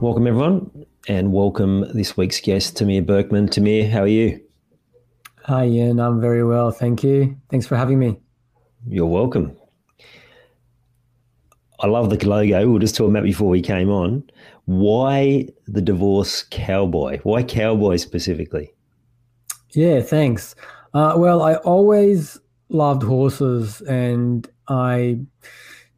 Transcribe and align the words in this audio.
Welcome, 0.00 0.26
everyone, 0.26 0.84
and 1.08 1.32
welcome 1.32 1.86
this 1.94 2.18
week's 2.18 2.38
guest, 2.38 2.76
Tamir 2.76 3.04
Berkman. 3.04 3.48
Tamir, 3.48 3.90
how 3.90 4.02
are 4.02 4.06
you? 4.06 4.38
Hi, 5.44 5.64
Ian. 5.64 5.98
I'm 6.00 6.20
very 6.20 6.44
well. 6.44 6.70
Thank 6.70 7.02
you. 7.02 7.34
Thanks 7.48 7.66
for 7.66 7.76
having 7.76 7.98
me. 7.98 8.18
You're 8.86 9.06
welcome. 9.06 9.56
I 11.80 11.86
love 11.86 12.10
the 12.10 12.28
logo. 12.28 12.58
We 12.58 12.72
were 12.72 12.78
just 12.78 12.94
talking 12.94 13.10
about 13.10 13.24
before 13.24 13.48
we 13.48 13.62
came 13.62 13.88
on. 13.88 14.22
Why 14.66 15.48
the 15.66 15.80
divorce 15.80 16.44
cowboy? 16.50 17.20
Why 17.22 17.42
cowboy 17.42 17.96
specifically? 17.96 18.74
Yeah, 19.72 20.02
thanks. 20.02 20.54
Uh, 20.92 21.14
well, 21.16 21.40
I 21.40 21.54
always 21.56 22.38
loved 22.68 23.02
horses 23.02 23.80
and 23.80 24.46
I 24.68 25.20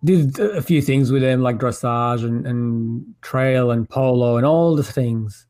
did 0.05 0.39
a 0.39 0.63
few 0.63 0.81
things 0.81 1.11
with 1.11 1.23
them 1.23 1.43
like 1.43 1.59
dressage 1.59 2.25
and, 2.25 2.47
and 2.47 3.15
trail 3.23 3.71
and 3.71 3.89
polo 3.89 4.37
and 4.37 4.47
all 4.47 4.77
the 4.77 4.85
things. 4.85 5.47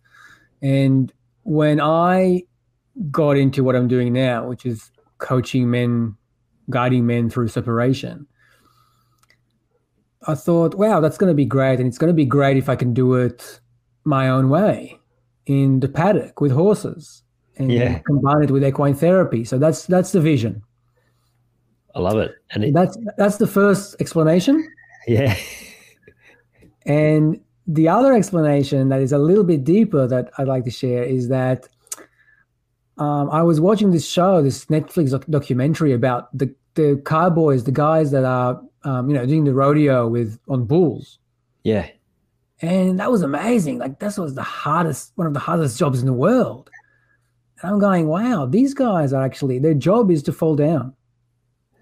And 0.63 1.13
when 1.43 1.81
I 1.81 2.43
got 3.11 3.37
into 3.37 3.63
what 3.63 3.77
I'm 3.77 3.89
doing 3.89 4.13
now, 4.13 4.47
which 4.47 4.67
is 4.67 4.91
coaching 5.19 5.71
men, 5.71 6.17
guiding 6.71 7.07
men 7.07 7.31
through 7.31 7.49
separation, 7.49 8.27
I 10.27 10.35
thought, 10.35 10.75
wow, 10.75 11.01
that's 11.01 11.19
going 11.19 11.31
to 11.31 11.35
be 11.35 11.45
great. 11.45 11.79
And 11.79 11.87
it's 11.87 11.99
going 11.99 12.11
to 12.11 12.15
be 12.15 12.25
great 12.25 12.57
if 12.57 12.69
I 12.69 12.77
can 12.77 12.93
do 12.93 13.15
it 13.15 13.61
my 14.05 14.29
own 14.29 14.49
way 14.49 14.99
in 15.47 15.81
the 15.81 15.89
paddock 15.89 16.41
with 16.41 16.53
horses 16.53 17.23
and 17.57 17.73
yeah. 17.73 17.99
combine 18.01 18.43
it 18.43 18.51
with 18.51 18.65
equine 18.65 18.95
therapy. 18.95 19.45
So 19.45 19.59
that's 19.59 19.87
that's 19.87 20.13
the 20.13 20.21
vision. 20.21 20.63
I 21.95 22.01
love 22.01 22.19
it. 22.19 22.35
And 22.51 22.65
it, 22.65 22.75
that's 22.75 22.97
that's 23.17 23.37
the 23.37 23.47
first 23.47 23.97
explanation. 24.01 24.67
Yeah. 25.07 25.39
and 26.85 27.41
the 27.67 27.89
other 27.89 28.13
explanation 28.13 28.91
that 28.91 29.01
is 29.01 29.11
a 29.11 29.17
little 29.17 29.45
bit 29.45 29.65
deeper 29.65 30.07
that 30.07 30.31
I'd 30.37 30.49
like 30.49 30.65
to 30.65 30.71
share 30.71 31.03
is 31.03 31.29
that 31.29 31.67
um, 32.99 33.31
I 33.31 33.43
was 33.43 33.59
watching 33.59 33.91
this 33.91 34.07
show, 34.07 34.43
this 34.43 34.67
Netflix 34.67 35.13
doc- 35.13 35.25
documentary 35.31 35.95
about 35.95 36.37
the 36.37 36.55
the 36.75 37.01
cowboys, 37.07 37.65
the 37.65 37.73
guys 37.73 38.11
that 38.11 38.25
are 38.25 38.61
um, 38.85 39.09
you 39.09 39.15
know 39.15 39.25
doing 39.25 39.45
the 39.45 39.55
rodeo 39.55 40.07
with 40.09 40.39
on 40.49 40.67
bulls. 40.67 41.19
Yeah. 41.63 41.89
And 42.61 42.99
that 43.01 43.11
was 43.11 43.23
amazing. 43.23 43.79
Like 43.79 44.01
this 44.01 44.19
was 44.19 44.35
the 44.35 44.43
hardest, 44.43 45.13
one 45.15 45.27
of 45.27 45.33
the 45.33 45.41
hardest 45.41 45.79
jobs 45.79 46.01
in 46.01 46.07
the 46.07 46.13
world. 46.13 46.71
And 47.63 47.71
I'm 47.71 47.79
going, 47.79 48.09
wow, 48.09 48.47
these 48.47 48.75
guys 48.75 49.13
are 49.13 49.23
actually 49.23 49.59
their 49.59 49.75
job 49.75 50.11
is 50.11 50.23
to 50.25 50.33
fall 50.33 50.57
down 50.57 50.93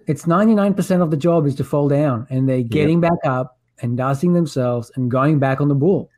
it's 0.07 0.23
99% 0.23 1.01
of 1.01 1.11
the 1.11 1.17
job 1.17 1.45
is 1.45 1.55
to 1.55 1.63
fall 1.63 1.87
down 1.87 2.25
and 2.29 2.47
they're 2.47 2.63
getting 2.63 3.03
yep. 3.03 3.11
back 3.11 3.31
up 3.31 3.59
and 3.79 3.97
dusting 3.97 4.33
themselves 4.33 4.91
and 4.95 5.11
going 5.11 5.37
back 5.37 5.61
on 5.61 5.67
the 5.67 5.75
bull. 5.75 6.09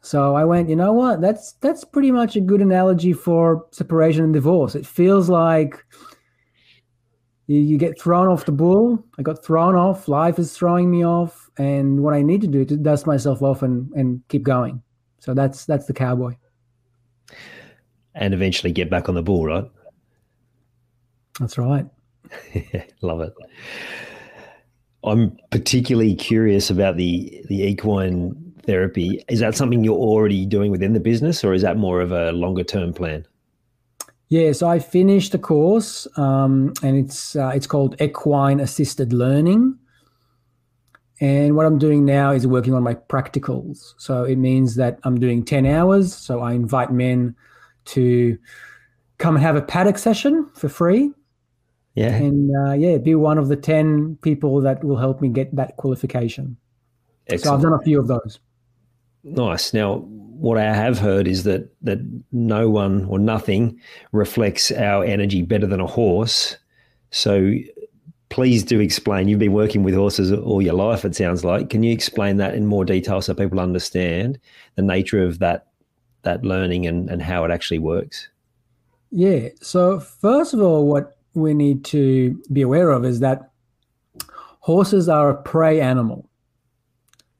So 0.00 0.36
I 0.36 0.44
went, 0.44 0.68
you 0.68 0.76
know 0.76 0.92
what? 0.92 1.20
That's 1.20 1.52
that's 1.54 1.82
pretty 1.82 2.10
much 2.10 2.36
a 2.36 2.40
good 2.40 2.60
analogy 2.60 3.12
for 3.12 3.66
separation 3.70 4.22
and 4.22 4.34
divorce. 4.34 4.74
It 4.74 4.86
feels 4.86 5.30
like 5.30 5.82
you, 7.46 7.58
you 7.58 7.78
get 7.78 7.98
thrown 7.98 8.28
off 8.28 8.44
the 8.44 8.52
bull. 8.52 9.02
I 9.18 9.22
got 9.22 9.42
thrown 9.42 9.74
off. 9.76 10.06
Life 10.06 10.38
is 10.38 10.54
throwing 10.54 10.90
me 10.90 11.06
off, 11.06 11.48
and 11.56 12.02
what 12.02 12.12
I 12.12 12.20
need 12.20 12.42
to 12.42 12.46
do 12.46 12.60
is 12.60 12.66
to 12.66 12.76
dust 12.76 13.06
myself 13.06 13.40
off 13.40 13.62
and 13.62 13.90
and 13.92 14.20
keep 14.28 14.42
going. 14.42 14.82
So 15.20 15.32
that's 15.32 15.64
that's 15.64 15.86
the 15.86 15.94
cowboy. 15.94 16.36
And 18.14 18.34
eventually 18.34 18.72
get 18.72 18.90
back 18.90 19.08
on 19.08 19.14
the 19.14 19.22
bull, 19.22 19.46
right? 19.46 19.64
That's 21.40 21.56
right. 21.56 21.86
Love 23.02 23.20
it. 23.20 23.34
I'm 25.04 25.36
particularly 25.50 26.14
curious 26.14 26.70
about 26.70 26.96
the 26.96 27.42
the 27.48 27.62
equine 27.62 28.54
therapy. 28.62 29.22
Is 29.28 29.40
that 29.40 29.54
something 29.54 29.84
you're 29.84 29.94
already 29.94 30.46
doing 30.46 30.70
within 30.70 30.94
the 30.94 31.00
business, 31.00 31.44
or 31.44 31.52
is 31.52 31.62
that 31.62 31.76
more 31.76 32.00
of 32.00 32.12
a 32.12 32.32
longer 32.32 32.64
term 32.64 32.92
plan? 32.92 33.26
Yeah, 34.28 34.52
so 34.52 34.68
I 34.68 34.78
finished 34.78 35.32
the 35.32 35.38
course, 35.38 36.08
um, 36.16 36.72
and 36.82 36.96
it's 36.96 37.36
uh, 37.36 37.52
it's 37.54 37.66
called 37.66 38.00
Equine 38.00 38.60
Assisted 38.60 39.12
Learning. 39.12 39.78
And 41.20 41.54
what 41.54 41.64
I'm 41.64 41.78
doing 41.78 42.04
now 42.04 42.32
is 42.32 42.46
working 42.46 42.74
on 42.74 42.82
my 42.82 42.94
practicals. 42.94 43.94
So 43.98 44.24
it 44.24 44.36
means 44.36 44.74
that 44.76 44.98
I'm 45.04 45.20
doing 45.20 45.44
10 45.44 45.64
hours. 45.64 46.12
So 46.12 46.40
I 46.40 46.52
invite 46.52 46.90
men 46.90 47.36
to 47.86 48.36
come 49.18 49.36
and 49.36 49.44
have 49.44 49.54
a 49.54 49.62
paddock 49.62 49.96
session 49.96 50.50
for 50.54 50.68
free 50.68 51.12
yeah. 51.94 52.14
And 52.14 52.50
uh, 52.56 52.72
yeah, 52.72 52.98
be 52.98 53.14
one 53.14 53.38
of 53.38 53.48
the 53.48 53.56
10 53.56 54.18
people 54.22 54.60
that 54.62 54.82
will 54.82 54.96
help 54.96 55.20
me 55.20 55.28
get 55.28 55.54
that 55.54 55.76
qualification. 55.76 56.56
Excellent. 57.28 57.44
So 57.44 57.54
I've 57.54 57.62
done 57.62 57.80
a 57.80 57.84
few 57.84 58.00
of 58.00 58.08
those. 58.08 58.40
Nice. 59.22 59.72
Now, 59.72 59.98
what 59.98 60.58
I 60.58 60.74
have 60.74 60.98
heard 60.98 61.26
is 61.26 61.44
that 61.44 61.72
that 61.82 61.98
no 62.32 62.68
one 62.68 63.04
or 63.06 63.18
nothing 63.18 63.80
reflects 64.12 64.72
our 64.72 65.04
energy 65.04 65.42
better 65.42 65.66
than 65.66 65.80
a 65.80 65.86
horse. 65.86 66.58
So 67.10 67.52
please 68.28 68.64
do 68.64 68.80
explain. 68.80 69.28
You've 69.28 69.38
been 69.38 69.52
working 69.52 69.84
with 69.84 69.94
horses 69.94 70.32
all 70.32 70.60
your 70.60 70.74
life, 70.74 71.04
it 71.04 71.14
sounds 71.14 71.44
like. 71.44 71.70
Can 71.70 71.84
you 71.84 71.92
explain 71.92 72.36
that 72.38 72.54
in 72.54 72.66
more 72.66 72.84
detail 72.84 73.22
so 73.22 73.32
people 73.32 73.60
understand 73.60 74.38
the 74.74 74.82
nature 74.82 75.24
of 75.24 75.38
that 75.38 75.68
that 76.22 76.44
learning 76.44 76.86
and, 76.86 77.08
and 77.08 77.22
how 77.22 77.44
it 77.44 77.52
actually 77.52 77.78
works? 77.78 78.28
Yeah. 79.12 79.50
So 79.62 80.00
first 80.00 80.52
of 80.52 80.60
all, 80.60 80.86
what 80.86 81.16
we 81.34 81.54
need 81.54 81.84
to 81.86 82.40
be 82.52 82.62
aware 82.62 82.90
of 82.90 83.04
is 83.04 83.20
that 83.20 83.50
horses 84.60 85.08
are 85.08 85.30
a 85.30 85.42
prey 85.42 85.80
animal. 85.80 86.28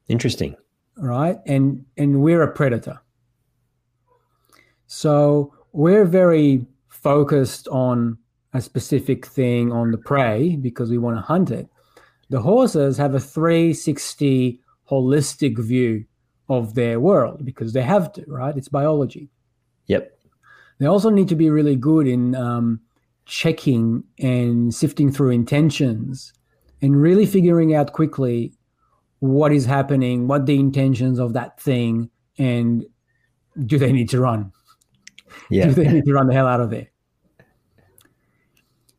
Interesting. 0.08 0.56
Right? 0.96 1.38
And 1.46 1.84
and 1.96 2.22
we're 2.22 2.42
a 2.42 2.52
predator. 2.52 3.00
So 4.86 5.52
we're 5.72 6.04
very 6.04 6.66
focused 6.88 7.66
on 7.68 8.18
a 8.52 8.60
specific 8.60 9.26
thing 9.26 9.72
on 9.72 9.90
the 9.90 9.98
prey 9.98 10.56
because 10.56 10.90
we 10.90 10.98
want 10.98 11.16
to 11.16 11.22
hunt 11.22 11.50
it. 11.50 11.68
The 12.30 12.40
horses 12.40 12.96
have 12.98 13.14
a 13.14 13.20
360 13.20 14.60
holistic 14.88 15.58
view 15.58 16.04
of 16.48 16.74
their 16.74 17.00
world 17.00 17.44
because 17.44 17.72
they 17.72 17.82
have 17.82 18.12
to, 18.12 18.24
right? 18.28 18.56
It's 18.56 18.68
biology. 18.68 19.30
Yep. 19.86 20.18
They 20.78 20.86
also 20.86 21.10
need 21.10 21.28
to 21.28 21.36
be 21.36 21.50
really 21.50 21.76
good 21.76 22.06
in 22.06 22.34
um, 22.34 22.80
checking 23.26 24.04
and 24.18 24.74
sifting 24.74 25.10
through 25.10 25.30
intentions 25.30 26.32
and 26.82 27.00
really 27.00 27.26
figuring 27.26 27.74
out 27.74 27.92
quickly 27.92 28.52
what 29.20 29.52
is 29.52 29.64
happening, 29.64 30.28
what 30.28 30.46
the 30.46 30.58
intentions 30.58 31.18
of 31.18 31.32
that 31.32 31.58
thing, 31.60 32.10
and 32.38 32.84
do 33.64 33.78
they 33.78 33.92
need 33.92 34.08
to 34.10 34.20
run? 34.20 34.52
Yeah. 35.50 35.66
Do 35.66 35.72
they 35.72 35.88
need 35.88 36.04
to 36.04 36.12
run 36.12 36.26
the 36.26 36.34
hell 36.34 36.46
out 36.46 36.60
of 36.60 36.70
there? 36.70 36.90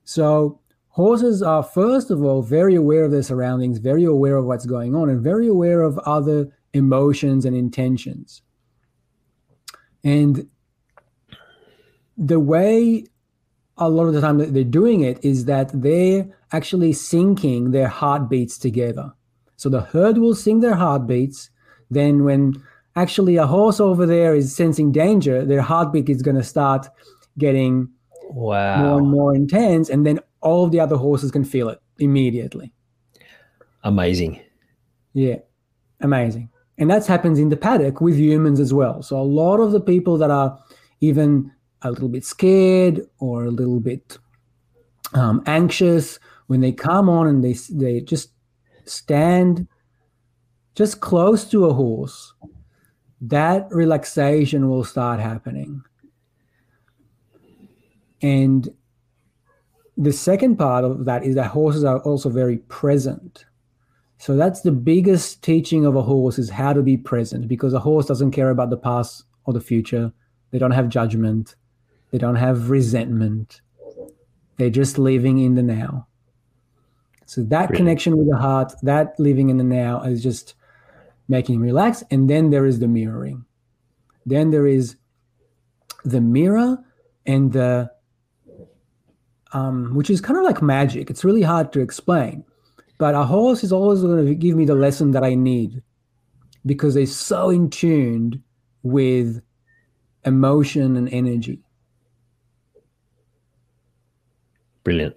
So 0.04 0.60
horses 0.89 1.42
are 1.42 1.62
first 1.62 2.10
of 2.10 2.24
all 2.24 2.42
very 2.42 2.75
aware 2.75 3.04
of 3.04 3.12
their 3.12 3.24
surroundings, 3.24 3.77
very 3.77 4.04
aware 4.04 4.38
of 4.38 4.45
what's 4.45 4.66
going 4.66 4.95
on, 4.95 5.10
and 5.10 5.22
very 5.22 5.48
aware 5.48 5.81
of 5.81 6.00
other 6.00 6.51
emotions 6.74 7.45
and 7.45 7.56
intentions. 7.56 8.42
And 10.04 10.48
the 12.18 12.39
way 12.39 13.06
a 13.77 13.89
lot 13.89 14.06
of 14.06 14.13
the 14.13 14.22
time 14.22 14.38
that 14.38 14.54
they're 14.54 14.63
doing 14.63 15.01
it 15.01 15.24
is 15.24 15.45
that 15.45 15.69
they're 15.74 16.27
actually 16.51 16.94
syncing 16.94 17.72
their 17.72 17.88
heartbeats 17.88 18.57
together. 18.57 19.12
So 19.57 19.69
the 19.69 19.81
herd 19.81 20.18
will 20.18 20.36
sing 20.36 20.62
their 20.62 20.75
heartbeats. 20.75 21.50
Then, 21.89 22.24
when 22.24 22.62
actually 22.95 23.36
a 23.36 23.45
horse 23.45 23.80
over 23.80 24.06
there 24.06 24.33
is 24.36 24.56
sensing 24.56 24.92
danger, 24.92 25.45
their 25.45 25.62
heartbeat 25.62 26.10
is 26.10 26.22
going 26.22 26.38
to 26.38 26.44
start 26.44 26.88
getting 27.38 27.89
wow. 28.30 28.81
more 28.81 29.00
and 29.00 29.10
more 29.10 29.36
intense. 29.36 29.89
And 29.89 30.06
then 30.06 30.19
all 30.42 30.66
of 30.66 30.72
the 30.72 30.80
other 30.80 30.95
horses 30.95 31.31
can 31.31 31.44
feel 31.44 31.69
it 31.69 31.80
immediately. 32.00 32.74
Amazing. 33.83 34.42
Yeah, 35.13 35.38
amazing. 36.01 36.50
And 36.77 36.89
that 36.89 37.06
happens 37.06 37.39
in 37.39 37.50
the 37.50 37.57
paddock 37.57 38.01
with 38.01 38.18
humans 38.18 38.60
as 38.60 38.74
well. 38.74 39.01
So 39.01 39.18
a 39.18 39.24
lot 39.24 39.60
of 39.60 39.72
the 39.72 39.80
people 39.80 40.18
that 40.18 40.31
are 40.31 40.60
even 41.00 41.51
a 41.86 41.92
little 41.92 42.10
bit 42.10 42.26
scared 42.26 43.02
or 43.20 43.46
a 43.46 43.52
little 43.52 43.80
bit 43.80 44.18
um, 45.14 45.42
anxious 45.46 46.20
when 46.48 46.62
they 46.62 46.72
come 46.72 47.10
on 47.10 47.28
and 47.28 47.44
they 47.44 47.54
they 47.72 48.02
just 48.02 48.30
stand 48.86 49.68
just 50.76 51.00
close 51.00 51.50
to 51.52 51.66
a 51.66 51.74
horse, 51.74 52.34
that 53.22 53.68
relaxation 53.72 54.70
will 54.70 54.84
start 54.84 55.20
happening. 55.20 55.82
And 58.22 58.70
the 59.98 60.12
second 60.12 60.58
part 60.58 60.84
of 60.84 61.06
that 61.06 61.24
is 61.24 61.36
that 61.36 61.48
horses 61.48 61.84
are 61.84 62.00
also 62.00 62.30
very 62.30 62.58
present. 62.58 63.46
So 64.18 64.36
that's 64.36 64.62
the 64.62 64.72
biggest 64.72 65.44
teaching 65.44 65.86
of 65.86 65.96
a 65.96 66.02
horse 66.02 66.38
is 66.38 66.50
how 66.50 66.74
to 66.74 66.82
be 66.82 66.98
present 66.98 67.48
because 67.48 67.74
a 67.74 67.80
horse 67.80 68.06
doesn't 68.06 68.32
care 68.32 68.50
about 68.50 68.70
the 68.70 68.78
past 68.78 69.24
or 69.46 69.54
the 69.54 69.62
future. 69.62 70.12
They 70.52 70.60
don't 70.60 70.72
have 70.72 70.90
judgment. 70.90 71.56
They 72.16 72.20
don't 72.20 72.38
have 72.38 72.70
resentment. 72.70 73.60
They're 74.56 74.70
just 74.70 74.98
living 74.98 75.40
in 75.40 75.56
the 75.56 75.62
now. 75.62 76.08
So 77.26 77.44
that 77.44 77.70
really? 77.72 77.76
connection 77.76 78.16
with 78.16 78.30
the 78.30 78.38
heart, 78.38 78.72
that 78.84 79.20
living 79.20 79.50
in 79.50 79.58
the 79.58 79.66
now 79.66 80.02
is 80.04 80.24
just 80.24 80.54
making 81.28 81.60
relax. 81.60 82.06
And 82.10 82.30
then 82.30 82.52
there 82.52 82.66
is 82.66 82.80
the 82.80 82.88
mirroring. 82.88 83.44
Then 84.26 84.52
there 84.52 84.66
is 84.66 84.96
the 86.06 86.22
mirror 86.22 86.78
and 87.26 87.52
the 87.52 87.92
um, 89.52 89.94
which 89.94 90.10
is 90.10 90.22
kind 90.22 90.40
of 90.40 90.46
like 90.46 90.62
magic. 90.62 91.10
It's 91.10 91.26
really 91.26 91.42
hard 91.42 91.74
to 91.74 91.82
explain. 91.82 92.46
But 92.98 93.14
a 93.14 93.26
horse 93.26 93.62
is 93.62 93.74
always 93.74 94.00
going 94.00 94.26
to 94.26 94.36
give 94.36 94.56
me 94.56 94.64
the 94.64 94.74
lesson 94.74 95.12
that 95.12 95.26
I 95.26 95.36
need 95.36 95.84
because 96.66 96.94
they're 96.94 97.08
so 97.08 97.50
in 97.50 97.70
tuned 97.70 98.42
with 98.84 99.42
emotion 100.24 100.96
and 100.96 101.10
energy. 101.10 101.65
Brilliant. 104.86 105.16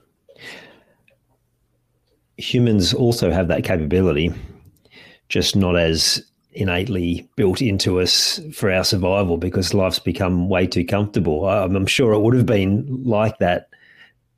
Humans 2.38 2.94
also 2.94 3.30
have 3.30 3.46
that 3.48 3.62
capability, 3.62 4.32
just 5.28 5.54
not 5.54 5.76
as 5.76 6.24
innately 6.52 7.28
built 7.36 7.60
into 7.60 8.00
us 8.00 8.40
for 8.52 8.72
our 8.72 8.82
survival 8.82 9.36
because 9.36 9.74
life's 9.74 9.98
become 10.00 10.48
way 10.48 10.66
too 10.66 10.84
comfortable. 10.84 11.48
I'm 11.48 11.86
sure 11.86 12.12
it 12.12 12.20
would 12.20 12.34
have 12.34 12.46
been 12.46 13.04
like 13.04 13.38
that 13.38 13.68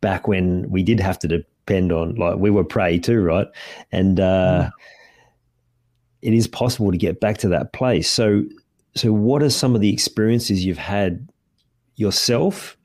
back 0.00 0.26
when 0.26 0.68
we 0.68 0.82
did 0.82 0.98
have 1.00 1.18
to 1.20 1.28
depend 1.28 1.92
on, 1.92 2.16
like, 2.16 2.36
we 2.36 2.50
were 2.50 2.64
prey 2.64 2.98
too, 2.98 3.20
right? 3.22 3.46
And 3.92 4.18
uh, 4.18 4.64
mm. 4.64 4.72
it 6.22 6.34
is 6.34 6.48
possible 6.48 6.90
to 6.90 6.98
get 6.98 7.20
back 7.20 7.38
to 7.38 7.48
that 7.48 7.72
place. 7.72 8.10
So, 8.10 8.42
so 8.96 9.12
what 9.12 9.42
are 9.42 9.50
some 9.50 9.74
of 9.74 9.80
the 9.80 9.92
experiences 9.92 10.64
you've 10.64 10.76
had 10.76 11.28
yourself 11.94 12.76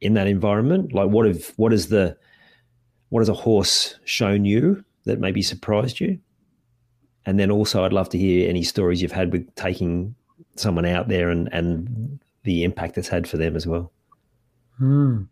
in 0.00 0.14
that 0.14 0.26
environment? 0.26 0.92
Like 0.92 1.08
what 1.08 1.26
have 1.26 1.52
what 1.56 1.72
is 1.72 1.88
the 1.88 2.16
what 3.10 3.20
has 3.20 3.28
a 3.28 3.34
horse 3.34 3.98
shown 4.04 4.44
you 4.44 4.84
that 5.04 5.18
maybe 5.18 5.42
surprised 5.42 6.00
you? 6.00 6.18
And 7.26 7.38
then 7.38 7.50
also 7.50 7.84
I'd 7.84 7.92
love 7.92 8.08
to 8.10 8.18
hear 8.18 8.48
any 8.48 8.62
stories 8.62 9.02
you've 9.02 9.12
had 9.12 9.32
with 9.32 9.54
taking 9.54 10.14
someone 10.56 10.86
out 10.86 11.08
there 11.08 11.30
and 11.30 11.48
and 11.52 12.20
the 12.44 12.64
impact 12.64 12.98
it's 12.98 13.08
had 13.08 13.28
for 13.28 13.36
them 13.36 13.56
as 13.56 13.66
well. 13.66 13.92
Hmm. 14.78 15.24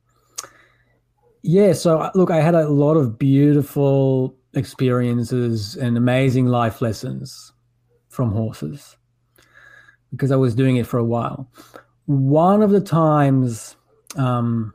Yeah, 1.42 1.74
so 1.74 2.10
look, 2.14 2.30
I 2.30 2.40
had 2.40 2.56
a 2.56 2.68
lot 2.68 2.96
of 2.96 3.18
beautiful 3.18 4.36
experiences 4.54 5.76
and 5.76 5.96
amazing 5.96 6.46
life 6.46 6.80
lessons 6.80 7.52
from 8.08 8.32
horses 8.32 8.96
because 10.10 10.32
I 10.32 10.36
was 10.36 10.54
doing 10.54 10.76
it 10.76 10.86
for 10.86 10.98
a 10.98 11.04
while. 11.04 11.48
One 12.06 12.62
of 12.62 12.70
the 12.70 12.80
times 12.80 13.76
um, 14.16 14.72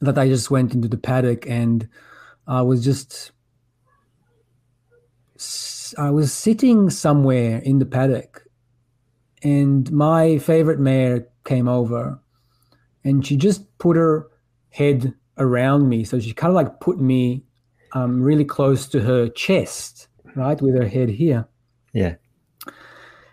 that 0.00 0.18
I 0.18 0.28
just 0.28 0.50
went 0.50 0.74
into 0.74 0.88
the 0.88 0.96
paddock 0.96 1.46
and 1.46 1.88
I 2.46 2.62
was 2.62 2.84
just 2.84 3.32
I 5.98 6.10
was 6.10 6.32
sitting 6.32 6.88
somewhere 6.90 7.58
in 7.58 7.78
the 7.78 7.86
paddock. 7.86 8.44
And 9.42 9.90
my 9.90 10.38
favorite 10.38 10.78
mare 10.78 11.26
came 11.44 11.68
over 11.68 12.20
and 13.04 13.26
she 13.26 13.36
just 13.36 13.76
put 13.78 13.96
her 13.96 14.28
head 14.70 15.14
around 15.36 15.88
me. 15.88 16.04
So 16.04 16.20
she 16.20 16.32
kind 16.32 16.50
of 16.50 16.54
like 16.54 16.80
put 16.80 17.00
me 17.00 17.44
um, 17.92 18.22
really 18.22 18.44
close 18.44 18.86
to 18.88 19.00
her 19.00 19.28
chest 19.28 20.06
right 20.36 20.60
with 20.62 20.76
her 20.76 20.86
head 20.86 21.08
here. 21.10 21.46
Yeah 21.92 22.14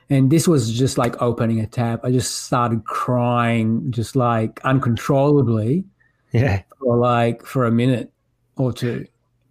and 0.10 0.32
this 0.32 0.48
was 0.48 0.74
just 0.74 0.98
like 0.98 1.22
opening 1.22 1.60
a 1.60 1.68
tap. 1.68 2.02
I 2.04 2.12
just 2.12 2.46
started 2.46 2.84
crying, 2.86 3.92
just 3.92 4.16
like 4.16 4.60
uncontrollably. 4.64 5.86
Yeah. 6.32 6.64
For 6.80 6.98
like 6.98 7.46
for 7.46 7.66
a 7.66 7.72
minute 7.72 8.12
or 8.56 8.74
two. 8.74 9.06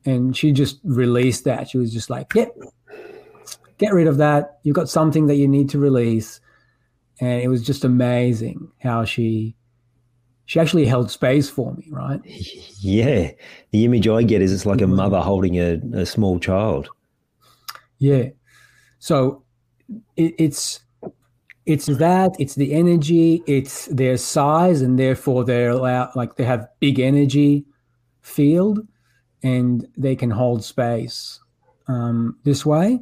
And 0.05 0.37
she 0.37 0.53
just 0.53 0.81
released 0.83 1.45
that. 1.45 1.69
She 1.69 1.79
was 1.79 1.93
just 1.93 2.11
like, 2.11 2.35
yep, 2.35 2.57
get 3.79 3.93
rid 3.93 4.07
of 4.07 4.17
that. 4.17 4.59
You've 4.65 4.75
got 4.75 4.89
something 4.89 5.27
that 5.27 5.37
you 5.37 5.47
need 5.47 5.71
to 5.71 5.79
release. 5.79 6.41
And 7.21 7.43
it 7.43 7.49
was 7.49 7.65
just 7.65 7.85
amazing 7.85 8.71
how 8.83 9.05
she 9.05 9.55
she 10.47 10.59
actually 10.59 10.87
held 10.87 11.11
space 11.11 11.51
for 11.51 11.75
me, 11.75 11.87
right? 11.91 12.21
Yeah. 12.81 13.33
The 13.73 13.85
image 13.85 14.07
I 14.07 14.23
get 14.23 14.41
is 14.41 14.53
it's 14.53 14.65
like 14.65 14.81
a 14.81 14.85
mm-hmm. 14.85 14.95
mother 14.95 15.21
holding 15.21 15.57
a, 15.57 15.81
a 15.95 16.07
small 16.07 16.39
child. 16.39 16.89
Yeah. 17.99 18.29
So 19.01 19.43
it, 20.17 20.35
it's 20.39 20.81
it's 21.67 21.87
that 21.87 22.31
it's 22.39 22.55
the 22.55 22.73
energy 22.73 23.43
it's 23.47 23.87
their 23.87 24.17
size 24.17 24.81
and 24.81 24.99
therefore 24.99 25.45
they're 25.45 25.71
allowed, 25.71 26.15
like 26.17 26.37
they 26.37 26.45
have 26.45 26.69
big 26.81 26.99
energy 26.99 27.65
field 28.23 28.87
and 29.43 29.87
they 29.97 30.17
can 30.17 30.31
hold 30.31 30.65
space 30.65 31.41
um, 31.87 32.37
this 32.45 32.67
way. 32.67 33.01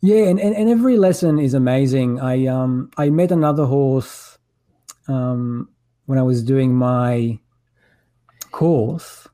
Yeah 0.00 0.24
and, 0.24 0.40
and, 0.40 0.54
and 0.54 0.68
every 0.68 0.96
lesson 0.96 1.38
is 1.38 1.54
amazing. 1.54 2.20
I 2.20 2.46
um 2.46 2.90
i 2.96 3.10
met 3.10 3.32
another 3.32 3.64
horse 3.64 4.38
um 5.08 5.68
when 6.06 6.18
i 6.18 6.22
was 6.22 6.42
doing 6.42 6.74
my 6.74 7.38
course 8.50 9.28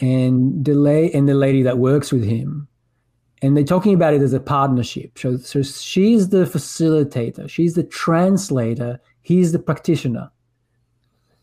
and 0.00 0.66
la- 0.68 0.90
and 0.90 1.28
the 1.28 1.34
lady 1.34 1.62
that 1.62 1.78
works 1.78 2.12
with 2.12 2.24
him 2.24 2.68
and 3.42 3.56
they're 3.56 3.64
talking 3.64 3.92
about 3.92 4.14
it 4.14 4.22
as 4.22 4.32
a 4.32 4.40
partnership. 4.40 5.18
So, 5.18 5.36
so 5.36 5.62
she's 5.62 6.28
the 6.28 6.44
facilitator, 6.44 7.50
she's 7.50 7.74
the 7.74 7.82
translator, 7.82 9.00
he's 9.20 9.52
the 9.52 9.58
practitioner. 9.58 10.30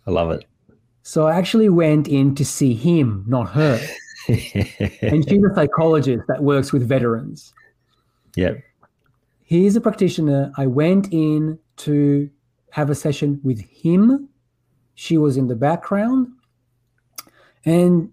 I 0.07 0.11
love 0.11 0.31
it. 0.31 0.45
So 1.03 1.27
I 1.27 1.35
actually 1.35 1.69
went 1.69 2.07
in 2.07 2.35
to 2.35 2.45
see 2.45 2.73
him, 2.73 3.25
not 3.27 3.49
her. 3.49 3.79
and 4.27 5.27
she's 5.27 5.43
a 5.43 5.55
psychologist 5.55 6.23
that 6.27 6.41
works 6.41 6.71
with 6.71 6.87
veterans. 6.87 7.53
Yeah. 8.35 8.53
He's 9.43 9.75
a 9.75 9.81
practitioner. 9.81 10.51
I 10.57 10.67
went 10.67 11.11
in 11.11 11.59
to 11.77 12.29
have 12.71 12.89
a 12.89 12.95
session 12.95 13.39
with 13.43 13.59
him. 13.61 14.29
She 14.95 15.17
was 15.17 15.37
in 15.37 15.47
the 15.47 15.55
background. 15.55 16.27
And 17.65 18.11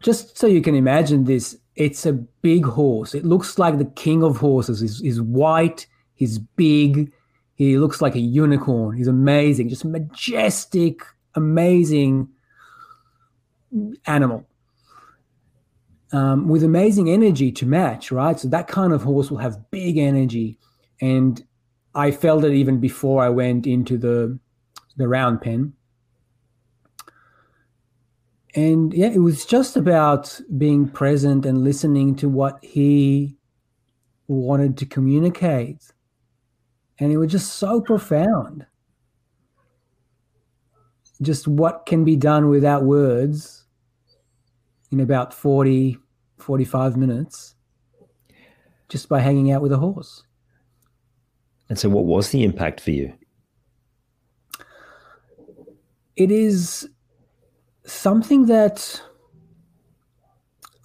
just 0.00 0.38
so 0.38 0.46
you 0.46 0.62
can 0.62 0.74
imagine 0.74 1.24
this, 1.24 1.56
it's 1.80 2.04
a 2.04 2.12
big 2.12 2.66
horse. 2.66 3.14
It 3.14 3.24
looks 3.24 3.58
like 3.58 3.78
the 3.78 3.86
king 3.86 4.22
of 4.22 4.36
horses. 4.36 4.80
He's, 4.80 5.00
he's 5.00 5.20
white, 5.20 5.86
he's 6.14 6.38
big, 6.38 7.10
he 7.54 7.78
looks 7.78 8.02
like 8.02 8.14
a 8.14 8.20
unicorn. 8.20 8.98
He's 8.98 9.08
amazing, 9.08 9.70
just 9.70 9.86
majestic, 9.86 11.00
amazing 11.34 12.28
animal. 14.04 14.46
Um, 16.12 16.48
with 16.48 16.64
amazing 16.64 17.08
energy 17.08 17.50
to 17.52 17.64
match, 17.64 18.12
right? 18.12 18.38
So 18.38 18.48
that 18.48 18.68
kind 18.68 18.92
of 18.92 19.02
horse 19.02 19.30
will 19.30 19.38
have 19.38 19.70
big 19.70 19.96
energy. 19.96 20.58
And 21.00 21.42
I 21.94 22.10
felt 22.10 22.44
it 22.44 22.52
even 22.52 22.78
before 22.78 23.22
I 23.22 23.30
went 23.30 23.66
into 23.66 23.96
the 23.96 24.38
the 24.96 25.08
round 25.08 25.40
pen 25.40 25.72
and 28.54 28.92
yeah, 28.92 29.08
it 29.08 29.20
was 29.20 29.46
just 29.46 29.76
about 29.76 30.40
being 30.58 30.88
present 30.88 31.46
and 31.46 31.62
listening 31.62 32.16
to 32.16 32.28
what 32.28 32.58
he 32.62 33.36
wanted 34.26 34.76
to 34.78 34.86
communicate. 34.86 35.92
And 36.98 37.12
it 37.12 37.16
was 37.16 37.30
just 37.30 37.54
so 37.54 37.80
profound. 37.80 38.66
Just 41.22 41.46
what 41.46 41.86
can 41.86 42.04
be 42.04 42.16
done 42.16 42.48
without 42.48 42.82
words 42.82 43.64
in 44.90 45.00
about 45.00 45.32
40, 45.32 45.98
45 46.38 46.96
minutes 46.96 47.54
just 48.88 49.08
by 49.08 49.20
hanging 49.20 49.52
out 49.52 49.62
with 49.62 49.72
a 49.72 49.78
horse. 49.78 50.24
And 51.68 51.78
so, 51.78 51.88
what 51.88 52.04
was 52.04 52.30
the 52.30 52.42
impact 52.42 52.80
for 52.80 52.90
you? 52.90 53.12
It 56.16 56.32
is 56.32 56.88
something 57.90 58.46
that 58.46 59.02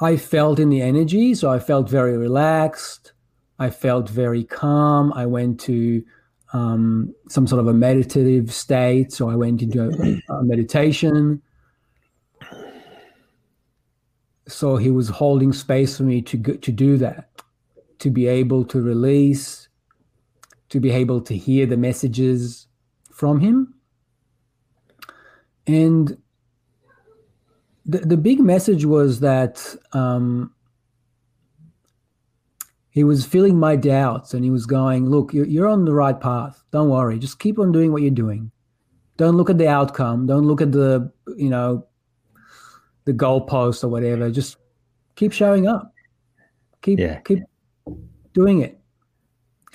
I 0.02 0.18
felt 0.18 0.60
in 0.60 0.70
the 0.70 0.82
energy. 0.82 1.34
So, 1.36 1.50
I 1.50 1.60
felt 1.60 1.90
very 1.90 2.18
relaxed. 2.18 3.14
I 3.60 3.70
felt 3.70 4.10
very 4.10 4.44
calm. 4.44 5.14
I 5.14 5.26
went 5.26 5.60
to 5.62 6.04
um, 6.54 7.14
some 7.30 7.48
sort 7.48 7.60
of 7.60 7.68
a 7.68 7.74
meditative 7.74 8.54
state. 8.54 9.12
So, 9.14 9.30
I 9.30 9.36
went 9.36 9.62
into 9.62 9.84
a, 9.84 9.90
a 10.34 10.44
meditation. 10.44 11.42
So, 14.48 14.78
he 14.78 14.92
was 14.92 15.10
holding 15.10 15.54
space 15.54 15.98
for 15.98 16.04
me 16.04 16.22
to, 16.24 16.38
to 16.38 16.72
do 16.72 16.98
that, 16.98 17.30
to 18.00 18.10
be 18.10 18.28
able 18.28 18.66
to 18.66 18.82
release 18.82 19.66
to 20.70 20.80
be 20.80 20.92
able 20.92 21.22
to 21.22 21.36
hear 21.38 21.66
the 21.66 21.78
messages 21.78 22.68
from 23.12 23.40
him. 23.40 23.74
And 25.68 26.18
the, 27.86 28.00
the 28.00 28.18
big 28.18 28.40
message 28.40 28.86
was 28.86 29.20
that 29.20 29.76
um, 29.94 30.52
he 32.90 33.04
was 33.04 33.26
feeling 33.26 33.60
my 33.60 33.76
doubts 33.76 34.34
and 34.34 34.44
he 34.44 34.50
was 34.50 34.66
going, 34.66 35.10
Look, 35.10 35.34
you're, 35.34 35.46
you're 35.46 35.68
on 35.68 35.86
the 35.86 35.94
right 35.94 36.20
path. 36.20 36.64
Don't 36.72 36.90
worry. 36.90 37.20
Just 37.20 37.40
keep 37.40 37.60
on 37.60 37.72
doing 37.72 37.92
what 37.92 38.02
you're 38.02 38.12
doing. 38.12 38.52
Don't 39.18 39.38
look 39.38 39.50
at 39.50 39.58
the 39.58 39.68
outcome. 39.68 40.28
Don't 40.28 40.46
look 40.46 40.62
at 40.62 40.72
the, 40.72 41.12
you 41.38 41.50
know, 41.50 41.86
the 43.06 43.14
goalpost 43.14 43.84
or 43.84 43.88
whatever. 43.88 44.30
Just 44.30 44.58
keep 45.16 45.32
showing 45.32 45.68
up. 45.68 45.94
Keep, 46.82 47.00
yeah. 47.00 47.20
keep 47.22 47.40
doing 48.34 48.62
it 48.62 48.80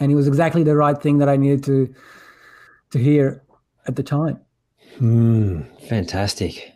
and 0.00 0.10
it 0.10 0.14
was 0.14 0.26
exactly 0.26 0.64
the 0.64 0.74
right 0.74 1.00
thing 1.00 1.18
that 1.18 1.28
I 1.28 1.36
needed 1.36 1.62
to 1.64 1.94
to 2.90 2.98
hear 2.98 3.42
at 3.86 3.94
the 3.94 4.02
time. 4.02 4.40
Mm, 4.98 5.64
fantastic. 5.88 6.72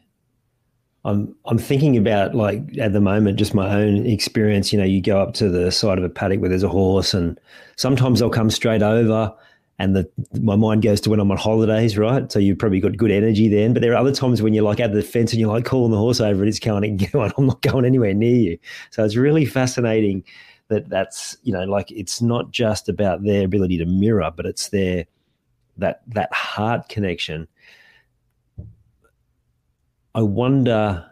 I'm 1.05 1.35
I'm 1.45 1.59
thinking 1.59 1.97
about 1.97 2.35
like 2.35 2.63
at 2.79 2.93
the 2.93 3.01
moment 3.01 3.39
just 3.39 3.55
my 3.55 3.75
own 3.75 4.07
experience. 4.07 4.73
You 4.73 4.79
know, 4.79 4.85
you 4.85 5.03
go 5.03 5.21
up 5.21 5.35
to 5.35 5.49
the 5.49 5.71
side 5.71 5.99
of 5.99 6.05
a 6.05 6.09
paddock 6.09 6.41
where 6.41 6.49
there's 6.49 6.63
a 6.63 6.69
horse, 6.69 7.13
and 7.13 7.39
sometimes 7.77 8.23
I'll 8.23 8.31
come 8.31 8.49
straight 8.51 8.83
over, 8.83 9.35
and 9.79 9.95
the 9.95 10.09
my 10.41 10.57
mind 10.57 10.83
goes 10.83 11.01
to 11.03 11.11
when 11.11 11.21
I'm 11.21 11.31
on 11.31 11.37
holidays, 11.37 11.99
right? 11.99 12.31
So 12.33 12.39
you've 12.39 12.59
probably 12.59 12.81
got 12.81 12.97
good 12.97 13.11
energy 13.11 13.49
then. 13.49 13.75
But 13.75 13.83
there 13.83 13.93
are 13.93 13.97
other 13.97 14.15
times 14.15 14.41
when 14.41 14.55
you're 14.55 14.65
like 14.65 14.81
at 14.81 14.95
the 14.95 15.03
fence 15.03 15.33
and 15.33 15.41
you're 15.41 15.53
like 15.53 15.67
calling 15.67 15.91
the 15.91 15.99
horse 15.99 16.21
over, 16.21 16.41
and 16.41 16.49
it's 16.49 16.59
going, 16.59 17.07
I'm 17.15 17.47
not 17.47 17.61
going 17.61 17.85
anywhere 17.85 18.15
near 18.15 18.37
you. 18.37 18.59
So 18.91 19.05
it's 19.05 19.17
really 19.17 19.45
fascinating 19.45 20.25
that 20.69 20.89
that's 20.89 21.37
you 21.43 21.53
know 21.53 21.65
like 21.65 21.91
it's 21.91 22.23
not 22.23 22.51
just 22.51 22.89
about 22.89 23.23
their 23.23 23.45
ability 23.45 23.79
to 23.79 23.85
mirror 23.85 24.31
but 24.35 24.47
it's 24.47 24.71
their 24.71 25.05
that 25.77 26.01
that 26.07 26.33
heart 26.33 26.89
connection 26.89 27.47
i 30.15 30.23
wonder 30.23 31.05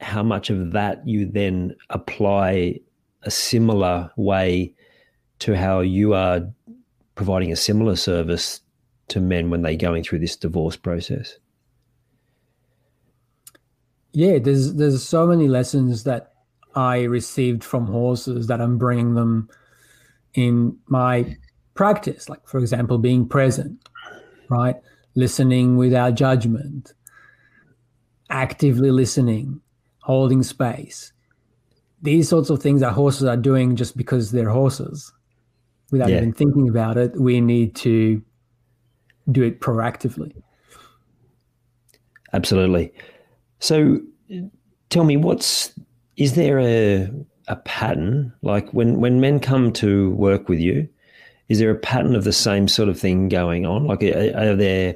how 0.00 0.22
much 0.22 0.50
of 0.50 0.72
that 0.72 1.06
you 1.06 1.26
then 1.26 1.74
apply 1.90 2.78
a 3.22 3.30
similar 3.30 4.10
way 4.16 4.72
to 5.38 5.56
how 5.56 5.80
you 5.80 6.14
are 6.14 6.40
providing 7.14 7.52
a 7.52 7.56
similar 7.56 7.96
service 7.96 8.60
to 9.08 9.20
men 9.20 9.50
when 9.50 9.62
they're 9.62 9.76
going 9.76 10.02
through 10.02 10.18
this 10.18 10.36
divorce 10.36 10.76
process 10.76 11.38
yeah 14.12 14.38
there's 14.38 14.74
there's 14.74 15.02
so 15.02 15.26
many 15.26 15.48
lessons 15.48 16.04
that 16.04 16.32
I 16.78 17.02
received 17.02 17.64
from 17.64 17.86
horses 17.86 18.46
that 18.46 18.60
I'm 18.60 18.78
bringing 18.78 19.14
them 19.14 19.48
in 20.34 20.78
my 20.86 21.36
practice. 21.74 22.28
Like, 22.28 22.46
for 22.46 22.58
example, 22.58 22.98
being 22.98 23.28
present, 23.28 23.80
right? 24.48 24.76
Listening 25.16 25.76
without 25.76 26.14
judgment, 26.14 26.92
actively 28.30 28.90
listening, 28.90 29.60
holding 30.02 30.42
space. 30.42 31.12
These 32.02 32.28
sorts 32.28 32.50
of 32.50 32.62
things 32.62 32.80
that 32.80 32.92
horses 32.92 33.24
are 33.24 33.36
doing 33.36 33.76
just 33.76 33.96
because 33.96 34.30
they're 34.30 34.50
horses 34.50 35.12
without 35.90 36.10
yeah. 36.10 36.18
even 36.18 36.32
thinking 36.32 36.68
about 36.68 36.96
it. 36.96 37.18
We 37.20 37.40
need 37.40 37.74
to 37.76 38.22
do 39.30 39.42
it 39.42 39.60
proactively. 39.60 40.32
Absolutely. 42.32 42.92
So 43.58 44.00
tell 44.90 45.04
me, 45.04 45.16
what's 45.16 45.72
is 46.16 46.34
there 46.34 46.60
a 46.60 47.10
a 47.48 47.56
pattern 47.56 48.32
like 48.42 48.68
when 48.74 49.00
when 49.00 49.20
men 49.20 49.40
come 49.40 49.72
to 49.72 50.10
work 50.10 50.48
with 50.48 50.60
you 50.60 50.86
is 51.48 51.58
there 51.58 51.70
a 51.70 51.78
pattern 51.78 52.14
of 52.14 52.24
the 52.24 52.32
same 52.32 52.68
sort 52.68 52.90
of 52.90 53.00
thing 53.00 53.28
going 53.28 53.64
on 53.64 53.86
like 53.86 54.02
are, 54.02 54.36
are 54.36 54.54
there 54.54 54.94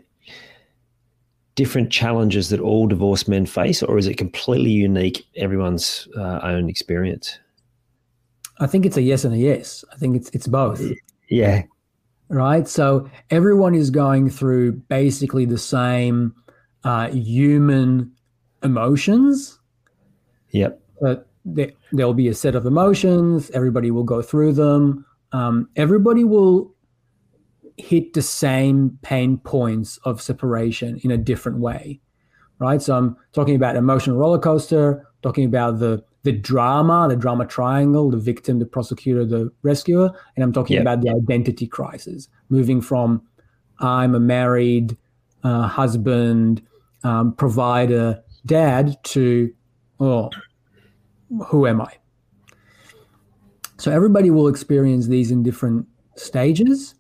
different 1.54 1.90
challenges 1.90 2.48
that 2.48 2.60
all 2.60 2.86
divorced 2.86 3.28
men 3.28 3.46
face 3.46 3.82
or 3.82 3.98
is 3.98 4.06
it 4.06 4.16
completely 4.16 4.70
unique 4.70 5.26
everyone's 5.36 6.08
uh, 6.16 6.40
own 6.42 6.68
experience? 6.68 7.38
I 8.60 8.66
think 8.66 8.86
it's 8.86 8.96
a 8.96 9.02
yes 9.02 9.24
and 9.24 9.34
a 9.34 9.38
yes. 9.38 9.84
I 9.92 9.96
think 9.96 10.16
it's 10.16 10.30
it's 10.30 10.46
both. 10.46 10.80
Yeah. 11.28 11.62
Right? 12.28 12.66
So 12.68 13.10
everyone 13.30 13.74
is 13.74 13.90
going 13.90 14.30
through 14.30 14.72
basically 14.72 15.44
the 15.44 15.58
same 15.58 16.34
uh, 16.84 17.10
human 17.10 18.12
emotions. 18.62 19.58
Yep. 20.50 20.80
But 21.00 21.28
there, 21.44 21.72
will 21.92 22.14
be 22.14 22.28
a 22.28 22.34
set 22.34 22.54
of 22.54 22.66
emotions. 22.66 23.50
Everybody 23.50 23.90
will 23.90 24.04
go 24.04 24.22
through 24.22 24.52
them. 24.52 25.04
Um, 25.32 25.68
everybody 25.76 26.24
will 26.24 26.71
hit 27.76 28.12
the 28.12 28.22
same 28.22 28.98
pain 29.02 29.38
points 29.38 29.98
of 30.04 30.20
separation 30.20 30.98
in 31.02 31.10
a 31.10 31.16
different 31.16 31.58
way, 31.58 32.00
right? 32.58 32.80
So 32.80 32.96
I'm 32.96 33.16
talking 33.32 33.54
about 33.54 33.76
emotional 33.76 34.16
roller 34.16 34.38
coaster, 34.38 35.06
talking 35.22 35.44
about 35.44 35.78
the 35.78 36.04
the 36.24 36.32
drama, 36.32 37.08
the 37.08 37.16
drama 37.16 37.44
triangle, 37.44 38.08
the 38.08 38.16
victim, 38.16 38.60
the 38.60 38.64
prosecutor, 38.64 39.24
the 39.24 39.50
rescuer, 39.62 40.10
and 40.36 40.44
I'm 40.44 40.52
talking 40.52 40.74
yep. 40.74 40.82
about 40.82 41.00
the 41.00 41.10
identity 41.10 41.66
crisis, 41.66 42.28
moving 42.48 42.80
from 42.80 43.22
I'm 43.80 44.14
a 44.14 44.20
married 44.20 44.96
uh, 45.42 45.66
husband, 45.66 46.62
um, 47.02 47.34
provider, 47.34 48.22
dad 48.46 48.96
to 49.04 49.52
oh 49.98 50.30
who 51.46 51.66
am 51.66 51.80
I? 51.80 51.92
So 53.78 53.90
everybody 53.90 54.30
will 54.30 54.48
experience 54.48 55.08
these 55.08 55.30
in 55.30 55.42
different 55.42 55.86
stages. 56.16 56.94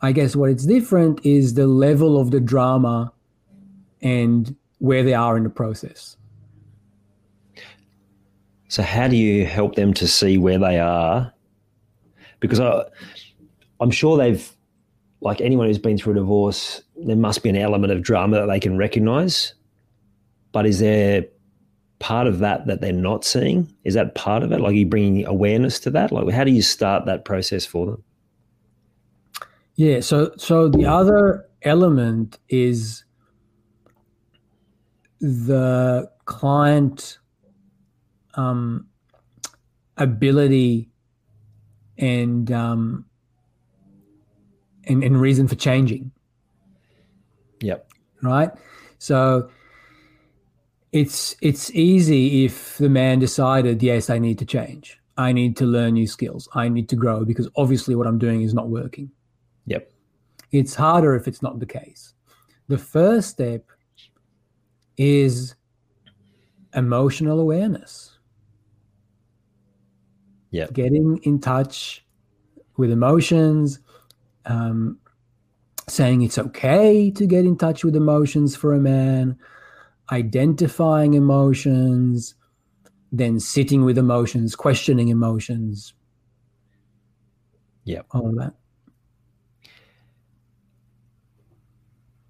I 0.00 0.12
guess 0.12 0.36
what 0.36 0.50
it's 0.50 0.64
different 0.64 1.24
is 1.24 1.54
the 1.54 1.66
level 1.66 2.20
of 2.20 2.30
the 2.30 2.40
drama 2.40 3.12
and 4.00 4.54
where 4.78 5.02
they 5.02 5.14
are 5.14 5.36
in 5.36 5.42
the 5.42 5.50
process. 5.50 6.16
So 8.68 8.82
how 8.82 9.08
do 9.08 9.16
you 9.16 9.46
help 9.46 9.74
them 9.74 9.94
to 9.94 10.06
see 10.06 10.38
where 10.38 10.58
they 10.58 10.78
are? 10.78 11.32
Because 12.38 12.60
I, 12.60 12.84
I'm 13.80 13.90
sure 13.90 14.16
they've, 14.16 14.48
like 15.20 15.40
anyone 15.40 15.66
who's 15.66 15.78
been 15.78 15.98
through 15.98 16.12
a 16.12 16.16
divorce, 16.16 16.82
there 16.96 17.16
must 17.16 17.42
be 17.42 17.48
an 17.48 17.56
element 17.56 17.92
of 17.92 18.02
drama 18.02 18.36
that 18.36 18.46
they 18.46 18.60
can 18.60 18.76
recognize. 18.76 19.54
But 20.52 20.66
is 20.66 20.78
there 20.78 21.26
part 21.98 22.28
of 22.28 22.38
that 22.38 22.66
that 22.66 22.80
they're 22.80 22.92
not 22.92 23.24
seeing? 23.24 23.74
Is 23.82 23.94
that 23.94 24.14
part 24.14 24.44
of 24.44 24.52
it? 24.52 24.60
Like, 24.60 24.70
are 24.70 24.76
you 24.76 24.86
bringing 24.86 25.26
awareness 25.26 25.80
to 25.80 25.90
that? 25.90 26.12
Like, 26.12 26.32
how 26.32 26.44
do 26.44 26.52
you 26.52 26.62
start 26.62 27.06
that 27.06 27.24
process 27.24 27.66
for 27.66 27.86
them? 27.86 28.04
Yeah. 29.78 30.00
So, 30.00 30.32
so 30.36 30.68
the 30.68 30.86
other 30.86 31.46
element 31.62 32.40
is 32.48 33.04
the 35.20 36.10
client 36.24 37.18
um, 38.34 38.88
ability 39.96 40.90
and, 41.96 42.50
um, 42.50 43.04
and 44.88 45.04
and 45.04 45.20
reason 45.20 45.46
for 45.46 45.54
changing. 45.54 46.10
Yep. 47.60 47.88
Right. 48.22 48.50
So 48.98 49.48
it's 50.90 51.36
it's 51.40 51.70
easy 51.70 52.44
if 52.44 52.78
the 52.78 52.88
man 52.88 53.20
decided, 53.20 53.80
yes, 53.80 54.10
I 54.10 54.18
need 54.18 54.40
to 54.40 54.44
change. 54.44 54.98
I 55.16 55.30
need 55.32 55.56
to 55.58 55.66
learn 55.66 55.94
new 55.94 56.08
skills. 56.08 56.48
I 56.54 56.68
need 56.68 56.88
to 56.88 56.96
grow 56.96 57.24
because 57.24 57.48
obviously 57.54 57.94
what 57.94 58.08
I'm 58.08 58.18
doing 58.18 58.42
is 58.42 58.54
not 58.54 58.70
working. 58.70 59.12
It's 60.50 60.74
harder 60.74 61.14
if 61.14 61.28
it's 61.28 61.42
not 61.42 61.58
the 61.58 61.66
case. 61.66 62.14
The 62.68 62.78
first 62.78 63.30
step 63.30 63.64
is 64.96 65.54
emotional 66.74 67.40
awareness. 67.40 68.18
Yeah. 70.50 70.66
Getting 70.72 71.18
in 71.24 71.40
touch 71.40 72.04
with 72.76 72.90
emotions, 72.90 73.80
um, 74.46 74.98
saying 75.88 76.22
it's 76.22 76.38
okay 76.38 77.10
to 77.10 77.26
get 77.26 77.44
in 77.44 77.56
touch 77.56 77.84
with 77.84 77.96
emotions 77.96 78.56
for 78.56 78.74
a 78.74 78.80
man, 78.80 79.38
identifying 80.10 81.14
emotions, 81.14 82.34
then 83.12 83.40
sitting 83.40 83.84
with 83.84 83.98
emotions, 83.98 84.54
questioning 84.54 85.08
emotions. 85.08 85.94
Yep. 87.84 88.06
All 88.10 88.28
of 88.28 88.36
that. 88.36 88.54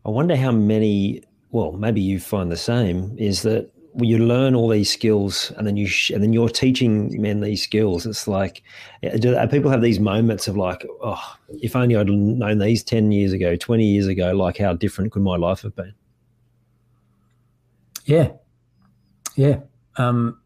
I 0.09 0.11
wonder 0.11 0.37
how 0.37 0.53
many, 0.53 1.23
well, 1.51 1.73
maybe 1.73 2.01
you 2.01 2.19
find 2.19 2.51
the 2.51 2.57
same, 2.57 3.15
is 3.19 3.43
that 3.43 3.71
when 3.93 4.09
you 4.09 4.17
learn 4.17 4.55
all 4.55 4.67
these 4.69 4.91
skills 4.91 5.53
and 5.59 5.67
then 5.67 5.77
you 5.77 5.87
sh- 5.87 6.09
and 6.09 6.23
then 6.23 6.33
you're 6.33 6.49
teaching 6.49 7.21
men 7.21 7.41
these 7.41 7.63
skills 7.63 8.07
it's 8.07 8.29
like 8.29 8.63
do 9.19 9.37
people 9.49 9.71
have 9.71 9.83
these 9.83 9.99
moments 9.99 10.47
of 10.47 10.57
like 10.57 10.87
oh 11.03 11.37
if 11.63 11.75
only 11.75 11.97
i'd 11.97 12.09
known 12.09 12.59
these 12.59 12.85
10 12.85 13.11
years 13.11 13.33
ago 13.33 13.57
20 13.57 13.85
years 13.85 14.07
ago 14.07 14.33
like 14.33 14.59
how 14.59 14.73
different 14.73 15.11
could 15.11 15.23
my 15.23 15.37
life 15.37 15.63
have 15.63 15.75
been? 15.75 15.95
Yeah. 18.05 18.31
Yeah. 19.35 19.61
Um, 19.97 20.39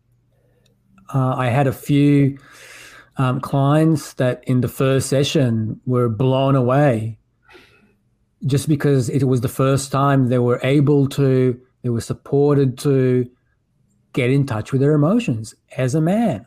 uh, 1.13 1.35
i 1.37 1.49
had 1.49 1.67
a 1.67 1.73
few 1.73 2.39
um, 3.19 3.41
clients 3.41 4.15
that 4.15 4.43
in 4.47 4.63
the 4.63 4.69
first 4.69 5.09
session 5.09 5.81
were 5.85 6.09
blown 6.09 6.57
away 6.57 7.19
just 8.47 8.69
because 8.69 9.09
it 9.09 9.25
was 9.25 9.41
the 9.41 9.49
first 9.49 9.93
time 9.93 10.29
they 10.29 10.39
were 10.39 10.61
able 10.63 11.09
to 11.09 11.61
they 11.83 11.89
were 11.89 12.01
supported 12.01 12.79
to 12.79 13.29
get 14.13 14.31
in 14.31 14.47
touch 14.47 14.73
with 14.73 14.81
their 14.81 14.93
emotions 14.93 15.55
as 15.77 15.95
a 15.95 16.01
man. 16.01 16.47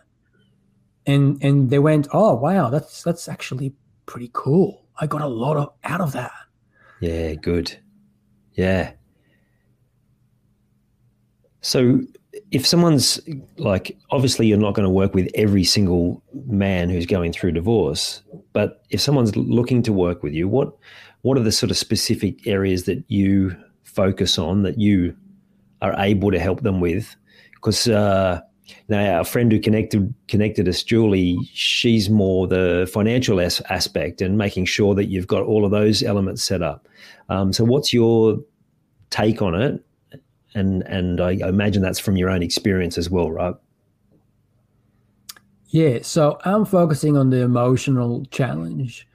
And 1.05 1.41
and 1.43 1.69
they 1.69 1.79
went, 1.79 2.07
"Oh, 2.13 2.35
wow, 2.35 2.69
that's 2.69 3.03
that's 3.03 3.27
actually 3.27 3.73
pretty 4.05 4.29
cool. 4.33 4.85
I 4.99 5.07
got 5.07 5.21
a 5.21 5.27
lot 5.27 5.57
of 5.57 5.73
out 5.83 6.01
of 6.01 6.13
that." 6.13 6.31
Yeah, 6.99 7.33
good. 7.35 7.77
Yeah. 8.53 8.93
So 11.61 12.01
if 12.51 12.65
someone's 12.65 13.19
like 13.57 13.97
obviously 14.11 14.47
you're 14.47 14.57
not 14.57 14.73
going 14.73 14.83
to 14.85 14.89
work 14.89 15.13
with 15.13 15.29
every 15.35 15.63
single 15.63 16.23
man 16.47 16.89
who's 16.89 17.05
going 17.05 17.33
through 17.33 17.51
divorce, 17.51 18.21
but 18.53 18.83
if 18.89 19.01
someone's 19.01 19.35
looking 19.35 19.83
to 19.83 19.93
work 19.93 20.23
with 20.23 20.33
you, 20.33 20.47
what 20.47 20.75
what 21.25 21.39
are 21.39 21.44
the 21.44 21.51
sort 21.51 21.72
of 21.72 21.77
specific 21.77 22.46
areas 22.46 22.84
that 22.84 23.03
you 23.08 23.55
focus 23.84 24.38
on 24.38 24.62
that 24.62 24.79
you 24.79 25.15
are 25.82 25.96
able 25.98 26.29
to 26.29 26.38
help 26.38 26.62
them 26.62 26.79
with 26.79 27.15
because 27.55 27.88
uh, 27.88 28.39
now 28.89 29.17
our 29.17 29.24
friend 29.24 29.51
who 29.51 29.60
connected 29.60 30.13
connected 30.27 30.67
us, 30.67 30.84
Julie, 30.84 31.36
she's 31.51 32.12
more 32.12 32.46
the 32.46 32.88
financial 32.94 33.39
as- 33.39 33.60
aspect 33.72 34.22
and 34.22 34.38
making 34.38 34.65
sure 34.65 34.94
that 34.94 35.05
you've 35.05 35.25
got 35.25 35.41
all 35.41 35.65
of 35.65 35.72
those 35.72 36.03
elements 36.03 36.44
set 36.44 36.62
up. 36.62 36.88
Um, 37.29 37.51
so, 37.51 37.63
what's 37.63 37.91
your 37.91 38.38
take 39.10 39.41
on 39.41 39.60
it? 39.60 39.84
And 40.53 40.84
and 40.84 41.20
I 41.20 41.32
imagine 41.32 41.82
that's 41.82 41.98
from 41.98 42.17
your 42.17 42.29
own 42.29 42.44
experience 42.44 43.00
as 43.00 43.10
well, 43.10 43.32
right? 43.32 43.55
Yeah. 45.70 46.00
So 46.03 46.38
I'm 46.46 46.65
focusing 46.65 47.17
on 47.17 47.32
the 47.32 47.41
emotional 47.41 48.25
challenge. 48.25 49.08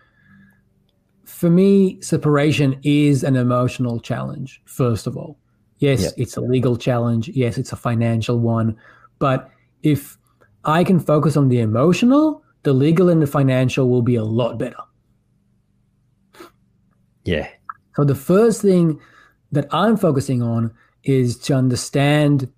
For 1.40 1.48
me, 1.48 1.98
separation 2.02 2.78
is 2.82 3.24
an 3.24 3.34
emotional 3.34 3.98
challenge. 3.98 4.60
First 4.66 5.06
of 5.06 5.16
all, 5.16 5.38
Yes, 5.78 6.02
yep. 6.02 6.12
it's 6.18 6.36
a 6.36 6.42
legal 6.42 6.76
challenge. 6.76 7.28
Yes, 7.28 7.56
it's 7.56 7.72
a 7.72 7.76
financial 7.76 8.38
one. 8.38 8.76
But 9.18 9.50
if 9.82 10.18
I 10.66 10.84
can 10.84 11.00
focus 11.00 11.38
on 11.38 11.48
the 11.48 11.60
emotional, 11.60 12.42
the 12.64 12.74
legal 12.74 13.08
and 13.08 13.22
the 13.22 13.26
financial 13.26 13.88
will 13.88 14.02
be 14.02 14.16
a 14.16 14.22
lot 14.22 14.58
better. 14.58 14.82
Yeah. 17.24 17.48
So 17.96 18.04
the 18.04 18.14
first 18.14 18.60
thing 18.60 19.00
that 19.52 19.66
I'm 19.70 19.96
focusing 19.96 20.42
on 20.42 20.74
is 21.04 21.38
to 21.38 21.54
understand 21.54 22.52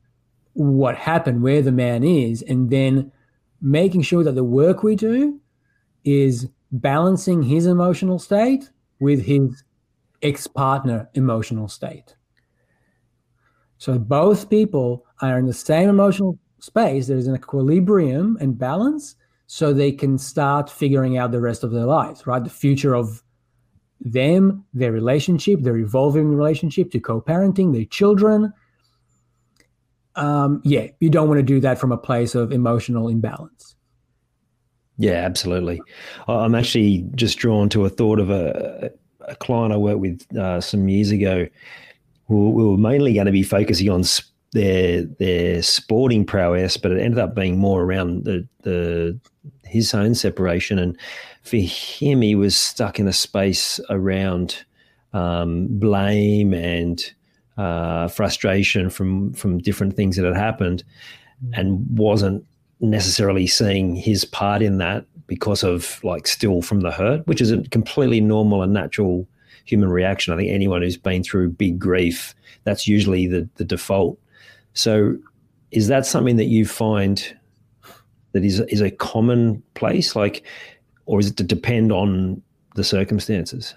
what 0.55 0.97
happened, 0.97 1.45
where 1.45 1.63
the 1.63 1.71
man 1.71 2.03
is, 2.03 2.43
and 2.43 2.69
then 2.71 3.13
making 3.61 4.03
sure 4.03 4.25
that 4.25 4.35
the 4.35 4.43
work 4.43 4.83
we 4.83 4.97
do 4.97 5.41
is 6.05 6.49
balancing 6.73 7.43
his 7.43 7.67
emotional 7.67 8.19
state 8.19 8.71
with 8.99 9.25
his 9.25 9.63
ex 10.23 10.47
partner 10.47 11.09
emotional 11.15 11.69
state. 11.69 12.17
So 13.79 13.99
both 13.99 14.49
people 14.49 15.05
are 15.21 15.39
in 15.39 15.47
the 15.47 15.53
same 15.53 15.89
emotional 15.89 16.39
space. 16.61 17.09
There's 17.09 17.27
an 17.27 17.35
equilibrium 17.35 18.39
and 18.41 18.59
balance 18.59 19.17
so 19.47 19.73
they 19.73 19.93
can 19.93 20.17
start 20.17 20.71
figuring 20.71 21.19
out 21.19 21.33
the 21.33 21.41
rest 21.41 21.65
of 21.65 21.73
their 21.73 21.85
lives, 21.85 22.27
right? 22.27 22.43
The 22.43 22.49
future 22.49 22.95
of 22.95 23.23
them, 24.01 24.65
their 24.73 24.93
relationship, 24.93 25.61
their 25.61 25.77
evolving 25.77 26.35
relationship 26.35 26.91
to 26.93 27.01
co 27.01 27.21
parenting, 27.21 27.73
their 27.73 27.85
children. 27.85 28.53
Um, 30.15 30.61
yeah, 30.65 30.89
you 31.01 31.11
don't 31.11 31.29
want 31.29 31.39
to 31.39 31.43
do 31.43 31.61
that 31.61 31.79
from 31.79 31.93
a 31.93 31.99
place 31.99 32.35
of 32.35 32.53
emotional 32.53 33.09
imbalance. 33.09 33.75
Yeah, 34.99 35.25
absolutely. 35.25 35.81
I'm 36.29 36.55
actually 36.55 37.07
just 37.15 37.39
drawn 37.39 37.69
to 37.71 37.85
a 37.85 37.89
thought 37.89 38.21
of 38.21 38.31
a, 38.31 38.91
a 39.27 39.35
client 39.37 39.73
I 39.73 39.77
worked 39.77 40.01
with 40.01 40.37
uh, 40.37 40.61
some 40.61 40.89
years 40.89 41.11
ago 41.11 41.49
we 42.33 42.65
were 42.65 42.79
mainly 42.79 43.15
going 43.15 43.27
to 43.27 43.33
be 43.33 43.43
focusing 43.43 43.89
on 43.91 44.05
their 44.53 45.03
their 45.03 45.63
sporting 45.63 46.25
prowess, 46.25 46.77
but 46.77 46.93
it 46.93 47.01
ended 47.01 47.19
up 47.19 47.35
being 47.35 47.59
more 47.59 47.83
around 47.83 48.25
the 48.25 48.47
the 48.63 49.19
his 49.65 49.95
own 49.95 50.15
separation. 50.15 50.79
And 50.79 50.99
for 51.43 51.57
him, 51.57 52.23
he 52.23 52.35
was 52.35 52.57
stuck 52.57 52.99
in 52.99 53.09
a 53.09 53.13
space 53.13 53.81
around 53.91 54.65
um, 55.13 55.69
blame 55.71 56.55
and 56.55 57.03
uh, 57.57 58.09
frustration 58.09 58.91
from 58.91 59.33
from 59.33 59.59
different 59.59 59.95
things 59.95 60.17
that 60.17 60.25
had 60.25 60.37
happened, 60.37 60.85
and 61.55 61.87
wasn't 61.99 62.45
necessarily 62.83 63.47
seeing 63.47 63.97
his 63.97 64.25
part 64.25 64.61
in 64.61 64.79
that 64.79 65.07
because 65.27 65.63
of 65.63 66.03
like 66.05 66.27
still 66.27 66.61
from 66.61 66.81
the 66.81 66.91
hurt, 66.91 67.27
which 67.27 67.41
is 67.41 67.51
a 67.51 67.63
completely 67.69 68.21
normal 68.21 68.63
and 68.63 68.73
natural 68.73 69.27
human 69.65 69.89
reaction. 69.89 70.35
I 70.35 70.37
think 70.37 70.51
anyone 70.51 70.83
who's 70.83 70.97
been 70.97 71.23
through 71.23 71.51
big 71.51 71.79
grief, 71.79 72.35
that's 72.65 72.87
usually 72.87 73.27
the, 73.27 73.49
the 73.55 73.65
default. 73.65 74.19
So, 74.75 75.17
is 75.71 75.89
that 75.89 76.05
something 76.05 76.37
that 76.37 76.47
you 76.47 76.67
find 76.67 77.35
that 78.33 78.45
is 78.45 78.61
is 78.61 78.81
a 78.81 78.91
common 78.91 79.63
place, 79.75 80.17
like, 80.17 80.45
or 81.07 81.21
is 81.21 81.29
it 81.29 81.37
to 81.39 81.45
depend 81.45 81.93
on 81.93 82.43
the 82.75 82.85
circumstances? 82.85 83.75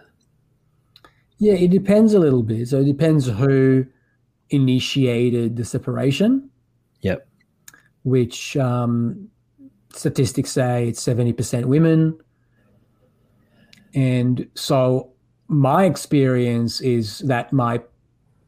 Yeah, 1.38 1.54
it 1.54 1.70
depends 1.70 2.13
a 2.13 2.20
little 2.20 2.44
bit. 2.44 2.68
So 2.68 2.82
it 2.82 2.86
depends 2.86 3.28
who 3.28 3.86
initiated 4.50 5.58
the 5.58 5.65
separation. 5.65 6.50
Yep. 7.02 7.28
Which 8.06 8.56
um, 8.56 9.30
statistics 9.94 10.52
say 10.52 10.88
it's 10.89 11.02
seventy 11.02 11.34
percent 11.34 11.68
women, 11.68 12.18
and 13.94 14.48
so 14.56 15.12
my 15.48 15.86
experience 15.86 16.82
is 16.82 17.20
that 17.20 17.52
my 17.52 17.82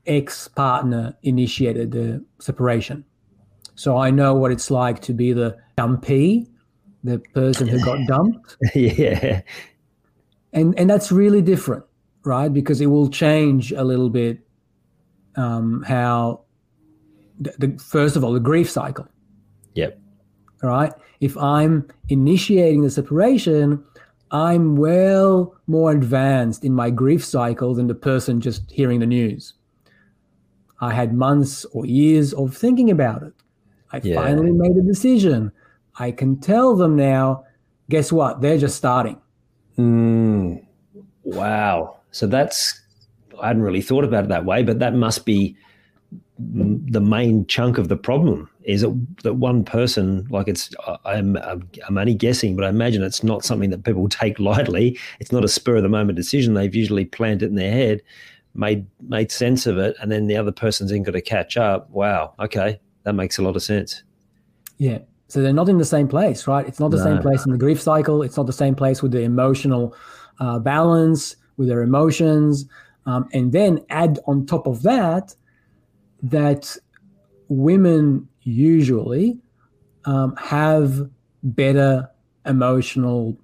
ex 0.05 0.47
partner 0.47 1.15
initiated 1.23 1.91
the 1.91 2.23
separation. 2.39 3.03
So 3.75 3.97
I 3.97 4.09
know 4.09 4.33
what 4.33 4.51
it's 4.51 4.71
like 4.71 5.01
to 5.01 5.13
be 5.13 5.33
the 5.33 5.55
dumpee, 5.77 6.47
the 7.03 7.19
person 7.19 7.67
who 7.67 7.79
got 7.83 7.99
dumped. 8.07 8.57
yeah. 8.73 9.41
And 10.53 10.77
and 10.79 10.89
that's 10.89 11.11
really 11.11 11.41
different, 11.41 11.83
right? 12.23 12.51
Because 12.51 12.81
it 12.81 12.87
will 12.87 13.09
change 13.09 13.71
a 13.71 13.83
little 13.83 14.09
bit 14.09 14.39
um, 15.35 15.83
how 15.83 16.41
the, 17.39 17.53
the 17.59 17.77
first 17.83 18.15
of 18.15 18.23
all 18.23 18.33
the 18.33 18.39
grief 18.39 18.69
cycle. 18.69 19.07
Yep. 19.77 19.99
All 20.63 20.69
right. 20.71 20.91
If 21.19 21.37
I'm 21.37 21.87
initiating 22.09 22.81
the 22.81 22.89
separation, 22.89 23.83
I'm 24.31 24.75
well 24.75 25.55
more 25.67 25.91
advanced 25.91 26.65
in 26.65 26.73
my 26.73 26.89
grief 26.89 27.23
cycle 27.23 27.75
than 27.75 27.85
the 27.85 27.95
person 27.95 28.41
just 28.41 28.69
hearing 28.71 28.99
the 28.99 29.05
news. 29.05 29.53
I 30.81 30.93
had 30.93 31.13
months 31.13 31.63
or 31.65 31.85
years 31.85 32.33
of 32.33 32.57
thinking 32.57 32.89
about 32.89 33.21
it. 33.21 33.33
I 33.91 34.01
yeah. 34.03 34.15
finally 34.15 34.51
made 34.51 34.75
a 34.77 34.81
decision. 34.81 35.51
I 35.99 36.11
can 36.11 36.39
tell 36.39 36.75
them 36.75 36.95
now, 36.95 37.45
guess 37.89 38.11
what? 38.11 38.41
They're 38.41 38.57
just 38.57 38.75
starting. 38.75 39.21
Mm, 39.77 40.65
wow. 41.23 41.97
So 42.11 42.25
that's, 42.25 42.81
I 43.39 43.47
hadn't 43.47 43.61
really 43.61 43.81
thought 43.81 44.03
about 44.03 44.25
it 44.25 44.29
that 44.29 44.45
way, 44.45 44.63
but 44.63 44.79
that 44.79 44.95
must 44.95 45.25
be 45.25 45.55
the 46.39 47.01
main 47.01 47.45
chunk 47.47 47.77
of 47.77 47.87
the 47.87 47.97
problem 47.97 48.49
is 48.63 48.81
that, 48.81 49.07
that 49.23 49.35
one 49.35 49.63
person 49.63 50.27
like 50.29 50.47
it's 50.47 50.69
I'm, 51.05 51.35
I'm 51.87 51.97
only 51.97 52.13
guessing 52.13 52.55
but 52.55 52.63
i 52.63 52.69
imagine 52.69 53.01
it's 53.01 53.23
not 53.23 53.43
something 53.43 53.71
that 53.71 53.83
people 53.83 54.07
take 54.09 54.39
lightly. 54.39 54.99
It's 55.19 55.31
not 55.31 55.43
a 55.43 55.47
spur 55.47 55.77
of 55.77 55.83
the 55.83 55.89
moment 55.89 56.15
decision. 56.15 56.53
They've 56.53 56.73
usually 56.73 57.05
planned 57.05 57.41
it 57.41 57.47
in 57.47 57.55
their 57.55 57.71
head 57.71 58.01
made 58.53 58.85
made 59.01 59.31
sense 59.31 59.65
of 59.67 59.77
it 59.77 59.95
and 60.01 60.11
then 60.11 60.27
the 60.27 60.35
other 60.35 60.51
person's 60.51 60.91
then 60.91 61.03
got 61.03 61.11
to 61.11 61.21
catch 61.21 61.57
up. 61.57 61.89
Wow 61.89 62.33
okay 62.39 62.79
that 63.03 63.13
makes 63.13 63.37
a 63.37 63.41
lot 63.41 63.55
of 63.55 63.63
sense. 63.63 64.03
Yeah 64.77 64.99
so 65.29 65.41
they're 65.41 65.53
not 65.53 65.69
in 65.69 65.79
the 65.79 65.85
same 65.85 66.07
place 66.07 66.45
right? 66.47 66.67
It's 66.67 66.79
not 66.79 66.91
the 66.91 66.97
no. 66.97 67.03
same 67.03 67.21
place 67.21 67.45
in 67.45 67.51
the 67.51 67.57
grief 67.57 67.81
cycle. 67.81 68.21
It's 68.21 68.37
not 68.37 68.45
the 68.45 68.53
same 68.53 68.75
place 68.75 69.01
with 69.01 69.11
the 69.11 69.21
emotional 69.21 69.95
uh, 70.39 70.59
balance 70.59 71.35
with 71.57 71.67
their 71.67 71.81
emotions. 71.81 72.65
Um, 73.07 73.27
and 73.33 73.53
then 73.53 73.83
add 73.89 74.19
on 74.27 74.45
top 74.45 74.67
of 74.67 74.83
that 74.83 75.33
that 76.21 76.75
women 77.47 78.27
usually 78.41 79.39
um, 80.05 80.35
have 80.37 81.09
better 81.43 82.09
emotional 82.45 83.37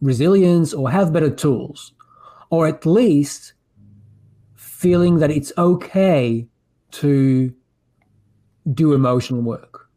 resilience 0.00 0.74
or 0.74 0.90
have 0.90 1.12
better 1.12 1.30
tools, 1.30 1.92
or 2.50 2.66
at 2.66 2.84
least 2.84 3.54
feeling 4.56 5.18
that 5.18 5.30
it's 5.30 5.52
okay 5.56 6.46
to 6.90 7.54
do 8.74 8.92
emotional 8.92 9.40
work. 9.40 9.88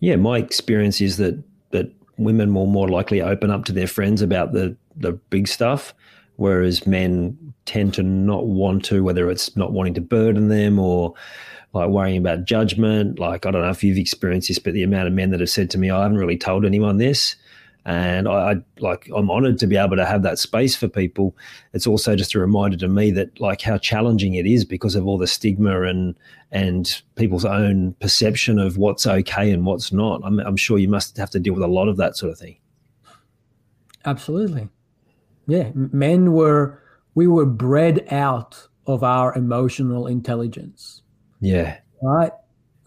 Yeah, 0.00 0.16
my 0.16 0.38
experience 0.38 1.00
is 1.00 1.16
that 1.18 1.42
that 1.70 1.92
women 2.16 2.54
will 2.54 2.66
more 2.66 2.88
likely 2.88 3.20
open 3.20 3.50
up 3.50 3.64
to 3.66 3.72
their 3.72 3.86
friends 3.86 4.22
about 4.22 4.52
the 4.52 4.76
the 4.96 5.12
big 5.12 5.48
stuff, 5.48 5.94
whereas 6.40 6.86
men 6.86 7.54
tend 7.66 7.92
to 7.94 8.02
not 8.02 8.46
want 8.46 8.84
to, 8.86 9.04
whether 9.04 9.30
it's 9.30 9.56
not 9.56 9.72
wanting 9.72 9.94
to 9.94 10.00
burden 10.00 10.48
them 10.48 10.78
or 10.78 11.14
like 11.72 11.90
worrying 11.90 12.16
about 12.16 12.46
judgment. 12.46 13.18
Like 13.18 13.46
I 13.46 13.50
don't 13.50 13.62
know 13.62 13.70
if 13.70 13.84
you've 13.84 13.98
experienced 13.98 14.48
this, 14.48 14.58
but 14.58 14.72
the 14.72 14.82
amount 14.82 15.06
of 15.06 15.12
men 15.12 15.30
that 15.30 15.40
have 15.40 15.50
said 15.50 15.70
to 15.70 15.78
me, 15.78 15.90
"I 15.90 16.02
haven't 16.02 16.18
really 16.18 16.38
told 16.38 16.64
anyone 16.64 16.96
this." 16.96 17.36
and 17.86 18.28
I, 18.28 18.52
I, 18.52 18.56
like 18.78 19.08
I'm 19.14 19.30
honored 19.30 19.58
to 19.58 19.66
be 19.66 19.76
able 19.76 19.96
to 19.96 20.04
have 20.04 20.22
that 20.22 20.38
space 20.38 20.76
for 20.76 20.88
people. 20.88 21.36
It's 21.72 21.86
also 21.86 22.14
just 22.14 22.34
a 22.34 22.38
reminder 22.38 22.76
to 22.78 22.88
me 22.88 23.10
that 23.12 23.40
like 23.40 23.62
how 23.62 23.78
challenging 23.78 24.34
it 24.34 24.46
is 24.46 24.64
because 24.64 24.94
of 24.94 25.06
all 25.06 25.18
the 25.18 25.26
stigma 25.26 25.82
and 25.82 26.16
and 26.52 27.02
people's 27.16 27.44
own 27.44 27.94
perception 28.00 28.58
of 28.58 28.76
what's 28.76 29.06
okay 29.06 29.50
and 29.50 29.64
what's 29.64 29.92
not. 29.92 30.20
I'm, 30.24 30.40
I'm 30.40 30.56
sure 30.56 30.78
you 30.78 30.88
must 30.88 31.16
have 31.16 31.30
to 31.30 31.40
deal 31.40 31.54
with 31.54 31.62
a 31.62 31.68
lot 31.68 31.88
of 31.88 31.96
that 31.96 32.16
sort 32.16 32.32
of 32.32 32.38
thing. 32.38 32.56
Absolutely, 34.04 34.68
yeah. 35.46 35.70
Men 35.74 36.32
were 36.32 36.82
we 37.14 37.26
were 37.26 37.46
bred 37.46 38.06
out 38.10 38.68
of 38.86 39.02
our 39.02 39.34
emotional 39.36 40.06
intelligence. 40.06 41.02
Yeah. 41.40 41.78
Right. 42.02 42.32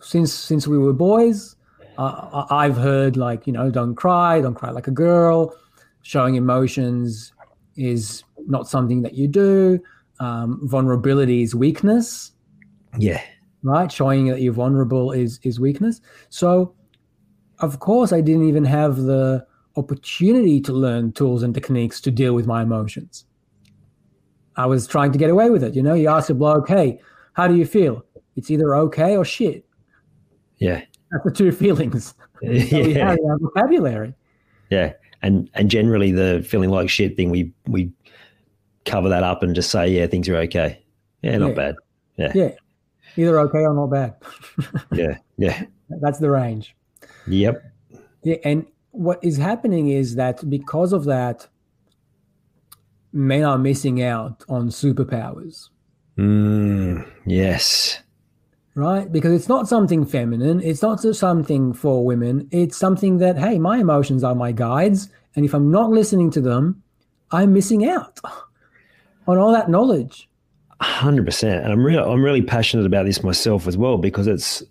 Since 0.02 0.34
since 0.34 0.68
we 0.68 0.78
were 0.78 0.94
boys, 0.94 1.56
uh, 1.98 2.46
I've 2.50 2.78
heard 2.78 3.18
like 3.18 3.48
you 3.48 3.54
know, 3.54 3.70
don't 3.70 3.96
cry, 3.96 4.42
don't 4.42 4.56
cry 4.56 4.72
like 4.72 4.88
a 4.88 4.92
girl. 4.92 5.56
Showing 6.02 6.36
emotions 6.36 7.34
is 7.76 8.24
not 8.48 8.68
something 8.68 9.02
that 9.04 9.14
you 9.14 9.28
do. 9.28 9.80
Um, 10.20 10.60
vulnerability 10.68 11.42
is 11.42 11.56
weakness. 11.56 12.32
Yeah. 12.98 13.22
Right. 13.64 13.92
Showing 13.92 14.28
that 14.28 14.42
you're 14.42 14.54
vulnerable 14.54 15.12
is 15.12 15.40
is 15.44 15.60
weakness. 15.60 16.02
So, 16.30 16.76
of 17.60 17.80
course, 17.80 18.12
I 18.12 18.22
didn't 18.22 18.48
even 18.48 18.66
have 18.66 18.98
the 18.98 19.46
opportunity 19.76 20.62
to 20.62 20.74
learn 20.74 21.12
tools 21.14 21.44
and 21.44 21.54
techniques 21.54 22.00
to 22.02 22.12
deal 22.12 22.34
with 22.34 22.46
my 22.46 22.62
emotions. 22.62 23.26
I 24.56 24.68
was 24.68 24.86
trying 24.86 25.12
to 25.12 25.18
get 25.18 25.30
away 25.30 25.50
with 25.50 25.64
it. 25.64 25.76
You 25.76 25.82
know, 25.82 25.94
you 25.96 26.10
ask 26.10 26.30
a 26.30 26.34
bloke, 26.34 26.68
"Hey, 26.68 27.00
how 27.34 27.48
do 27.48 27.56
you 27.56 27.66
feel?" 27.66 28.06
It's 28.36 28.50
either 28.50 28.76
okay 28.76 29.16
or 29.16 29.26
shit. 29.26 29.66
Yeah. 30.58 30.82
That's 31.12 31.24
the 31.26 31.32
two 31.32 31.52
feelings. 31.64 32.14
Yeah. 32.42 33.12
have 33.12 33.40
vocabulary. 33.40 34.14
Yeah. 34.70 34.94
And 35.22 35.50
and 35.54 35.72
generally 35.72 36.12
the 36.12 36.46
feeling 36.46 36.72
like 36.72 36.90
shit 36.90 37.16
thing 37.16 37.30
we 37.30 37.54
we 37.68 37.90
cover 38.84 39.08
that 39.08 39.24
up 39.24 39.44
and 39.44 39.56
just 39.56 39.72
say, 39.72 39.88
yeah, 39.88 40.08
things 40.08 40.28
are 40.28 40.36
okay. 40.36 40.84
Yeah, 41.22 41.38
not 41.38 41.50
yeah. 41.50 41.54
bad. 41.54 41.76
Yeah. 42.18 42.32
Yeah. 42.36 42.52
Either 43.16 43.40
okay 43.40 43.60
or 43.60 43.74
not 43.74 43.88
bad. 43.88 44.16
yeah. 44.92 45.20
Yeah. 45.38 45.64
That's 46.02 46.20
the 46.20 46.30
range. 46.30 46.76
Yep. 47.28 47.64
Yeah. 48.24 48.36
And 48.44 48.66
what 48.94 49.22
is 49.22 49.38
happening 49.38 49.90
is 49.90 50.16
that 50.16 50.50
because 50.50 50.94
of 50.94 51.04
that, 51.06 51.48
men 53.12 53.44
are 53.44 53.58
missing 53.58 54.02
out 54.02 54.44
on 54.50 54.70
superpowers. 54.70 55.70
Mm, 56.18 57.08
yes 57.26 58.02
right? 58.76 59.12
Because 59.12 59.34
it's 59.34 59.50
not 59.50 59.68
something 59.68 60.06
feminine. 60.06 60.62
It's 60.62 60.82
not 60.82 61.00
something 61.02 61.74
for 61.74 62.06
women. 62.06 62.48
It's 62.52 62.78
something 62.78 63.18
that, 63.20 63.38
hey, 63.38 63.60
my 63.60 63.78
emotions 63.78 64.24
are 64.24 64.36
my 64.36 64.52
guides. 64.52 65.10
And 65.36 65.46
if 65.46 65.54
I'm 65.54 65.72
not 65.72 65.90
listening 65.90 66.32
to 66.32 66.42
them, 66.42 66.82
I'm 67.32 67.54
missing 67.54 67.88
out 67.88 68.20
on 69.28 69.38
all 69.38 69.52
that 69.52 69.70
knowledge. 69.70 70.30
Hundred 70.82 71.26
percent, 71.26 71.64
and 71.64 71.72
I'm 71.72 71.84
really, 71.86 72.04
I'm 72.04 72.22
really 72.22 72.42
passionate 72.42 72.86
about 72.86 73.06
this 73.06 73.24
myself 73.24 73.68
as 73.68 73.78
well 73.78 73.98
because 73.98 74.28
it's, 74.28 74.62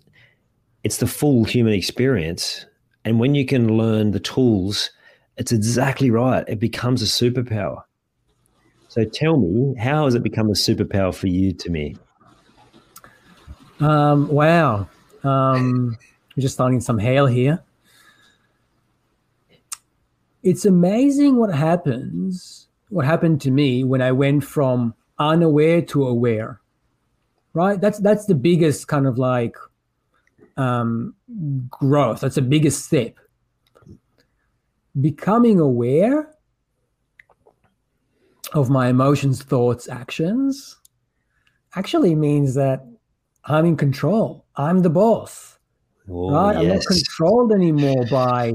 it's 0.83 0.97
the 0.97 1.07
full 1.07 1.43
human 1.43 1.73
experience, 1.73 2.65
and 3.05 3.19
when 3.19 3.35
you 3.35 3.45
can 3.45 3.77
learn 3.77 4.11
the 4.11 4.19
tools, 4.19 4.91
it's 5.37 5.51
exactly 5.51 6.09
right. 6.09 6.43
It 6.47 6.59
becomes 6.59 7.01
a 7.01 7.05
superpower. 7.05 7.83
So 8.87 9.03
tell 9.05 9.37
me, 9.37 9.75
how 9.79 10.05
has 10.05 10.15
it 10.15 10.23
become 10.23 10.49
a 10.49 10.53
superpower 10.53 11.13
for 11.13 11.27
you, 11.27 11.51
to 11.53 11.69
me? 11.69 11.95
Um, 13.79 14.27
wow. 14.27 14.87
Um, 15.23 15.97
we're 16.35 16.41
just 16.41 16.53
starting 16.53 16.79
some 16.79 16.99
hail 16.99 17.25
here. 17.25 17.63
It's 20.43 20.65
amazing 20.65 21.37
what 21.37 21.53
happens, 21.53 22.67
what 22.89 23.05
happened 23.05 23.41
to 23.41 23.51
me 23.51 23.83
when 23.83 24.01
I 24.01 24.11
went 24.11 24.43
from 24.43 24.93
unaware 25.17 25.81
to 25.83 26.05
aware. 26.05 26.59
Right? 27.53 27.79
That's 27.79 27.99
that's 27.99 28.25
the 28.25 28.35
biggest 28.35 28.87
kind 28.87 29.07
of 29.07 29.17
like 29.17 29.55
um, 30.57 31.15
growth. 31.69 32.21
That's 32.21 32.35
the 32.35 32.41
biggest 32.41 32.85
step. 32.85 33.15
Becoming 34.99 35.59
aware 35.59 36.33
of 38.53 38.69
my 38.69 38.87
emotions, 38.87 39.41
thoughts, 39.41 39.89
actions 39.89 40.77
actually 41.75 42.15
means 42.15 42.53
that 42.53 42.85
I'm 43.45 43.65
in 43.65 43.77
control. 43.77 44.45
I'm 44.55 44.79
the 44.79 44.89
boss. 44.89 45.57
Oh, 46.09 46.31
right? 46.31 46.53
Yes. 46.53 46.61
I'm 46.61 46.67
not 46.67 46.85
controlled 46.85 47.51
anymore 47.51 48.05
by 48.09 48.53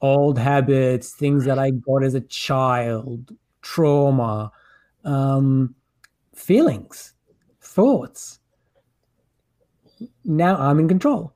old 0.00 0.38
habits, 0.38 1.14
things 1.14 1.44
that 1.44 1.58
I 1.58 1.70
got 1.70 2.02
as 2.02 2.14
a 2.14 2.20
child, 2.22 3.32
trauma, 3.62 4.50
um, 5.04 5.74
feelings, 6.34 7.14
thoughts. 7.60 8.40
Now 10.24 10.56
I'm 10.56 10.78
in 10.78 10.88
control. 10.88 11.32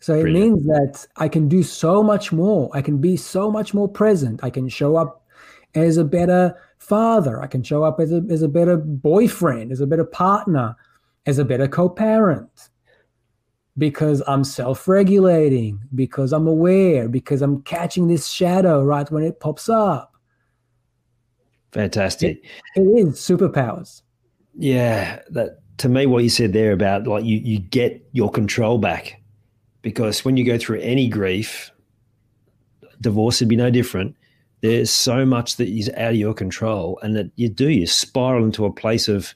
So 0.00 0.14
it 0.14 0.22
Brilliant. 0.22 0.52
means 0.52 0.66
that 0.66 1.06
I 1.16 1.28
can 1.28 1.48
do 1.48 1.62
so 1.62 2.02
much 2.02 2.32
more. 2.32 2.70
I 2.72 2.80
can 2.80 2.98
be 2.98 3.16
so 3.16 3.50
much 3.50 3.74
more 3.74 3.88
present. 3.88 4.42
I 4.42 4.50
can 4.50 4.68
show 4.68 4.96
up 4.96 5.26
as 5.74 5.98
a 5.98 6.04
better 6.04 6.56
father. 6.78 7.42
I 7.42 7.46
can 7.46 7.62
show 7.62 7.82
up 7.82 8.00
as 8.00 8.10
a, 8.10 8.22
as 8.30 8.40
a 8.42 8.48
better 8.48 8.78
boyfriend, 8.78 9.72
as 9.72 9.80
a 9.80 9.86
better 9.86 10.04
partner 10.04 10.76
as 11.26 11.38
a 11.38 11.44
better 11.44 11.68
co-parent 11.68 12.70
because 13.78 14.22
I'm 14.26 14.44
self-regulating, 14.44 15.80
because 15.94 16.32
I'm 16.32 16.46
aware, 16.46 17.08
because 17.08 17.40
I'm 17.40 17.62
catching 17.62 18.08
this 18.08 18.26
shadow 18.26 18.82
right 18.82 19.10
when 19.10 19.22
it 19.22 19.40
pops 19.40 19.68
up. 19.68 20.14
Fantastic. 21.72 22.44
it, 22.74 22.80
it 22.80 23.08
is 23.08 23.14
superpowers. 23.14 24.02
Yeah, 24.58 25.20
that 25.30 25.59
to 25.80 25.88
me 25.88 26.04
what 26.04 26.22
you 26.22 26.28
said 26.28 26.52
there 26.52 26.72
about 26.72 27.06
like 27.06 27.24
you 27.24 27.38
you 27.38 27.58
get 27.58 28.06
your 28.12 28.30
control 28.30 28.78
back 28.78 29.20
because 29.82 30.24
when 30.24 30.36
you 30.36 30.44
go 30.44 30.58
through 30.58 30.80
any 30.80 31.08
grief, 31.08 31.70
divorce 33.00 33.40
would 33.40 33.48
be 33.48 33.56
no 33.56 33.70
different. 33.70 34.14
There's 34.60 34.90
so 34.90 35.24
much 35.24 35.56
that 35.56 35.68
is 35.68 35.88
out 35.96 36.10
of 36.10 36.16
your 36.16 36.34
control, 36.34 36.98
and 37.02 37.16
that 37.16 37.30
you 37.36 37.48
do 37.48 37.68
you 37.68 37.86
spiral 37.86 38.44
into 38.44 38.66
a 38.66 38.72
place 38.72 39.08
of 39.08 39.34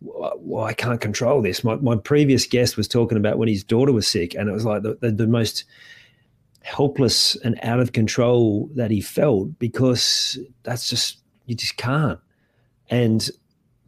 well, 0.00 0.64
I 0.64 0.72
can't 0.72 1.00
control 1.00 1.42
this. 1.42 1.62
My, 1.62 1.76
my 1.76 1.96
previous 1.96 2.46
guest 2.46 2.76
was 2.76 2.88
talking 2.88 3.18
about 3.18 3.38
when 3.38 3.48
his 3.48 3.64
daughter 3.64 3.92
was 3.92 4.06
sick, 4.06 4.34
and 4.34 4.48
it 4.48 4.52
was 4.52 4.64
like 4.64 4.82
the, 4.82 4.96
the, 5.00 5.10
the 5.10 5.26
most 5.26 5.64
helpless 6.62 7.36
and 7.36 7.58
out 7.62 7.80
of 7.80 7.92
control 7.92 8.68
that 8.74 8.90
he 8.90 9.00
felt 9.00 9.58
because 9.58 10.38
that's 10.62 10.88
just, 10.88 11.18
you 11.46 11.54
just 11.54 11.76
can't. 11.76 12.20
And 12.88 13.28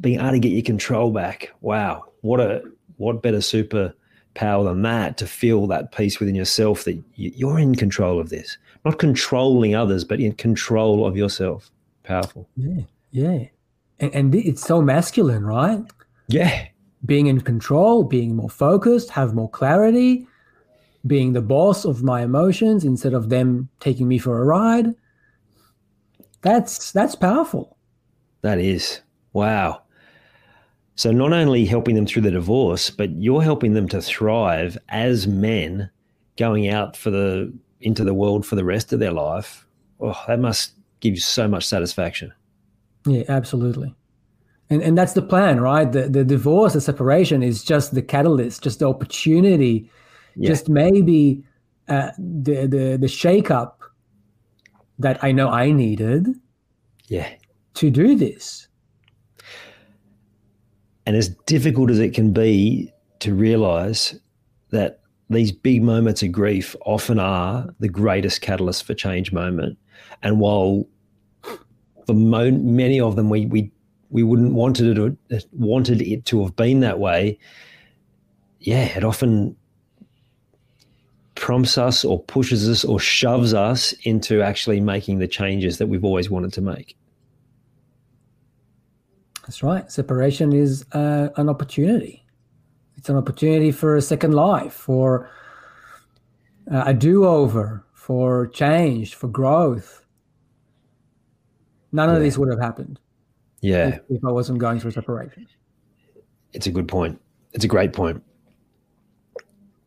being 0.00 0.20
able 0.20 0.32
to 0.32 0.38
get 0.38 0.52
your 0.52 0.62
control 0.62 1.10
back, 1.10 1.52
wow, 1.60 2.04
what 2.22 2.40
a, 2.40 2.62
what 2.96 3.22
better 3.22 3.38
superpower 3.38 4.64
than 4.64 4.82
that 4.82 5.16
to 5.18 5.26
feel 5.26 5.66
that 5.68 5.92
peace 5.92 6.18
within 6.20 6.34
yourself 6.34 6.84
that 6.84 7.02
you're 7.14 7.58
in 7.58 7.74
control 7.74 8.20
of 8.20 8.30
this, 8.30 8.58
not 8.84 8.98
controlling 8.98 9.74
others, 9.74 10.04
but 10.04 10.20
in 10.20 10.32
control 10.32 11.06
of 11.06 11.16
yourself. 11.16 11.70
Powerful. 12.02 12.48
Yeah. 12.56 12.82
Yeah. 13.10 13.44
And, 14.00 14.14
and 14.14 14.34
it's 14.34 14.62
so 14.62 14.82
masculine, 14.82 15.44
right? 15.44 15.82
Yeah. 16.28 16.66
Being 17.06 17.28
in 17.28 17.40
control, 17.40 18.02
being 18.02 18.34
more 18.34 18.50
focused, 18.50 19.10
have 19.10 19.34
more 19.34 19.50
clarity, 19.50 20.26
being 21.06 21.32
the 21.32 21.42
boss 21.42 21.84
of 21.84 22.02
my 22.02 22.22
emotions 22.22 22.84
instead 22.84 23.14
of 23.14 23.28
them 23.28 23.68
taking 23.80 24.08
me 24.08 24.18
for 24.18 24.40
a 24.40 24.44
ride. 24.44 24.94
That's 26.42 26.92
that's 26.92 27.14
powerful. 27.14 27.76
That 28.42 28.58
is. 28.58 29.00
Wow. 29.32 29.83
So 30.96 31.10
not 31.10 31.32
only 31.32 31.64
helping 31.64 31.94
them 31.96 32.06
through 32.06 32.22
the 32.22 32.30
divorce, 32.30 32.90
but 32.90 33.10
you're 33.16 33.42
helping 33.42 33.74
them 33.74 33.88
to 33.88 34.00
thrive 34.00 34.78
as 34.88 35.26
men 35.26 35.90
going 36.36 36.68
out 36.68 36.96
for 36.96 37.10
the 37.10 37.52
into 37.80 38.04
the 38.04 38.14
world 38.14 38.46
for 38.46 38.56
the 38.56 38.64
rest 38.64 38.92
of 38.92 39.00
their 39.00 39.12
life. 39.12 39.66
Oh, 40.00 40.18
that 40.26 40.38
must 40.38 40.72
give 41.00 41.14
you 41.14 41.20
so 41.20 41.48
much 41.48 41.66
satisfaction. 41.66 42.32
Yeah, 43.06 43.24
absolutely 43.28 43.94
and 44.70 44.80
and 44.80 44.96
that's 44.96 45.12
the 45.12 45.20
plan 45.20 45.60
right 45.60 45.92
the 45.92 46.08
the 46.08 46.24
divorce 46.24 46.72
the 46.72 46.80
separation 46.80 47.42
is 47.42 47.62
just 47.62 47.94
the 47.94 48.00
catalyst 48.00 48.62
just 48.62 48.78
the 48.78 48.88
opportunity 48.88 49.90
yeah. 50.36 50.48
just 50.48 50.70
maybe 50.70 51.44
uh, 51.88 52.10
the 52.18 52.66
the 52.66 52.96
the 52.98 53.08
shake 53.08 53.50
up 53.50 53.82
that 54.98 55.22
I 55.22 55.32
know 55.32 55.48
I 55.48 55.72
needed. 55.72 56.28
Yeah. 57.08 57.28
To 57.74 57.90
do 57.90 58.14
this. 58.16 58.68
And 61.06 61.16
as 61.16 61.28
difficult 61.46 61.90
as 61.90 61.98
it 61.98 62.14
can 62.14 62.32
be 62.32 62.92
to 63.20 63.34
realize 63.34 64.18
that 64.70 65.00
these 65.30 65.52
big 65.52 65.82
moments 65.82 66.22
of 66.22 66.32
grief 66.32 66.74
often 66.84 67.18
are 67.18 67.74
the 67.80 67.88
greatest 67.88 68.40
catalyst 68.40 68.84
for 68.84 68.94
change 68.94 69.32
moment. 69.32 69.78
And 70.22 70.40
while 70.40 70.86
for 72.06 72.14
mo- 72.14 72.50
many 72.50 73.00
of 73.00 73.16
them 73.16 73.30
we, 73.30 73.46
we 73.46 73.70
we 74.10 74.22
wouldn't 74.22 74.52
wanted 74.52 74.98
it 75.30 75.44
wanted 75.52 76.00
it 76.02 76.24
to 76.26 76.42
have 76.42 76.54
been 76.56 76.80
that 76.80 76.98
way, 76.98 77.38
yeah, 78.60 78.84
it 78.96 79.02
often 79.02 79.56
prompts 81.34 81.76
us 81.76 82.04
or 82.04 82.22
pushes 82.22 82.68
us 82.68 82.84
or 82.84 83.00
shoves 83.00 83.52
us 83.52 83.92
into 84.04 84.40
actually 84.40 84.80
making 84.80 85.18
the 85.18 85.28
changes 85.28 85.78
that 85.78 85.88
we've 85.88 86.04
always 86.04 86.30
wanted 86.30 86.52
to 86.52 86.60
make. 86.60 86.96
That's 89.46 89.62
right. 89.62 89.90
Separation 89.92 90.52
is 90.52 90.84
uh, 90.92 91.28
an 91.36 91.48
opportunity. 91.48 92.24
It's 92.96 93.08
an 93.08 93.16
opportunity 93.16 93.70
for 93.72 93.96
a 93.96 94.02
second 94.02 94.32
life, 94.32 94.72
for 94.72 95.30
uh, 96.72 96.84
a 96.86 96.94
do 96.94 97.26
over, 97.26 97.84
for 97.92 98.46
change, 98.46 99.14
for 99.14 99.28
growth. 99.28 100.06
None 101.92 102.08
yeah. 102.08 102.16
of 102.16 102.22
this 102.22 102.38
would 102.38 102.48
have 102.48 102.60
happened. 102.60 102.98
Yeah. 103.60 103.88
If, 103.88 104.00
if 104.08 104.24
I 104.24 104.30
wasn't 104.30 104.58
going 104.58 104.80
through 104.80 104.92
separation. 104.92 105.46
It's 106.52 106.66
a 106.66 106.70
good 106.70 106.88
point. 106.88 107.20
It's 107.52 107.64
a 107.64 107.68
great 107.68 107.92
point. 107.92 108.22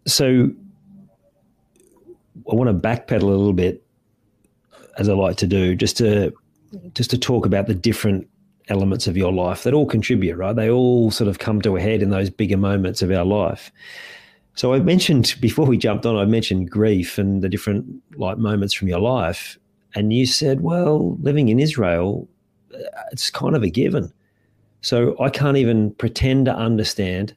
So 0.06 0.52
I 2.50 2.56
want 2.56 2.70
to 2.70 2.74
backpedal 2.74 3.24
a 3.24 3.26
little 3.26 3.54
bit, 3.54 3.84
as 4.98 5.10
I 5.10 5.13
like 5.13 5.38
to 5.38 5.48
do, 5.48 5.76
just 5.76 5.98
to 5.98 6.34
just 6.93 7.10
to 7.12 7.17
talk 7.17 7.46
about 7.46 7.67
the 7.67 7.74
different 7.74 8.28
elements 8.69 9.08
of 9.08 9.15
your 9.15 9.32
life 9.32 9.63
that 9.63 9.73
all 9.73 9.86
contribute, 9.86 10.36
right? 10.36 10.56
They 10.56 10.69
all 10.69 11.12
sort 11.12 11.27
of 11.27 11.39
come 11.39 11.62
to 11.62 11.75
a 11.75 11.82
head 11.82 12.01
in 12.01 12.10
those 12.10 12.30
bigger 12.30 12.58
moments 12.58 13.01
of 13.01 13.12
our 13.12 13.25
life. 13.25 13.71
So 14.56 14.73
I 14.73 14.80
mentioned 14.80 15.36
before 15.41 15.65
we 15.65 15.77
jumped 15.77 16.06
on, 16.06 16.15
I 16.15 16.25
mentioned 16.25 16.69
grief 16.69 17.17
and 17.17 17.41
the 17.41 17.49
different 17.49 17.86
like 18.15 18.38
moments 18.38 18.73
from 18.73 18.88
your 18.88 18.99
life, 18.99 19.58
and 19.95 20.12
you 20.12 20.25
said, 20.25 20.62
"Well, 20.62 21.17
living 21.21 21.49
in 21.49 21.60
Israel, 21.60 22.27
uh, 22.73 23.03
it's 23.12 23.30
kind 23.30 23.56
of 23.56 23.63
a 23.63 23.69
given." 23.69 24.12
So 24.82 25.15
I 25.19 25.30
can't 25.30 25.58
even 25.58 25.91
pretend 25.95 26.45
to 26.45 26.56
understand 26.56 27.36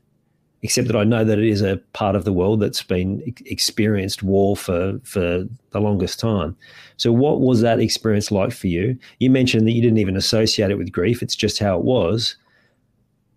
except 0.62 0.88
that 0.88 0.96
I 0.96 1.04
know 1.04 1.24
that 1.24 1.38
it 1.38 1.48
is 1.48 1.62
a 1.62 1.78
part 1.92 2.14
of 2.14 2.24
the 2.24 2.32
world 2.32 2.60
that's 2.60 2.82
been 2.82 3.22
experienced 3.46 4.22
war 4.22 4.56
for 4.56 4.98
for 5.04 5.44
the 5.70 5.80
longest 5.80 6.20
time. 6.20 6.56
So, 6.96 7.12
what 7.12 7.40
was 7.40 7.60
that 7.62 7.80
experience 7.80 8.30
like 8.30 8.52
for 8.52 8.66
you? 8.66 8.98
You 9.18 9.30
mentioned 9.30 9.66
that 9.66 9.72
you 9.72 9.82
didn't 9.82 9.98
even 9.98 10.16
associate 10.16 10.70
it 10.70 10.78
with 10.78 10.92
grief; 10.92 11.22
it's 11.22 11.36
just 11.36 11.58
how 11.58 11.78
it 11.78 11.84
was. 11.84 12.36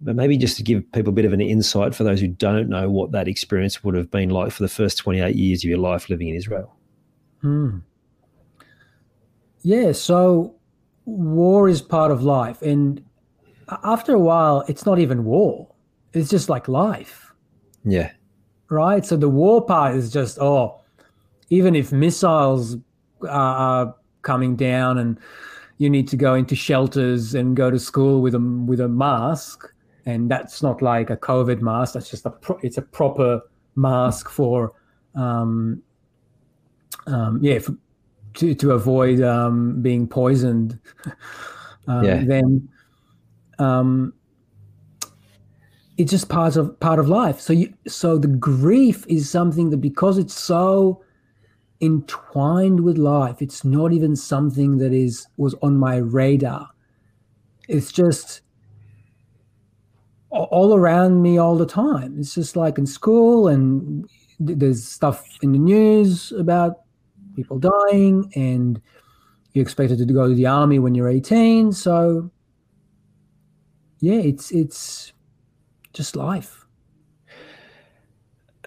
But 0.02 0.18
maybe 0.18 0.36
just 0.36 0.58
to 0.58 0.64
give 0.64 0.92
people 0.92 1.12
a 1.12 1.16
bit 1.16 1.24
of 1.24 1.32
an 1.32 1.40
insight 1.40 1.96
for 1.96 2.04
those 2.04 2.20
who 2.20 2.28
don't 2.28 2.68
know 2.68 2.90
what 2.90 3.14
that 3.14 3.30
experience 3.30 3.86
would 3.86 3.96
have 3.96 4.12
been 4.12 4.30
like 4.30 4.52
for 4.52 4.62
the 4.62 4.68
first 4.68 4.98
28 4.98 5.34
years 5.34 5.64
of 5.64 5.70
your 5.70 5.80
life 5.80 6.10
living 6.10 6.28
in 6.28 6.36
Israel. 6.36 6.76
Hmm. 7.40 7.80
Yeah, 9.62 9.94
so 9.94 10.56
war 11.06 11.70
is 11.70 11.82
part 11.82 12.12
of 12.12 12.22
life. 12.22 12.62
And 12.62 13.02
after 13.70 14.14
a 14.14 14.20
while, 14.20 14.66
it's 14.68 14.86
not 14.86 15.00
even 15.00 15.24
war 15.24 15.73
it's 16.14 16.30
just 16.30 16.50
like 16.50 16.68
life. 16.68 17.34
Yeah. 17.84 18.12
Right. 18.70 19.06
So 19.06 19.18
the 19.18 19.30
war 19.30 19.66
part 19.66 19.96
is 19.96 20.12
just 20.12 20.40
oh, 20.40 20.82
even 21.50 21.76
if 21.76 21.92
missiles 21.92 22.78
are 23.30 23.96
coming 24.22 24.56
down 24.56 24.98
and 24.98 25.20
you 25.78 25.90
need 25.90 26.08
to 26.08 26.16
go 26.16 26.34
into 26.34 26.56
shelters 26.56 27.36
and 27.36 27.56
go 27.56 27.70
to 27.70 27.80
school 27.80 28.22
with 28.22 28.36
a 28.36 28.40
with 28.40 28.80
a 28.80 28.88
mask, 28.88 29.72
and 30.06 30.30
that's 30.30 30.62
not 30.64 30.82
like 30.82 31.10
a 31.10 31.18
COVID 31.18 31.62
mask. 31.62 31.94
That's 31.94 32.10
just 32.10 32.26
a 32.26 32.30
pro- 32.30 32.60
it's 32.62 32.78
a 32.78 32.82
proper 32.82 33.42
mask 33.76 34.30
for 34.30 34.74
um, 35.16 35.82
um, 37.08 37.40
yeah 37.42 37.60
for, 37.60 37.76
to 38.36 38.56
to 38.56 38.72
avoid 38.72 39.22
um, 39.22 39.82
being 39.82 40.08
poisoned. 40.08 40.80
um, 41.88 42.04
yeah. 42.04 42.24
Then 42.24 42.70
um, 43.60 44.14
it's 46.04 46.12
just 46.12 46.28
part 46.28 46.58
of 46.58 46.78
part 46.82 47.00
of 47.00 47.08
life. 47.08 47.40
So 47.40 47.54
you, 47.54 47.74
so 47.88 48.18
the 48.18 48.28
grief 48.28 49.06
is 49.08 49.30
something 49.30 49.70
that 49.70 49.78
because 49.78 50.18
it's 50.18 50.38
so 50.38 51.02
entwined 51.80 52.82
with 52.82 52.98
life, 52.98 53.42
it's 53.42 53.64
not 53.64 53.94
even 53.94 54.18
something 54.18 54.80
that 54.80 54.92
is 54.92 55.26
was 55.38 55.56
on 55.62 55.78
my 55.78 55.96
radar. 55.96 56.70
It's 57.70 57.90
just 57.90 58.42
all 60.30 60.76
around 60.76 61.22
me 61.22 61.38
all 61.38 61.56
the 61.56 61.66
time. 61.66 62.18
It's 62.20 62.36
just 62.36 62.58
like 62.58 62.78
in 62.78 62.86
school, 62.86 63.48
and 63.48 64.06
there's 64.42 64.86
stuff 64.86 65.26
in 65.42 65.54
the 65.54 65.58
news 65.58 66.34
about 66.34 66.82
people 67.34 67.60
dying, 67.60 68.30
and 68.36 68.82
you're 69.54 69.64
expected 69.64 70.06
to 70.06 70.14
go 70.14 70.28
to 70.28 70.36
the 70.36 70.48
army 70.48 70.80
when 70.80 70.96
you're 70.96 71.08
18. 71.08 71.72
So 71.72 72.30
yeah, 74.02 74.20
it's 74.20 74.52
it's 74.52 75.13
just 75.94 76.16
life. 76.16 76.66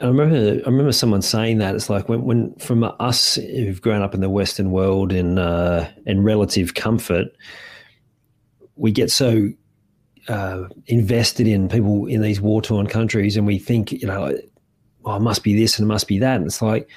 I 0.00 0.06
remember, 0.06 0.36
I 0.36 0.68
remember 0.68 0.92
someone 0.92 1.22
saying 1.22 1.58
that 1.58 1.74
it's 1.74 1.88
like 1.88 2.08
when, 2.08 2.22
when 2.24 2.54
from 2.56 2.84
us 3.00 3.36
who've 3.36 3.80
grown 3.80 4.02
up 4.02 4.14
in 4.14 4.20
the 4.20 4.28
Western 4.28 4.70
world 4.70 5.12
in 5.12 5.38
uh, 5.38 5.90
in 6.04 6.22
relative 6.22 6.74
comfort, 6.74 7.28
we 8.76 8.92
get 8.92 9.10
so 9.10 9.48
uh, 10.28 10.64
invested 10.86 11.46
in 11.46 11.68
people 11.68 12.06
in 12.06 12.20
these 12.20 12.40
war 12.40 12.60
torn 12.60 12.86
countries, 12.86 13.36
and 13.36 13.46
we 13.46 13.58
think, 13.58 13.92
you 13.92 14.06
know, 14.06 14.36
oh, 15.06 15.16
it 15.16 15.22
must 15.22 15.42
be 15.42 15.58
this 15.58 15.78
and 15.78 15.86
it 15.86 15.88
must 15.88 16.08
be 16.08 16.18
that, 16.18 16.36
and 16.36 16.46
it's 16.46 16.60
like 16.60 16.88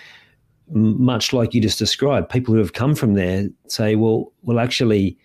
much 0.72 1.34
like 1.34 1.54
you 1.54 1.62
just 1.62 1.80
described, 1.80 2.30
people 2.30 2.54
who 2.54 2.60
have 2.60 2.74
come 2.74 2.96
from 2.96 3.14
there 3.14 3.48
say, 3.68 3.96
well, 3.96 4.32
well, 4.44 4.60
actually, 4.60 5.18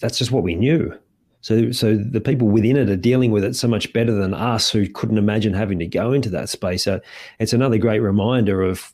that's 0.00 0.18
just 0.18 0.30
what 0.30 0.42
we 0.42 0.54
knew. 0.54 0.96
So, 1.42 1.72
so 1.72 1.96
the 1.96 2.20
people 2.20 2.48
within 2.48 2.76
it 2.76 2.88
are 2.88 2.96
dealing 2.96 3.32
with 3.32 3.44
it 3.44 3.54
so 3.54 3.68
much 3.68 3.92
better 3.92 4.12
than 4.12 4.32
us 4.32 4.70
who 4.70 4.88
couldn't 4.88 5.18
imagine 5.18 5.52
having 5.52 5.78
to 5.80 5.86
go 5.86 6.12
into 6.12 6.30
that 6.30 6.48
space. 6.48 6.84
So, 6.84 7.00
it's 7.38 7.52
another 7.52 7.78
great 7.78 7.98
reminder 7.98 8.62
of 8.62 8.92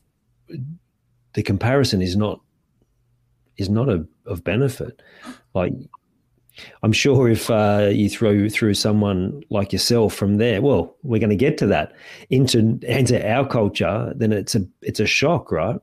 the 1.35 1.43
comparison 1.43 2.03
is 2.03 2.17
not 2.17 2.41
is 3.59 3.69
not 3.69 3.89
a, 3.89 4.07
of 4.27 4.45
benefit. 4.45 5.03
Like, 5.55 5.73
I'm 6.83 6.93
sure 6.93 7.29
if 7.29 7.51
uh, 7.51 7.91
you 7.93 8.09
throw 8.09 8.49
through 8.49 8.75
someone 8.75 9.43
like 9.51 9.73
yourself 9.73 10.15
from 10.15 10.39
there, 10.39 10.63
well, 10.63 10.97
we're 11.03 11.21
going 11.21 11.31
to 11.31 11.37
get 11.37 11.59
to 11.59 11.67
that 11.67 11.93
into 12.31 12.79
into 12.83 13.31
our 13.31 13.47
culture. 13.47 14.13
Then 14.17 14.33
it's 14.33 14.55
a 14.55 14.67
it's 14.83 15.01
a 15.01 15.07
shock, 15.07 15.53
right? 15.53 15.77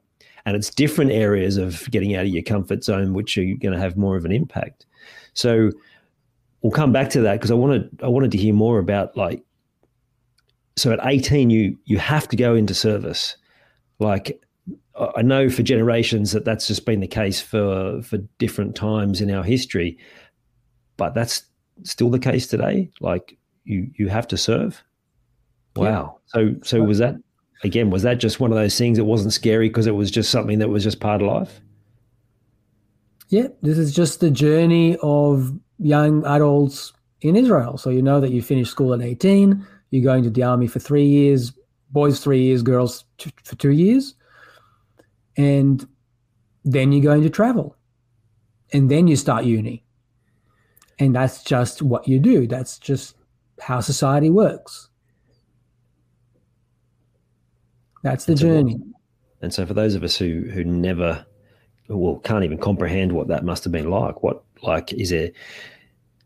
And 0.45 0.55
it's 0.55 0.69
different 0.69 1.11
areas 1.11 1.57
of 1.57 1.89
getting 1.91 2.15
out 2.15 2.25
of 2.25 2.29
your 2.31 2.43
comfort 2.43 2.83
zone, 2.83 3.13
which 3.13 3.37
are 3.37 3.45
going 3.45 3.73
to 3.73 3.79
have 3.79 3.97
more 3.97 4.15
of 4.15 4.25
an 4.25 4.31
impact. 4.31 4.85
So 5.33 5.71
we'll 6.65 6.71
come 6.71 6.91
back 6.91 7.11
to 7.11 7.21
that 7.21 7.33
because 7.33 7.51
I 7.51 7.53
wanted 7.53 7.87
I 8.01 8.07
wanted 8.07 8.31
to 8.31 8.39
hear 8.39 8.51
more 8.51 8.79
about 8.79 9.15
like 9.15 9.43
so 10.75 10.91
at 10.91 10.99
18 11.03 11.51
you 11.51 11.77
you 11.85 11.99
have 11.99 12.27
to 12.29 12.35
go 12.35 12.55
into 12.55 12.73
service. 12.73 13.37
Like 13.99 14.41
I 15.15 15.21
know 15.21 15.47
for 15.47 15.61
generations 15.61 16.31
that 16.31 16.43
that's 16.43 16.65
just 16.65 16.87
been 16.87 17.01
the 17.01 17.07
case 17.07 17.39
for 17.39 18.01
for 18.01 18.17
different 18.39 18.75
times 18.75 19.21
in 19.21 19.29
our 19.29 19.43
history 19.43 19.99
but 20.97 21.13
that's 21.13 21.43
still 21.83 22.09
the 22.09 22.17
case 22.17 22.47
today? 22.47 22.89
Like 22.99 23.37
you 23.65 23.91
you 23.93 24.07
have 24.07 24.27
to 24.29 24.37
serve? 24.37 24.83
Wow. 25.75 26.17
Yeah. 26.33 26.39
so 26.39 26.55
so 26.63 26.81
was 26.81 26.97
that 26.97 27.13
again 27.63 27.91
was 27.91 28.01
that 28.01 28.15
just 28.15 28.39
one 28.39 28.51
of 28.51 28.57
those 28.57 28.75
things 28.75 28.97
that 28.97 29.05
wasn't 29.05 29.33
scary 29.33 29.69
because 29.69 29.85
it 29.85 29.95
was 29.95 30.09
just 30.09 30.31
something 30.31 30.57
that 30.57 30.69
was 30.69 30.83
just 30.83 30.99
part 30.99 31.21
of 31.21 31.27
life? 31.27 31.61
Yeah 33.29 33.49
this 33.61 33.77
is 33.77 33.93
just 33.93 34.19
the 34.19 34.31
journey 34.31 34.97
of 35.03 35.59
young 35.79 36.25
adults 36.25 36.93
in 37.21 37.35
Israel. 37.35 37.77
So 37.77 37.89
you 37.89 38.01
know 38.01 38.19
that 38.19 38.31
you 38.31 38.41
finish 38.41 38.69
school 38.69 38.93
at 38.93 39.01
18, 39.01 39.65
you're 39.91 40.03
going 40.03 40.23
to 40.23 40.29
the 40.29 40.43
army 40.43 40.67
for 40.67 40.79
three 40.79 41.05
years, 41.05 41.53
boys 41.91 42.19
three 42.19 42.43
years, 42.43 42.61
girls 42.61 43.05
t- 43.17 43.31
for 43.43 43.55
two 43.55 43.71
years. 43.71 44.15
And 45.37 45.87
then 46.63 46.91
you're 46.91 47.03
going 47.03 47.23
to 47.23 47.29
travel. 47.29 47.75
And 48.73 48.89
then 48.89 49.07
you 49.07 49.15
start 49.15 49.45
uni. 49.45 49.83
And 50.99 51.15
that's 51.15 51.43
just 51.43 51.81
what 51.81 52.07
you 52.07 52.19
do. 52.19 52.47
That's 52.47 52.79
just 52.79 53.15
how 53.59 53.79
society 53.81 54.29
works. 54.29 54.89
That's 58.03 58.25
the 58.25 58.33
and 58.33 58.39
so 58.39 58.45
journey. 58.45 58.79
and 59.41 59.53
so 59.53 59.65
for 59.65 59.73
those 59.73 59.95
of 59.95 60.03
us 60.03 60.15
who 60.15 60.47
who 60.53 60.63
never 60.63 61.25
well 61.89 62.17
can't 62.19 62.43
even 62.43 62.59
comprehend 62.59 63.11
what 63.11 63.27
that 63.29 63.43
must 63.43 63.63
have 63.63 63.73
been 63.73 63.89
like, 63.89 64.21
what 64.21 64.43
like, 64.67 64.93
is 64.93 65.09
there 65.09 65.31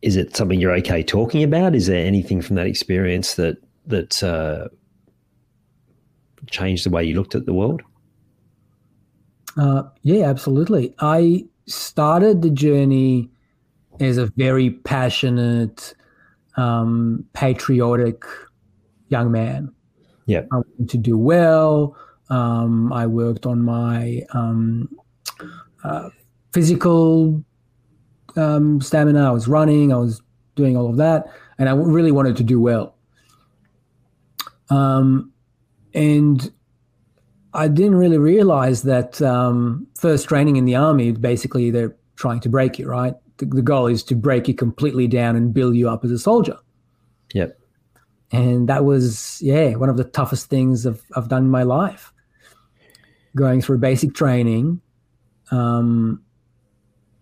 is 0.01 0.15
it 0.15 0.35
something 0.35 0.59
you're 0.59 0.75
okay 0.75 1.03
talking 1.03 1.43
about? 1.43 1.75
Is 1.75 1.87
there 1.87 2.05
anything 2.05 2.41
from 2.41 2.55
that 2.55 2.67
experience 2.67 3.35
that 3.35 3.57
that 3.87 4.23
uh, 4.23 4.67
change 6.49 6.83
the 6.83 6.89
way 6.89 7.03
you 7.03 7.15
looked 7.15 7.35
at 7.35 7.45
the 7.45 7.53
world? 7.53 7.81
Uh, 9.57 9.83
yeah, 10.03 10.25
absolutely. 10.29 10.93
I 10.99 11.45
started 11.65 12.41
the 12.41 12.49
journey 12.49 13.29
as 13.99 14.17
a 14.17 14.27
very 14.37 14.69
passionate, 14.69 15.93
um, 16.55 17.25
patriotic 17.33 18.23
young 19.09 19.31
man. 19.31 19.73
Yeah. 20.27 20.43
I 20.51 20.57
wanted 20.57 20.89
to 20.89 20.97
do 20.97 21.17
well. 21.17 21.97
Um, 22.29 22.93
I 22.93 23.07
worked 23.07 23.45
on 23.45 23.61
my 23.61 24.21
um, 24.33 24.95
uh, 25.83 26.09
physical 26.53 27.43
um, 28.35 28.81
stamina. 28.81 29.27
I 29.27 29.31
was 29.31 29.47
running. 29.47 29.93
I 29.93 29.97
was 29.97 30.21
doing 30.55 30.75
all 30.77 30.89
of 30.89 30.97
that, 30.97 31.27
and 31.57 31.69
I 31.69 31.73
really 31.73 32.11
wanted 32.11 32.37
to 32.37 32.43
do 32.43 32.59
well. 32.59 32.95
Um, 34.69 35.31
and 35.93 36.51
I 37.53 37.67
didn't 37.67 37.95
really 37.95 38.17
realize 38.17 38.83
that 38.83 39.21
um, 39.21 39.87
first 39.95 40.27
training 40.27 40.57
in 40.57 40.65
the 40.65 40.75
army, 40.75 41.11
basically, 41.11 41.71
they're 41.71 41.95
trying 42.15 42.39
to 42.41 42.49
break 42.49 42.77
you, 42.77 42.87
right? 42.87 43.15
The, 43.37 43.45
the 43.45 43.61
goal 43.61 43.87
is 43.87 44.03
to 44.03 44.15
break 44.15 44.47
you 44.47 44.53
completely 44.53 45.07
down 45.07 45.35
and 45.35 45.53
build 45.53 45.75
you 45.75 45.89
up 45.89 46.05
as 46.05 46.11
a 46.11 46.19
soldier. 46.19 46.57
Yep. 47.33 47.57
And 48.31 48.69
that 48.69 48.85
was, 48.85 49.41
yeah, 49.41 49.75
one 49.75 49.89
of 49.89 49.97
the 49.97 50.03
toughest 50.03 50.49
things 50.49 50.85
I've, 50.85 51.01
I've 51.15 51.29
done 51.29 51.45
in 51.45 51.49
my 51.49 51.63
life. 51.63 52.13
Going 53.35 53.61
through 53.61 53.79
basic 53.79 54.13
training, 54.13 54.81
um, 55.51 56.21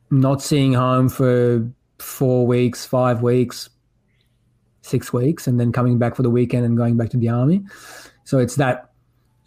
not 0.09 0.41
seeing 0.41 0.73
home 0.73 1.09
for 1.09 1.67
four 1.99 2.47
weeks, 2.47 2.85
five 2.85 3.21
weeks, 3.21 3.69
six 4.81 5.11
weeks, 5.11 5.47
and 5.47 5.59
then 5.59 5.71
coming 5.71 5.97
back 5.97 6.15
for 6.15 6.23
the 6.23 6.29
weekend 6.29 6.65
and 6.65 6.77
going 6.77 6.97
back 6.97 7.09
to 7.09 7.17
the 7.17 7.29
army. 7.29 7.61
So 8.23 8.39
it's 8.39 8.55
that 8.55 8.91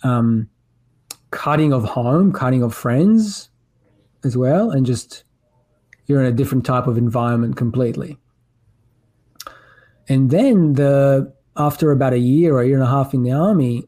um, 0.03 0.49
cutting 1.31 1.73
of 1.73 1.85
home, 1.85 2.33
cutting 2.33 2.63
of 2.63 2.75
friends 2.75 3.51
as 4.25 4.37
well, 4.37 4.71
and 4.71 4.85
just 4.85 5.25
you're 6.07 6.21
in 6.21 6.27
a 6.27 6.33
different 6.33 6.67
type 6.67 6.87
of 6.87 6.99
environment 6.99 7.57
completely. 7.57 8.19
And 10.09 10.31
then 10.31 10.75
the 10.75 11.33
after 11.57 11.93
about 11.93 12.13
a 12.13 12.19
year 12.19 12.55
or 12.55 12.63
a 12.63 12.67
year 12.67 12.75
and 12.75 12.83
a 12.83 12.91
half 12.91 13.15
in 13.15 13.23
the 13.23 13.33
army 13.33 13.87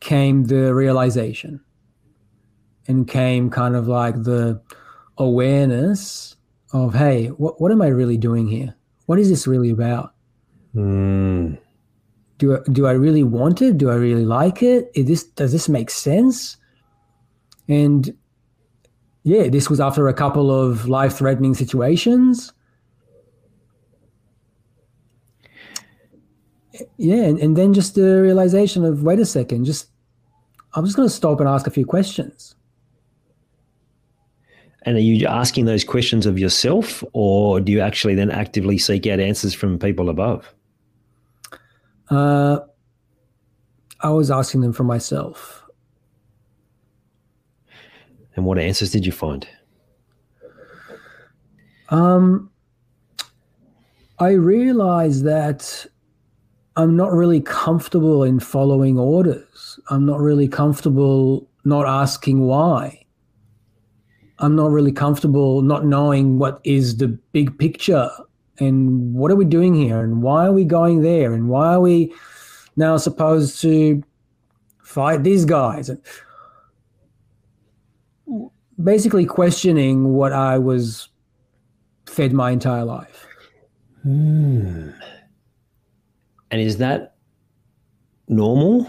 came 0.00 0.44
the 0.44 0.74
realization 0.74 1.60
and 2.86 3.08
came 3.08 3.50
kind 3.50 3.74
of 3.74 3.88
like 3.88 4.14
the 4.22 4.60
awareness 5.18 6.36
of 6.72 6.94
hey 6.94 7.26
what, 7.28 7.60
what 7.60 7.72
am 7.72 7.82
i 7.82 7.88
really 7.88 8.16
doing 8.16 8.48
here? 8.48 8.74
What 9.06 9.18
is 9.18 9.28
this 9.28 9.46
really 9.46 9.70
about? 9.70 10.14
Mm. 10.74 11.58
do, 12.36 12.56
I, 12.56 12.60
do 12.70 12.86
i 12.86 12.92
really 12.92 13.22
want 13.22 13.62
it? 13.62 13.78
Do 13.78 13.90
i 13.90 13.94
really 13.94 14.24
like 14.24 14.62
it? 14.62 14.90
Is 14.94 15.06
this 15.06 15.24
does 15.24 15.52
this 15.52 15.68
make 15.68 15.90
sense? 15.90 16.56
And 17.68 18.14
yeah 19.24 19.48
this 19.48 19.68
was 19.68 19.80
after 19.80 20.08
a 20.08 20.14
couple 20.14 20.50
of 20.50 20.88
life-threatening 20.88 21.54
situations. 21.54 22.52
Yeah 26.96 27.24
and, 27.24 27.38
and 27.40 27.56
then 27.56 27.74
just 27.74 27.96
the 27.96 28.22
realization 28.22 28.84
of 28.84 29.02
wait 29.02 29.18
a 29.18 29.24
second 29.24 29.64
just 29.64 29.88
i'm 30.74 30.84
just 30.84 30.96
going 30.96 31.08
to 31.08 31.14
stop 31.14 31.40
and 31.40 31.48
ask 31.48 31.66
a 31.66 31.70
few 31.70 31.84
questions 31.84 32.54
and 34.82 34.96
are 34.96 35.00
you 35.00 35.26
asking 35.26 35.64
those 35.64 35.84
questions 35.84 36.26
of 36.26 36.38
yourself 36.38 37.02
or 37.12 37.60
do 37.60 37.72
you 37.72 37.80
actually 37.80 38.14
then 38.14 38.30
actively 38.30 38.78
seek 38.78 39.06
out 39.06 39.20
answers 39.20 39.54
from 39.54 39.78
people 39.78 40.08
above 40.08 40.54
uh, 42.10 42.58
i 44.00 44.08
was 44.08 44.30
asking 44.30 44.60
them 44.60 44.72
for 44.72 44.84
myself 44.84 45.64
and 48.36 48.44
what 48.44 48.58
answers 48.58 48.90
did 48.90 49.04
you 49.04 49.12
find 49.12 49.48
um, 51.90 52.50
i 54.18 54.30
realized 54.30 55.24
that 55.24 55.86
I'm 56.78 56.94
not 56.94 57.12
really 57.12 57.40
comfortable 57.40 58.22
in 58.22 58.38
following 58.38 59.00
orders. 59.00 59.80
I'm 59.90 60.06
not 60.06 60.20
really 60.20 60.46
comfortable 60.46 61.50
not 61.64 61.88
asking 61.88 62.46
why. 62.46 63.04
I'm 64.38 64.54
not 64.54 64.70
really 64.70 64.92
comfortable 64.92 65.62
not 65.62 65.84
knowing 65.84 66.38
what 66.38 66.60
is 66.64 66.96
the 66.96 67.08
big 67.08 67.58
picture 67.58 68.08
and 68.58 69.14
what 69.14 69.30
are 69.30 69.36
we 69.36 69.44
doing 69.44 69.74
here 69.74 70.00
and 70.00 70.22
why 70.22 70.46
are 70.46 70.52
we 70.52 70.64
going 70.64 71.02
there 71.02 71.32
and 71.32 71.48
why 71.48 71.74
are 71.74 71.80
we 71.80 72.12
now 72.76 72.96
supposed 72.96 73.60
to 73.62 74.02
fight 74.82 75.22
these 75.22 75.44
guys 75.44 75.88
and 75.88 76.00
basically 78.82 79.26
questioning 79.26 80.14
what 80.14 80.32
I 80.32 80.58
was 80.58 81.08
fed 82.06 82.32
my 82.32 82.50
entire 82.50 82.84
life. 82.84 83.26
Hmm. 84.02 84.90
And 86.50 86.60
is 86.60 86.78
that 86.78 87.16
normal 88.28 88.86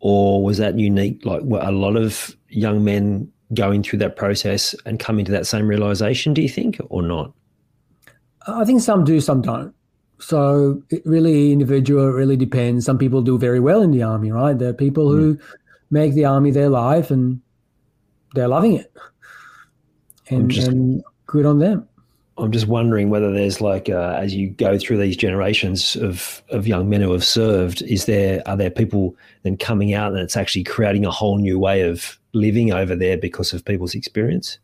or 0.00 0.42
was 0.42 0.58
that 0.58 0.78
unique? 0.78 1.24
Like 1.24 1.42
were 1.42 1.60
a 1.60 1.70
lot 1.70 1.96
of 1.96 2.36
young 2.48 2.84
men 2.84 3.30
going 3.54 3.82
through 3.82 4.00
that 4.00 4.16
process 4.16 4.74
and 4.84 4.98
coming 4.98 5.24
to 5.24 5.32
that 5.32 5.46
same 5.46 5.68
realization, 5.68 6.34
do 6.34 6.42
you 6.42 6.48
think, 6.48 6.78
or 6.88 7.02
not? 7.02 7.32
I 8.46 8.64
think 8.64 8.80
some 8.80 9.04
do, 9.04 9.20
some 9.20 9.42
don't. 9.42 9.74
So 10.18 10.82
it 10.90 11.02
really 11.04 11.52
individual, 11.52 12.08
it 12.08 12.12
really 12.12 12.36
depends. 12.36 12.84
Some 12.84 12.98
people 12.98 13.22
do 13.22 13.38
very 13.38 13.60
well 13.60 13.82
in 13.82 13.90
the 13.90 14.02
army, 14.02 14.30
right? 14.30 14.58
There 14.58 14.70
are 14.70 14.74
people 14.74 15.10
who 15.10 15.34
mm. 15.34 15.42
make 15.90 16.14
the 16.14 16.24
army 16.24 16.50
their 16.50 16.70
life 16.70 17.10
and 17.10 17.40
they're 18.34 18.48
loving 18.48 18.74
it. 18.74 18.92
And, 20.28 20.50
just, 20.50 20.68
and 20.68 21.04
good 21.26 21.46
on 21.46 21.58
them. 21.58 21.88
I'm 22.38 22.52
just 22.52 22.66
wondering 22.66 23.08
whether 23.08 23.32
there's 23.32 23.60
like 23.60 23.88
uh, 23.88 24.16
as 24.18 24.34
you 24.34 24.50
go 24.50 24.78
through 24.78 24.98
these 24.98 25.16
generations 25.16 25.96
of 25.96 26.42
of 26.50 26.66
young 26.66 26.88
men 26.88 27.00
who 27.00 27.12
have 27.12 27.24
served, 27.24 27.82
is 27.82 28.04
there 28.04 28.42
are 28.46 28.56
there 28.56 28.70
people 28.70 29.16
then 29.42 29.56
coming 29.56 29.94
out 29.94 30.12
and 30.12 30.20
it's 30.20 30.36
actually 30.36 30.64
creating 30.64 31.06
a 31.06 31.10
whole 31.10 31.38
new 31.38 31.58
way 31.58 31.82
of 31.82 32.18
living 32.36 32.72
over 32.72 32.94
there 32.94 33.16
because 33.16 33.52
of 33.52 33.64
people's 33.64 33.94
experience? 33.94 34.58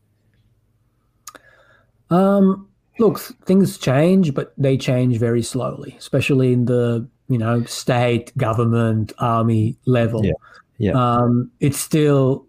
Um, 2.10 2.68
look, 2.98 3.18
things 3.46 3.78
change, 3.78 4.34
but 4.34 4.52
they 4.58 4.76
change 4.76 5.16
very 5.18 5.42
slowly, 5.42 5.94
especially 5.98 6.52
in 6.52 6.66
the 6.66 7.08
you 7.28 7.38
know 7.38 7.64
state, 7.64 8.36
government, 8.36 9.12
army 9.18 9.76
level. 9.86 10.24
Yeah, 10.24 10.32
yeah. 10.78 10.92
Um, 10.92 11.50
it's 11.60 11.78
still 11.78 12.46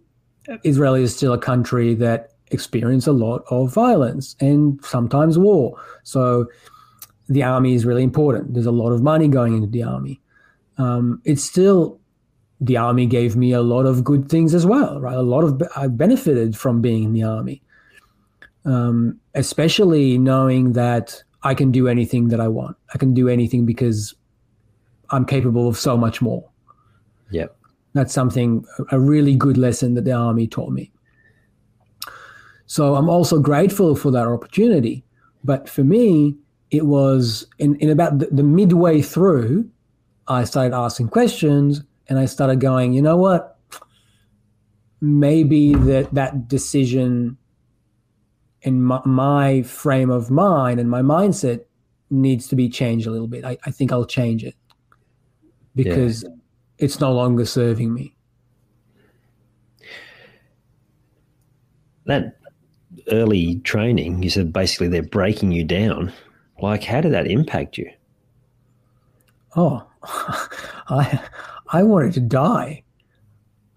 Israel 0.63 0.95
is 0.95 1.15
still 1.15 1.33
a 1.33 1.37
country 1.37 1.95
that 1.95 2.31
experience 2.51 3.07
a 3.07 3.11
lot 3.11 3.43
of 3.49 3.73
violence 3.73 4.35
and 4.39 4.83
sometimes 4.83 5.37
war. 5.39 5.79
So 6.03 6.47
the 7.29 7.43
army 7.43 7.73
is 7.73 7.85
really 7.85 8.03
important. 8.03 8.53
There's 8.53 8.65
a 8.65 8.71
lot 8.71 8.91
of 8.91 9.01
money 9.01 9.27
going 9.27 9.55
into 9.55 9.67
the 9.67 9.83
army. 9.83 10.19
Um, 10.77 11.21
it's 11.23 11.43
still 11.43 11.99
the 12.63 12.77
army 12.77 13.05
gave 13.05 13.35
me 13.35 13.51
a 13.51 13.61
lot 13.61 13.85
of 13.85 14.03
good 14.03 14.29
things 14.29 14.53
as 14.53 14.65
well, 14.65 14.99
right? 15.01 15.15
A 15.15 15.21
lot 15.21 15.43
of 15.43 15.61
I 15.75 15.87
benefited 15.87 16.55
from 16.55 16.81
being 16.81 17.03
in 17.03 17.13
the 17.13 17.23
army, 17.23 17.61
um, 18.63 19.19
especially 19.35 20.17
knowing 20.17 20.71
that 20.73 21.21
I 21.43 21.55
can 21.55 21.71
do 21.71 21.89
anything 21.89 22.29
that 22.29 22.39
I 22.39 22.47
want. 22.47 22.77
I 22.93 22.97
can 22.97 23.13
do 23.13 23.27
anything 23.27 23.65
because 23.65 24.15
I'm 25.09 25.25
capable 25.25 25.67
of 25.67 25.77
so 25.77 25.97
much 25.97 26.21
more. 26.21 26.49
Yeah, 27.31 27.47
That's 27.93 28.13
something 28.13 28.65
a 28.91 28.99
really 28.99 29.35
good 29.35 29.57
lesson 29.57 29.95
that 29.95 30.05
the 30.05 30.13
army 30.13 30.47
taught 30.47 30.71
me. 30.71 30.89
So 32.65 32.95
I'm 32.95 33.09
also 33.09 33.39
grateful 33.39 33.93
for 33.95 34.09
that 34.11 34.25
opportunity. 34.25 35.03
But 35.43 35.67
for 35.67 35.83
me, 35.83 36.37
it 36.71 36.85
was 36.85 37.45
in, 37.59 37.75
in 37.75 37.89
about 37.89 38.19
the, 38.19 38.27
the 38.27 38.43
midway 38.43 39.01
through, 39.01 39.69
I 40.29 40.45
started 40.45 40.73
asking 40.73 41.09
questions 41.09 41.83
and 42.07 42.19
I 42.19 42.25
started 42.25 42.59
going, 42.59 42.93
you 42.93 43.01
know 43.01 43.17
what? 43.17 43.57
Maybe 45.01 45.73
that 45.73 46.13
that 46.13 46.47
decision 46.47 47.37
in 48.61 48.81
my, 48.81 49.01
my, 49.05 49.61
frame 49.63 50.09
of 50.09 50.31
mind 50.31 50.79
and 50.79 50.89
my 50.89 51.01
mindset 51.01 51.65
needs 52.09 52.47
to 52.47 52.55
be 52.55 52.69
changed 52.69 53.05
a 53.07 53.11
little 53.11 53.27
bit. 53.27 53.43
I, 53.43 53.57
I 53.65 53.71
think 53.71 53.91
I'll 53.91 54.05
change 54.05 54.43
it 54.43 54.55
because 55.75 56.23
yeah. 56.23 56.29
it's 56.77 57.01
no 57.01 57.11
longer 57.11 57.45
serving 57.45 57.93
me. 57.93 58.15
That 62.05 62.37
early 63.11 63.59
training, 63.59 64.23
you 64.23 64.29
said 64.29 64.53
basically 64.53 64.87
they're 64.87 65.03
breaking 65.03 65.51
you 65.51 65.63
down. 65.63 66.13
Like, 66.61 66.83
how 66.83 67.01
did 67.01 67.11
that 67.13 67.27
impact 67.27 67.77
you? 67.77 67.89
Oh, 69.55 69.85
I 70.03 71.21
I 71.73 71.83
wanted 71.83 72.13
to 72.13 72.21
die. 72.21 72.83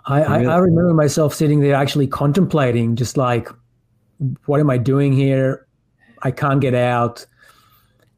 I, 0.05 0.21
really? 0.21 0.47
I, 0.47 0.55
I 0.55 0.59
remember 0.59 0.95
myself 0.95 1.35
sitting 1.35 1.61
there 1.61 1.75
actually 1.75 2.07
contemplating, 2.07 2.95
just 2.95 3.17
like, 3.17 3.49
what 4.45 4.61
am 4.61 4.71
I 4.71 4.79
doing 4.79 5.13
here? 5.13 5.67
I 6.23 6.31
can't 6.31 6.61
get 6.61 6.75
out. 6.75 7.27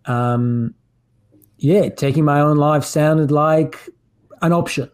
Um, 0.04 0.74
yeah, 1.58 1.88
taking 1.88 2.24
my 2.24 2.40
own 2.40 2.56
life 2.56 2.84
sounded 2.84 3.30
like 3.30 3.78
an 4.42 4.52
option. 4.52 4.90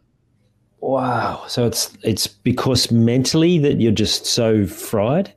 Wow. 0.81 1.45
So 1.49 1.67
it's 1.67 1.97
it's 2.03 2.27
because 2.27 2.91
mentally 2.91 3.59
that 3.59 3.81
you're 3.81 3.93
just 3.93 4.27
so 4.27 4.67
fried? 4.67 5.33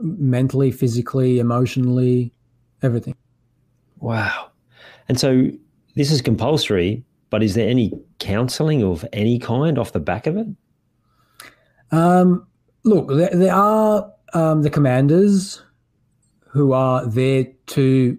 Mentally, 0.00 0.70
physically, 0.70 1.38
emotionally, 1.38 2.32
everything. 2.82 3.14
Wow. 4.00 4.50
And 5.08 5.18
so 5.20 5.50
this 5.94 6.10
is 6.10 6.20
compulsory, 6.20 7.04
but 7.36 7.42
is 7.42 7.52
there 7.52 7.68
any 7.68 7.92
counseling 8.18 8.82
of 8.82 9.04
any 9.12 9.38
kind 9.38 9.78
off 9.78 9.92
the 9.92 10.00
back 10.00 10.26
of 10.26 10.38
it? 10.38 10.46
Um, 11.90 12.46
look, 12.82 13.08
there, 13.08 13.28
there 13.30 13.52
are 13.54 14.10
um, 14.32 14.62
the 14.62 14.70
commanders 14.70 15.62
who 16.46 16.72
are 16.72 17.06
there 17.06 17.44
to, 17.66 18.16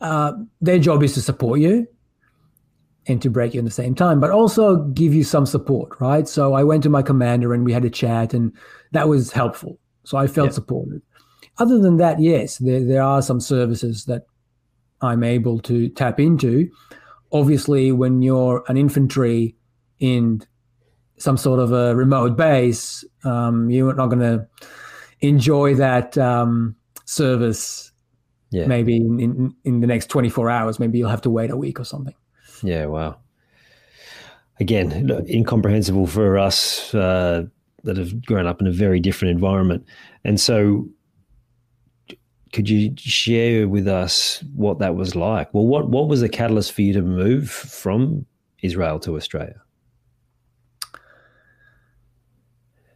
uh, 0.00 0.32
their 0.62 0.78
job 0.78 1.02
is 1.02 1.12
to 1.12 1.20
support 1.20 1.60
you 1.60 1.86
and 3.08 3.20
to 3.20 3.28
break 3.28 3.52
you 3.52 3.58
in 3.58 3.66
the 3.66 3.70
same 3.70 3.94
time, 3.94 4.20
but 4.20 4.30
also 4.30 4.76
give 4.84 5.12
you 5.12 5.22
some 5.22 5.44
support, 5.44 6.00
right? 6.00 6.26
So 6.26 6.54
I 6.54 6.64
went 6.64 6.82
to 6.84 6.88
my 6.88 7.02
commander 7.02 7.52
and 7.52 7.62
we 7.62 7.74
had 7.74 7.84
a 7.84 7.90
chat, 7.90 8.32
and 8.32 8.56
that 8.92 9.06
was 9.06 9.32
helpful. 9.32 9.78
So 10.04 10.16
I 10.16 10.28
felt 10.28 10.48
yeah. 10.48 10.54
supported. 10.54 11.02
Other 11.58 11.78
than 11.78 11.98
that, 11.98 12.20
yes, 12.20 12.56
there, 12.56 12.82
there 12.82 13.02
are 13.02 13.20
some 13.20 13.38
services 13.38 14.06
that 14.06 14.22
I'm 15.02 15.22
able 15.22 15.60
to 15.60 15.90
tap 15.90 16.18
into. 16.18 16.70
Obviously, 17.32 17.92
when 17.92 18.22
you're 18.22 18.62
an 18.68 18.76
infantry 18.76 19.56
in 19.98 20.42
some 21.18 21.36
sort 21.36 21.60
of 21.60 21.72
a 21.72 21.94
remote 21.94 22.36
base, 22.36 23.04
um, 23.24 23.70
you're 23.70 23.94
not 23.94 24.08
going 24.08 24.20
to 24.20 24.46
enjoy 25.20 25.74
that 25.76 26.18
um, 26.18 26.76
service. 27.04 27.92
Yeah. 28.50 28.66
Maybe 28.66 28.96
in, 28.96 29.18
in, 29.18 29.54
in 29.64 29.80
the 29.80 29.86
next 29.86 30.08
24 30.10 30.50
hours, 30.50 30.78
maybe 30.78 30.98
you'll 30.98 31.08
have 31.08 31.22
to 31.22 31.30
wait 31.30 31.50
a 31.50 31.56
week 31.56 31.80
or 31.80 31.84
something. 31.84 32.14
Yeah, 32.62 32.86
wow. 32.86 33.16
Again, 34.60 35.10
incomprehensible 35.28 36.06
for 36.06 36.38
us 36.38 36.94
uh, 36.94 37.44
that 37.84 37.96
have 37.96 38.24
grown 38.24 38.46
up 38.46 38.60
in 38.60 38.66
a 38.66 38.72
very 38.72 39.00
different 39.00 39.32
environment. 39.32 39.86
And 40.24 40.38
so, 40.38 40.88
could 42.52 42.68
you 42.68 42.94
share 42.96 43.66
with 43.66 43.88
us 43.88 44.44
what 44.54 44.78
that 44.78 44.94
was 44.94 45.16
like? 45.16 45.52
Well, 45.54 45.66
what, 45.66 45.88
what 45.88 46.08
was 46.08 46.20
the 46.20 46.28
catalyst 46.28 46.72
for 46.72 46.82
you 46.82 46.92
to 46.92 47.02
move 47.02 47.50
from 47.50 48.26
Israel 48.62 49.00
to 49.00 49.16
Australia? 49.16 49.60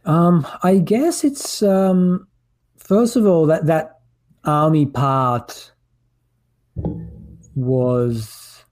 Um, 0.05 0.47
I 0.63 0.77
guess 0.77 1.25
it's 1.25 1.61
um, 1.61 2.27
first 2.77 3.17
of 3.17 3.25
all 3.25 3.45
that 3.47 3.65
that 3.65 3.99
army 4.45 4.85
part 4.85 5.73
was 7.55 8.63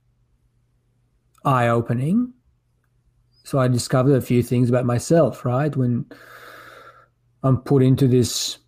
eye 1.44 1.68
opening. 1.68 2.32
So 3.44 3.58
I 3.58 3.68
discovered 3.68 4.14
a 4.14 4.22
few 4.22 4.42
things 4.42 4.70
about 4.70 4.86
myself, 4.86 5.44
right? 5.44 5.76
When 5.76 6.06
I'm 7.42 7.58
put 7.58 7.82
into 7.82 8.08
this 8.08 8.58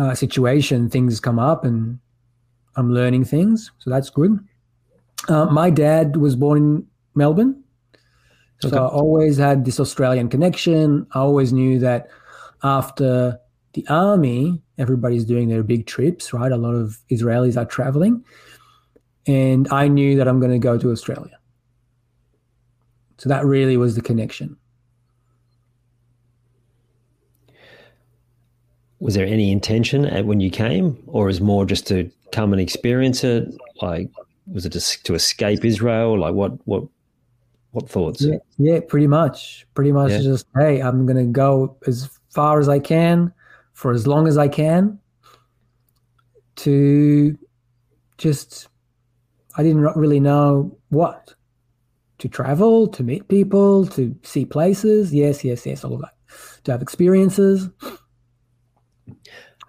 uh, 0.00 0.14
situation, 0.14 0.88
things 0.88 1.20
come 1.20 1.38
up 1.38 1.64
and 1.64 1.98
I'm 2.76 2.90
learning 2.92 3.24
things. 3.24 3.70
So 3.78 3.90
that's 3.90 4.08
good. 4.08 4.38
Uh, 5.28 5.44
my 5.46 5.68
dad 5.68 6.16
was 6.16 6.34
born 6.34 6.58
in 6.58 6.86
Melbourne. 7.14 7.62
So 8.62 8.68
okay. 8.68 8.78
I 8.78 8.86
always 8.86 9.36
had 9.36 9.64
this 9.64 9.78
Australian 9.78 10.28
connection. 10.28 11.06
I 11.12 11.18
always 11.18 11.52
knew 11.52 11.78
that 11.80 12.08
after 12.62 13.38
the 13.74 13.86
army, 13.88 14.62
everybody's 14.78 15.24
doing 15.24 15.48
their 15.48 15.62
big 15.62 15.86
trips, 15.86 16.32
right? 16.32 16.50
A 16.50 16.56
lot 16.56 16.74
of 16.74 16.98
Israelis 17.10 17.56
are 17.56 17.66
traveling. 17.66 18.24
And 19.26 19.68
I 19.70 19.88
knew 19.88 20.16
that 20.16 20.26
I'm 20.26 20.40
going 20.40 20.52
to 20.52 20.58
go 20.58 20.78
to 20.78 20.90
Australia. 20.90 21.38
So 23.18 23.28
that 23.28 23.44
really 23.44 23.76
was 23.76 23.96
the 23.96 24.02
connection. 24.02 24.56
Was 29.00 29.14
there 29.14 29.26
any 29.26 29.50
intention 29.50 30.04
at 30.04 30.26
when 30.26 30.40
you 30.40 30.50
came, 30.50 31.02
or 31.06 31.28
is 31.28 31.40
more 31.40 31.64
just 31.64 31.86
to 31.88 32.10
come 32.32 32.52
and 32.52 32.60
experience 32.60 33.24
it? 33.24 33.48
Like, 33.80 34.10
was 34.52 34.66
it 34.66 34.72
just 34.72 35.04
to 35.06 35.14
escape 35.14 35.64
Israel? 35.64 36.18
Like, 36.18 36.34
what, 36.34 36.52
what, 36.66 36.84
what 37.70 37.88
thoughts? 37.88 38.22
Yeah, 38.22 38.36
yeah 38.58 38.80
pretty 38.86 39.06
much. 39.06 39.66
Pretty 39.74 39.92
much 39.92 40.10
yeah. 40.10 40.20
just, 40.20 40.46
hey, 40.56 40.80
I'm 40.80 41.06
going 41.06 41.16
to 41.16 41.32
go 41.32 41.76
as 41.86 42.10
far 42.28 42.60
as 42.60 42.68
I 42.68 42.78
can 42.78 43.32
for 43.72 43.92
as 43.92 44.06
long 44.06 44.28
as 44.28 44.36
I 44.36 44.48
can 44.48 44.98
to 46.56 47.38
just, 48.18 48.68
I 49.56 49.62
didn't 49.62 49.80
really 49.80 50.20
know 50.20 50.76
what 50.90 51.34
to 52.18 52.28
travel, 52.28 52.86
to 52.88 53.02
meet 53.02 53.26
people, 53.28 53.86
to 53.86 54.14
see 54.22 54.44
places. 54.44 55.14
Yes, 55.14 55.42
yes, 55.42 55.64
yes, 55.64 55.84
all 55.84 55.94
of 55.94 56.02
that. 56.02 56.12
To 56.64 56.72
have 56.72 56.82
experiences. 56.82 57.70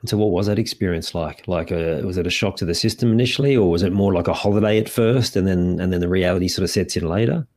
And 0.01 0.09
so, 0.09 0.17
what 0.17 0.31
was 0.31 0.47
that 0.47 0.57
experience 0.57 1.13
like? 1.13 1.47
Like, 1.47 1.71
a, 1.71 2.01
was 2.01 2.17
it 2.17 2.25
a 2.25 2.31
shock 2.31 2.55
to 2.57 2.65
the 2.65 2.73
system 2.73 3.11
initially, 3.11 3.55
or 3.55 3.69
was 3.69 3.83
it 3.83 3.93
more 3.93 4.13
like 4.13 4.27
a 4.27 4.33
holiday 4.33 4.79
at 4.79 4.89
first, 4.89 5.35
and 5.35 5.47
then 5.47 5.79
and 5.79 5.93
then 5.93 6.01
the 6.01 6.09
reality 6.09 6.47
sort 6.47 6.63
of 6.63 6.69
sets 6.69 6.97
in 6.97 7.07
later? 7.07 7.47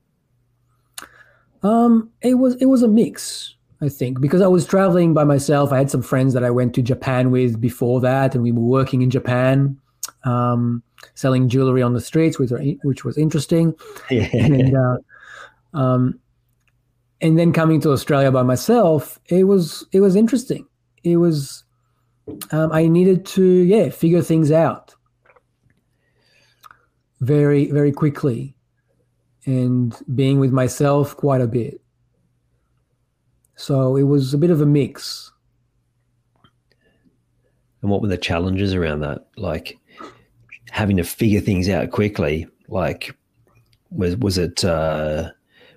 Um, 1.63 2.11
it 2.21 2.35
was 2.35 2.57
it 2.57 2.67
was 2.67 2.83
a 2.83 2.89
mix, 2.89 3.55
I 3.81 3.89
think, 3.89 4.21
because 4.21 4.43
I 4.43 4.47
was 4.47 4.67
traveling 4.67 5.15
by 5.15 5.25
myself. 5.25 5.73
I 5.73 5.79
had 5.79 5.91
some 5.91 6.03
friends 6.03 6.35
that 6.35 6.45
I 6.45 6.51
went 6.51 6.75
to 6.75 6.83
Japan 6.83 7.31
with 7.31 7.61
before 7.61 8.01
that, 8.03 8.35
and 8.35 8.45
we 8.45 8.53
were 8.53 8.61
working 8.61 9.03
in 9.03 9.11
Japan. 9.11 9.79
Um, 10.25 10.83
selling 11.15 11.49
jewelry 11.49 11.83
on 11.83 11.93
the 11.93 12.01
streets, 12.01 12.39
which, 12.39 12.51
which 12.83 13.05
was 13.05 13.19
interesting. 13.19 13.75
Yeah. 14.11 14.29
And, 14.33 14.77
uh, 14.77 14.97
um, 15.75 16.19
and 17.21 17.39
then 17.39 17.53
coming 17.53 17.81
to 17.81 17.91
Australia 17.91 18.31
by 18.31 18.43
myself, 18.43 19.19
it 19.27 19.45
was 19.45 19.87
it 19.93 20.01
was 20.01 20.15
interesting. 20.15 20.67
It 21.03 21.17
was 21.17 21.64
um, 22.51 22.73
I 22.73 22.89
needed 22.89 23.27
to 23.27 23.45
yeah 23.45 23.91
figure 23.91 24.23
things 24.23 24.51
out 24.51 24.95
very 27.21 27.71
very 27.71 27.93
quickly, 27.93 28.55
and 29.47 29.97
being 30.15 30.39
with 30.39 30.53
myself 30.53 31.17
quite 31.17 31.41
a 31.41 31.47
bit. 31.47 31.81
So 33.57 33.97
it 33.97 34.03
was 34.03 34.35
a 34.35 34.39
bit 34.39 34.51
of 34.51 34.61
a 34.61 34.67
mix. 34.67 35.31
And 37.83 37.91
what 37.91 38.01
were 38.01 38.09
the 38.09 38.17
challenges 38.17 38.75
around 38.75 39.01
that? 39.01 39.27
Like, 39.37 39.79
having 40.71 40.97
to 40.97 41.05
figure 41.05 41.41
things 41.41 41.69
out 41.69 41.91
quickly. 41.91 42.47
Like, 42.69 43.15
was 43.91 44.17
was 44.17 44.39
it 44.39 44.65
uh, 44.65 45.31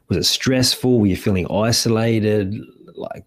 was 0.08 0.18
it 0.18 0.24
stressful? 0.24 1.00
Were 1.00 1.08
you 1.08 1.18
feeling 1.18 1.52
isolated? 1.52 2.56
Like, 2.96 3.26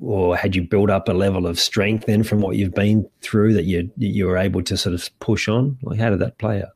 or 0.00 0.36
had 0.36 0.56
you 0.56 0.62
built 0.62 0.90
up 0.90 1.08
a 1.08 1.12
level 1.12 1.46
of 1.46 1.58
strength 1.58 2.06
then 2.06 2.22
from 2.22 2.40
what 2.40 2.56
you've 2.56 2.74
been 2.74 3.08
through 3.20 3.54
that 3.54 3.64
you 3.64 3.90
you 3.96 4.26
were 4.26 4.38
able 4.38 4.62
to 4.62 4.76
sort 4.76 4.94
of 4.94 5.08
push 5.20 5.48
on? 5.48 5.78
Like, 5.82 6.00
how 6.00 6.10
did 6.10 6.20
that 6.20 6.38
play 6.38 6.62
out? 6.62 6.70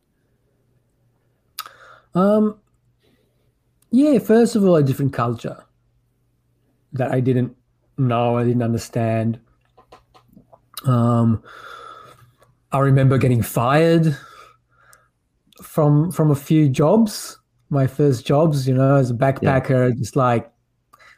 Um, 2.15 2.59
yeah. 3.91 4.19
First 4.19 4.57
of 4.57 4.65
all, 4.65 4.77
a 4.77 4.83
different 4.83 5.13
culture 5.13 5.65
that 6.93 7.13
I 7.13 7.21
didn't 7.21 7.57
know, 7.97 8.37
I 8.37 8.45
didn't 8.45 8.63
understand. 8.63 9.41
Um, 10.85 11.43
I 12.73 12.79
remember 12.79 13.19
getting 13.19 13.43
fired 13.43 14.17
from 15.63 16.13
from 16.13 16.31
a 16.31 16.37
few 16.37 16.69
jobs. 16.69 17.39
My 17.71 17.87
first 17.87 18.27
jobs, 18.27 18.69
you 18.69 18.75
know, 18.75 18.97
as 18.97 19.11
a 19.11 19.15
backpacker, 19.15 19.89
yeah. 19.89 19.95
just 19.97 20.15
like 20.15 20.54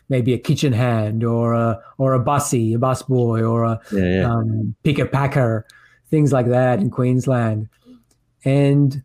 maybe 0.09 0.33
a 0.33 0.39
kitchen 0.39 0.73
hand 0.73 1.25
or 1.25 1.55
a 1.55 1.81
or 1.99 2.13
a 2.13 2.21
bussy, 2.21 2.75
a 2.75 2.79
bus 2.79 3.03
boy, 3.03 3.43
or 3.43 3.65
a 3.65 3.81
yeah, 3.93 4.05
yeah. 4.05 4.31
Um, 4.33 4.75
picker 4.83 5.07
packer, 5.07 5.67
things 6.09 6.33
like 6.33 6.47
that 6.47 6.81
in 6.81 6.91
Queensland. 6.91 7.69
And 8.45 9.03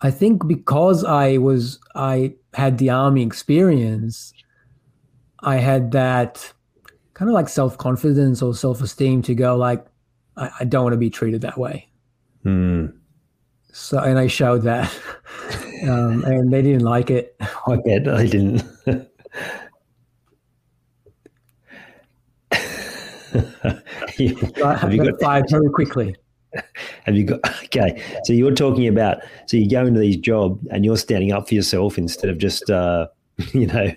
I 0.00 0.10
think 0.10 0.46
because 0.46 1.04
I 1.04 1.38
was 1.38 1.78
I 1.94 2.34
had 2.52 2.78
the 2.78 2.90
army 2.90 3.22
experience, 3.22 4.32
I 5.40 5.56
had 5.56 5.92
that 5.92 6.52
kind 7.14 7.30
of 7.30 7.34
like 7.34 7.48
self 7.48 7.78
confidence 7.78 8.42
or 8.42 8.54
self 8.54 8.82
esteem 8.82 9.22
to 9.22 9.34
go 9.34 9.56
like, 9.56 9.84
I, 10.36 10.50
I 10.60 10.64
don't 10.64 10.84
want 10.84 10.92
to 10.92 10.98
be 10.98 11.10
treated 11.10 11.40
that 11.40 11.56
way. 11.56 11.88
Mm. 12.44 12.94
So, 13.72 13.98
and 13.98 14.18
I 14.18 14.26
showed 14.26 14.62
that, 14.62 14.94
um, 15.88 16.22
and 16.24 16.52
they 16.52 16.62
didn't 16.62 16.84
like 16.84 17.10
it. 17.10 17.36
I 17.40 17.76
bet 17.84 18.06
I 18.06 18.26
didn't. 18.26 18.62
you, 24.18 24.36
have 24.62 24.92
you 24.92 25.04
got 25.04 25.20
five 25.20 25.44
very 25.50 25.70
quickly? 25.70 26.14
Have 27.04 27.16
you 27.16 27.24
got 27.24 27.40
okay? 27.64 28.02
So 28.24 28.32
you're 28.32 28.54
talking 28.54 28.86
about 28.86 29.18
so 29.46 29.56
you 29.56 29.68
go 29.68 29.84
into 29.86 30.00
these 30.00 30.16
job 30.16 30.60
and 30.70 30.84
you're 30.84 30.96
standing 30.96 31.32
up 31.32 31.48
for 31.48 31.54
yourself 31.54 31.98
instead 31.98 32.30
of 32.30 32.38
just 32.38 32.70
uh, 32.70 33.08
you 33.52 33.66
know, 33.66 33.90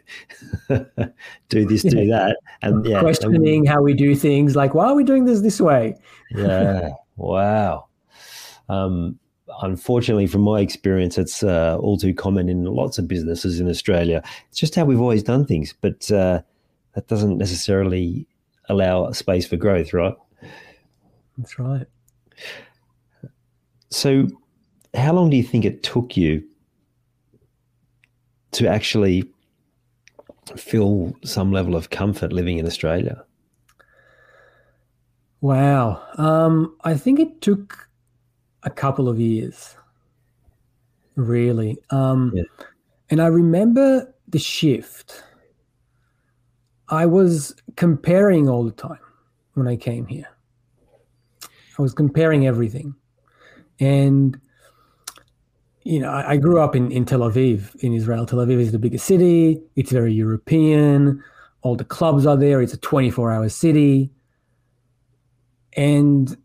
do 1.50 1.66
this, 1.66 1.84
do 1.84 2.08
that, 2.08 2.38
and 2.64 2.84
yeah, 2.86 3.02
questioning 3.02 3.60
and, 3.60 3.70
how 3.70 3.82
we 3.82 3.94
do 3.94 4.16
things. 4.16 4.56
Like, 4.56 4.74
why 4.74 4.88
are 4.88 4.96
we 4.96 5.04
doing 5.04 5.26
this 5.26 5.42
this 5.42 5.62
way? 5.62 5.96
yeah. 6.32 6.90
Wow. 7.18 7.88
Um, 8.70 9.20
unfortunately, 9.62 10.28
from 10.28 10.42
my 10.42 10.60
experience, 10.60 11.18
it's 11.18 11.44
uh, 11.44 11.78
all 11.80 11.98
too 11.98 12.14
common 12.14 12.50
in 12.50 12.64
lots 12.66 12.98
of 12.98 13.08
businesses 13.08 13.60
in 13.60 13.70
Australia. 13.70 14.24
It's 14.50 14.60
just 14.60 14.76
how 14.76 14.86
we've 14.86 15.02
always 15.02 15.24
done 15.24 15.46
things, 15.46 15.74
but 15.82 16.10
uh, 16.12 16.42
that 16.94 17.08
doesn't 17.08 17.38
necessarily 17.38 18.28
allow 18.70 19.12
space 19.12 19.48
for 19.48 19.58
growth, 19.58 19.94
right? 19.94 20.16
That's 21.38 21.58
right. 21.60 21.86
So, 23.90 24.28
how 24.94 25.14
long 25.14 25.30
do 25.30 25.38
you 25.38 25.44
think 25.44 25.66
it 25.66 25.84
took 25.84 26.18
you 26.18 26.44
to 28.52 28.68
actually 28.68 29.24
feel 30.56 31.16
some 31.24 31.52
level 31.52 31.76
of 31.76 31.90
comfort 31.90 32.34
living 32.34 32.58
in 32.58 32.66
Australia? 32.66 33.24
Wow. 35.42 36.02
Um, 36.18 36.76
I 36.84 36.96
think 36.96 37.20
it 37.20 37.42
took 37.42 37.90
a 38.64 38.70
couple 38.70 39.08
of 39.08 39.20
years, 39.20 39.76
really. 41.16 41.78
Um, 41.90 42.32
yeah. 42.34 42.44
And 43.10 43.22
I 43.22 43.28
remember 43.28 44.14
the 44.28 44.40
shift. 44.40 45.24
I 46.90 47.06
was 47.06 47.56
comparing 47.76 48.48
all 48.48 48.64
the 48.64 48.72
time 48.72 49.00
when 49.54 49.68
I 49.68 49.76
came 49.76 50.06
here. 50.06 50.28
I 51.78 51.82
was 51.82 51.94
comparing 51.94 52.48
everything. 52.48 52.96
And, 53.80 54.40
you 55.84 56.00
know, 56.00 56.10
I, 56.10 56.32
I 56.32 56.38
grew 56.38 56.60
up 56.60 56.76
in, 56.76 56.92
in 56.92 57.06
Tel 57.06 57.20
Aviv, 57.20 57.76
in 57.84 57.94
Israel. 57.94 58.26
Tel 58.26 58.40
Aviv 58.40 58.60
is 58.60 58.72
the 58.72 58.80
biggest 58.80 59.06
city, 59.06 59.62
it's 59.76 59.92
very 59.92 60.14
European. 60.14 61.24
All 61.62 61.76
the 61.76 61.84
clubs 61.84 62.26
are 62.26 62.38
there. 62.38 62.62
It's 62.62 62.74
a 62.74 62.78
24 62.78 63.32
hour 63.32 63.50
city 63.50 64.12
and 65.78 66.36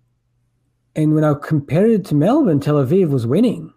and 0.95 1.15
when 1.15 1.25
I 1.25 1.33
compared 1.35 1.91
it 1.91 2.05
to 2.07 2.15
Melbourne, 2.15 2.61
Tel 2.61 2.75
Aviv 2.75 3.09
was 3.09 3.27
winning. 3.27 3.73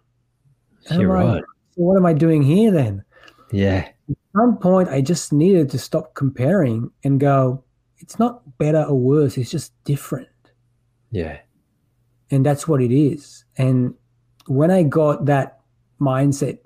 You're 0.90 1.08
right. 1.08 1.42
so 1.74 1.82
what 1.82 1.96
am 1.96 2.04
I 2.04 2.12
doing 2.12 2.42
here 2.42 2.70
then? 2.70 3.02
Yeah. 3.50 3.88
At 4.08 4.16
some 4.34 4.58
point, 4.58 4.88
I 4.88 5.00
just 5.00 5.32
needed 5.32 5.70
to 5.70 5.78
stop 5.78 6.14
comparing 6.14 6.90
and 7.04 7.18
go, 7.18 7.64
it's 7.98 8.18
not 8.18 8.58
better 8.58 8.82
or 8.82 8.98
worse. 8.98 9.36
It's 9.36 9.50
just 9.50 9.72
different. 9.84 10.28
Yeah. 11.10 11.38
And 12.30 12.44
that's 12.44 12.68
what 12.68 12.82
it 12.82 12.94
is. 12.94 13.44
And 13.56 13.94
when 14.46 14.70
I 14.70 14.82
got 14.82 15.26
that 15.26 15.60
mindset, 16.00 16.58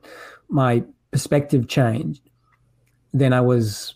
my 0.49 0.83
perspective 1.11 1.69
changed, 1.69 2.23
then 3.13 3.33
I 3.33 3.41
was, 3.41 3.95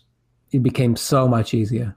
it 0.51 0.63
became 0.63 0.95
so 0.95 1.27
much 1.27 1.53
easier. 1.53 1.95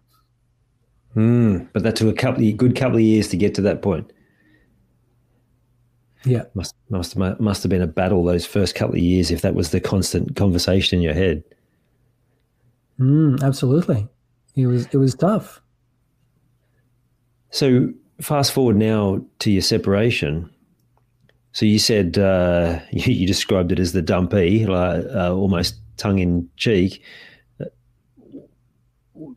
Mm, 1.17 1.69
but 1.73 1.83
that 1.83 1.97
took 1.97 2.09
a 2.09 2.17
couple 2.17 2.51
good 2.53 2.77
couple 2.77 2.97
of 2.97 3.03
years 3.03 3.29
to 3.29 3.37
get 3.37 3.55
to 3.55 3.63
that 3.63 3.83
point. 3.83 4.13
Yeah, 6.29 6.45
must 6.55 6.75
must 6.91 7.17
must 7.17 7.63
have 7.63 7.71
been 7.71 7.83
a 7.83 7.87
battle 7.87 8.25
those 8.25 8.47
first 8.47 8.75
couple 8.75 8.97
of 8.97 9.01
years 9.01 9.31
if 9.31 9.41
that 9.43 9.55
was 9.55 9.71
the 9.71 9.81
constant 9.81 10.37
conversation 10.37 10.99
in 10.99 11.03
your 11.03 11.15
head. 11.15 11.43
Mm, 13.01 13.43
absolutely, 13.43 14.09
it 14.55 14.67
was 14.67 14.87
it 14.87 14.97
was 14.99 15.15
tough. 15.15 15.63
So 17.51 17.93
fast 18.21 18.53
forward 18.53 18.77
now 18.77 19.25
to 19.39 19.51
your 19.51 19.63
separation. 19.63 20.51
So 21.53 21.65
you 21.65 21.79
said 21.79 22.19
uh, 22.19 22.81
you, 22.93 23.13
you, 23.13 23.27
described 23.27 23.73
it 23.73 23.79
as 23.79 23.93
the 23.93 24.03
dumpy, 24.03 24.67
like, 24.67 25.05
uh, 25.07 25.35
almost 25.35 25.81
tongue 25.97 26.19
in 26.19 26.49
cheek 26.57 27.03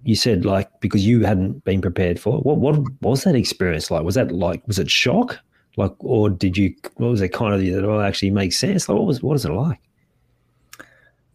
you 0.04 0.16
said 0.16 0.46
like 0.46 0.70
because 0.80 1.06
you 1.06 1.24
hadn't 1.24 1.64
been 1.64 1.82
prepared 1.82 2.20
for 2.20 2.38
it. 2.38 2.46
What 2.46 2.58
what 2.58 2.80
was 3.02 3.24
that 3.24 3.36
experience 3.36 3.92
like? 3.92 4.04
Was 4.04 4.16
that 4.16 4.32
like 4.32 4.66
was 4.68 4.80
it 4.80 4.90
shock? 4.90 5.40
Like 5.78 5.94
or 6.00 6.30
did 6.30 6.58
you 6.58 6.76
what 6.96 7.10
was 7.10 7.22
it 7.22 7.30
kind 7.30 7.54
of 7.54 7.62
that 7.62 7.88
all 7.88 8.02
actually 8.02 8.32
makes 8.32 8.58
sense? 8.58 8.90
Like 8.90 8.98
what 8.98 9.08
was 9.08 9.24
what 9.24 9.36
is 9.36 9.46
it 9.46 9.52
like? 9.52 9.80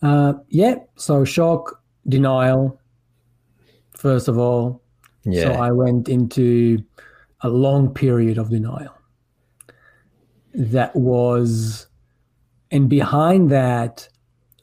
Uh, 0.03 0.35
yeah, 0.49 0.77
so 0.97 1.25
shock, 1.25 1.83
denial, 2.09 2.79
first 3.93 4.29
of 4.29 4.39
all. 4.39 4.83
Yeah. 5.25 5.45
So 5.45 5.53
I 5.55 5.73
went 5.73 6.09
into 6.09 6.85
a 7.41 7.49
long 7.49 7.93
period 7.93 8.39
of 8.39 8.51
denial. 8.51 8.95
That 10.55 10.95
was, 10.95 11.87
and 12.71 12.89
behind 12.89 13.51
that 13.51 14.09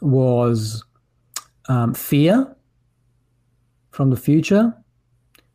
was 0.02 0.84
um, 1.68 1.94
fear 1.94 2.56
from 3.92 4.10
the 4.10 4.18
future, 4.18 4.74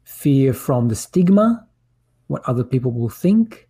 fear 0.04 0.52
from 0.52 0.88
the 0.88 0.94
stigma, 0.94 1.66
what 2.28 2.42
other 2.46 2.64
people 2.64 2.92
will 2.92 3.08
think, 3.08 3.67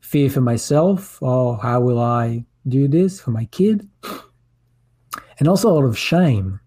fear 0.00 0.28
for 0.30 0.40
myself, 0.40 1.18
oh, 1.22 1.54
how 1.54 1.80
will 1.80 2.00
I 2.00 2.44
do 2.68 2.88
this 2.88 3.20
for 3.20 3.30
my 3.30 3.46
kid? 3.46 3.88
And 5.38 5.48
also 5.48 5.70
a 5.70 5.74
lot 5.74 5.84
of 5.84 5.98
shame. 5.98 6.60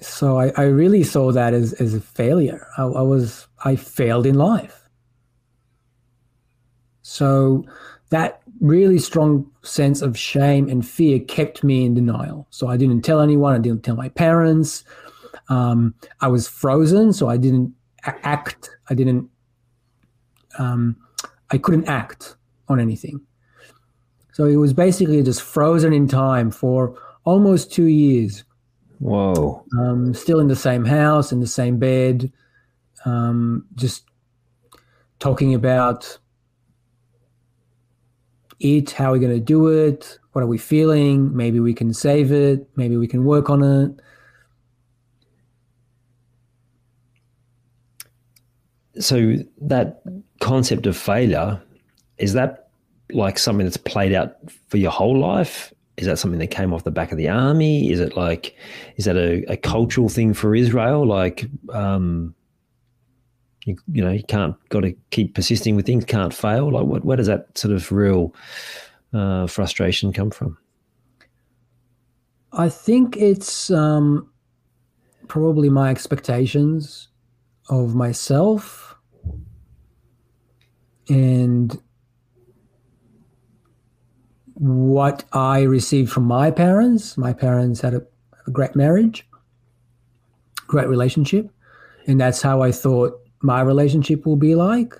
So 0.00 0.38
I, 0.38 0.52
I 0.56 0.64
really 0.64 1.02
saw 1.02 1.32
that 1.32 1.52
as, 1.54 1.72
as 1.74 1.94
a 1.94 2.00
failure. 2.00 2.66
I, 2.76 2.82
I 2.82 3.02
was 3.02 3.48
I 3.64 3.74
failed 3.74 4.26
in 4.26 4.36
life. 4.36 4.88
So 7.02 7.64
that 8.10 8.42
really 8.60 8.98
strong 8.98 9.50
sense 9.62 10.02
of 10.02 10.16
shame 10.16 10.68
and 10.68 10.86
fear 10.86 11.18
kept 11.20 11.64
me 11.64 11.84
in 11.84 11.94
denial. 11.94 12.46
So 12.50 12.68
I 12.68 12.76
didn't 12.76 13.02
tell 13.02 13.20
anyone. 13.20 13.54
I 13.54 13.58
didn't 13.58 13.82
tell 13.82 13.96
my 13.96 14.08
parents. 14.08 14.84
Um, 15.48 15.94
I 16.20 16.28
was 16.28 16.46
frozen, 16.46 17.12
so 17.12 17.28
I 17.28 17.36
didn't 17.36 17.74
act. 18.04 18.70
I 18.90 18.94
didn't. 18.94 19.28
Um, 20.58 20.96
I 21.50 21.58
couldn't 21.58 21.88
act 21.88 22.36
on 22.68 22.80
anything. 22.80 23.20
So 24.32 24.44
it 24.44 24.56
was 24.56 24.72
basically 24.72 25.22
just 25.22 25.42
frozen 25.42 25.92
in 25.92 26.06
time 26.06 26.50
for 26.50 26.96
almost 27.24 27.72
two 27.72 27.86
years. 27.86 28.44
Whoa! 29.00 29.64
Um, 29.78 30.14
still 30.14 30.40
in 30.40 30.48
the 30.48 30.56
same 30.56 30.84
house, 30.84 31.32
in 31.32 31.40
the 31.40 31.46
same 31.46 31.78
bed, 31.78 32.32
um, 33.04 33.64
just 33.74 34.04
talking 35.18 35.54
about 35.54 36.18
it. 38.60 38.90
How 38.90 39.10
are 39.10 39.12
we 39.12 39.18
going 39.20 39.34
to 39.34 39.40
do 39.40 39.68
it? 39.68 40.18
What 40.32 40.42
are 40.42 40.48
we 40.48 40.58
feeling? 40.58 41.36
Maybe 41.36 41.60
we 41.60 41.74
can 41.74 41.92
save 41.94 42.32
it. 42.32 42.68
Maybe 42.76 42.96
we 42.96 43.06
can 43.06 43.24
work 43.24 43.50
on 43.50 43.62
it. 43.62 44.00
So 48.98 49.36
that 49.62 50.02
concept 50.40 50.86
of 50.86 50.96
failure 50.96 51.60
is 52.18 52.32
that 52.32 52.68
like 53.12 53.38
something 53.38 53.64
that's 53.64 53.76
played 53.76 54.12
out 54.12 54.36
for 54.68 54.76
your 54.76 54.90
whole 54.90 55.18
life? 55.18 55.72
Is 55.96 56.06
that 56.06 56.18
something 56.18 56.38
that 56.38 56.48
came 56.48 56.72
off 56.72 56.84
the 56.84 56.90
back 56.90 57.10
of 57.10 57.18
the 57.18 57.28
army? 57.28 57.90
Is 57.90 58.00
it 58.00 58.16
like 58.16 58.56
is 58.96 59.04
that 59.06 59.16
a, 59.16 59.44
a 59.50 59.56
cultural 59.56 60.08
thing 60.08 60.34
for 60.34 60.54
israel? 60.54 61.06
Like 61.06 61.46
um 61.72 62.34
you, 63.64 63.76
you 63.92 64.02
know 64.02 64.10
you 64.10 64.22
can't 64.24 64.56
got 64.68 64.80
to 64.80 64.94
keep 65.10 65.34
persisting 65.34 65.76
with 65.76 65.86
things 65.86 66.04
can't 66.04 66.32
fail? 66.32 66.72
Like 66.72 66.86
what, 66.86 67.04
where 67.04 67.16
does 67.16 67.26
that 67.26 67.56
sort 67.56 67.74
of 67.74 67.90
real 67.90 68.34
uh, 69.12 69.46
frustration 69.46 70.12
come 70.12 70.30
from? 70.30 70.56
I 72.52 72.68
think 72.68 73.16
it's 73.16 73.70
um 73.70 74.30
probably 75.26 75.68
my 75.68 75.90
expectations 75.90 77.08
of 77.68 77.94
myself 77.94 78.87
and 81.08 81.80
what 84.54 85.24
I 85.32 85.62
received 85.62 86.10
from 86.10 86.24
my 86.24 86.50
parents. 86.50 87.16
My 87.16 87.32
parents 87.32 87.80
had 87.80 87.94
a, 87.94 88.02
a, 88.46 88.50
great 88.50 88.74
marriage, 88.74 89.26
great 90.66 90.88
relationship, 90.88 91.48
and 92.06 92.20
that's 92.20 92.42
how 92.42 92.62
I 92.62 92.72
thought 92.72 93.20
my 93.40 93.60
relationship 93.60 94.26
will 94.26 94.36
be 94.36 94.54
like. 94.54 94.94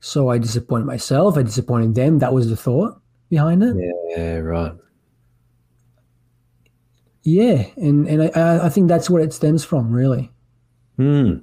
So 0.00 0.30
I 0.30 0.38
disappointed 0.38 0.86
myself. 0.86 1.36
I 1.36 1.42
disappointed 1.42 1.94
them. 1.94 2.18
That 2.18 2.32
was 2.32 2.48
the 2.48 2.56
thought 2.56 3.00
behind 3.28 3.62
it. 3.62 3.76
Yeah, 4.08 4.38
right. 4.38 4.72
Yeah, 7.22 7.66
and 7.76 8.08
and 8.08 8.30
I 8.34 8.66
I 8.66 8.68
think 8.70 8.88
that's 8.88 9.10
where 9.10 9.22
it 9.22 9.32
stems 9.32 9.62
from, 9.62 9.92
really. 9.92 10.32
Hmm. 10.96 11.34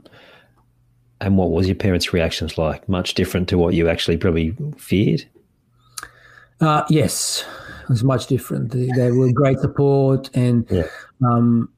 And 1.19 1.37
what 1.37 1.51
was 1.51 1.67
your 1.67 1.75
parents' 1.75 2.13
reactions 2.13 2.57
like? 2.57 2.87
Much 2.87 3.15
different 3.15 3.49
to 3.49 3.57
what 3.57 3.73
you 3.73 3.89
actually 3.89 4.17
probably 4.17 4.55
feared? 4.77 5.25
Uh, 6.61 6.83
yes, 6.89 7.45
it 7.83 7.89
was 7.89 8.03
much 8.03 8.27
different. 8.27 8.71
They, 8.71 8.87
they 8.95 9.11
were 9.11 9.31
great 9.31 9.59
support, 9.59 10.29
and 10.35 10.65
yeah. 10.69 10.87
um, 11.25 11.69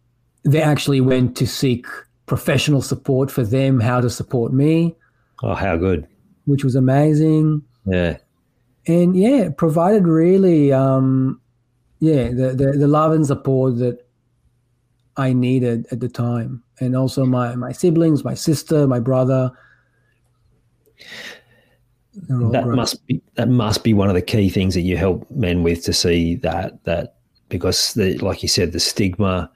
they 0.43 0.61
actually 0.61 1.01
went 1.01 1.37
to 1.37 1.47
seek 1.47 1.85
professional 2.25 2.81
support 2.81 3.31
for 3.31 3.43
them, 3.43 3.79
how 3.79 4.01
to 4.01 4.09
support 4.09 4.53
me. 4.53 4.95
Oh, 5.43 5.55
how 5.55 5.77
good! 5.77 6.07
Which 6.45 6.63
was 6.63 6.75
amazing. 6.75 7.61
Yeah, 7.85 8.17
and 8.87 9.15
yeah, 9.15 9.49
provided 9.55 10.07
really, 10.07 10.71
um, 10.71 11.41
yeah, 11.99 12.29
the, 12.29 12.53
the 12.55 12.71
the 12.77 12.87
love 12.87 13.11
and 13.11 13.25
support 13.25 13.77
that 13.79 14.05
I 15.19 15.33
needed 15.33 15.85
at 15.91 15.99
the 15.99 16.07
time. 16.07 16.63
And 16.79 16.95
also 16.95 17.25
my 17.25 17.53
my 17.55 17.73
siblings, 17.73 18.23
my 18.23 18.33
sister, 18.33 18.87
my 18.87 18.99
brother. 18.99 19.51
that 22.13 22.63
great. 22.63 22.75
must 22.75 23.05
be 23.05 23.21
that 23.35 23.49
must 23.49 23.83
be 23.83 23.93
one 23.93 24.07
of 24.07 24.15
the 24.15 24.21
key 24.21 24.49
things 24.49 24.73
that 24.75 24.81
you 24.81 24.95
help 24.95 25.29
men 25.29 25.61
with 25.61 25.83
to 25.83 25.93
see 25.93 26.35
that 26.35 26.83
that 26.85 27.15
because 27.49 27.93
the, 27.93 28.17
like 28.19 28.41
you 28.41 28.49
said 28.49 28.71
the 28.71 28.79
stigma 28.79 29.49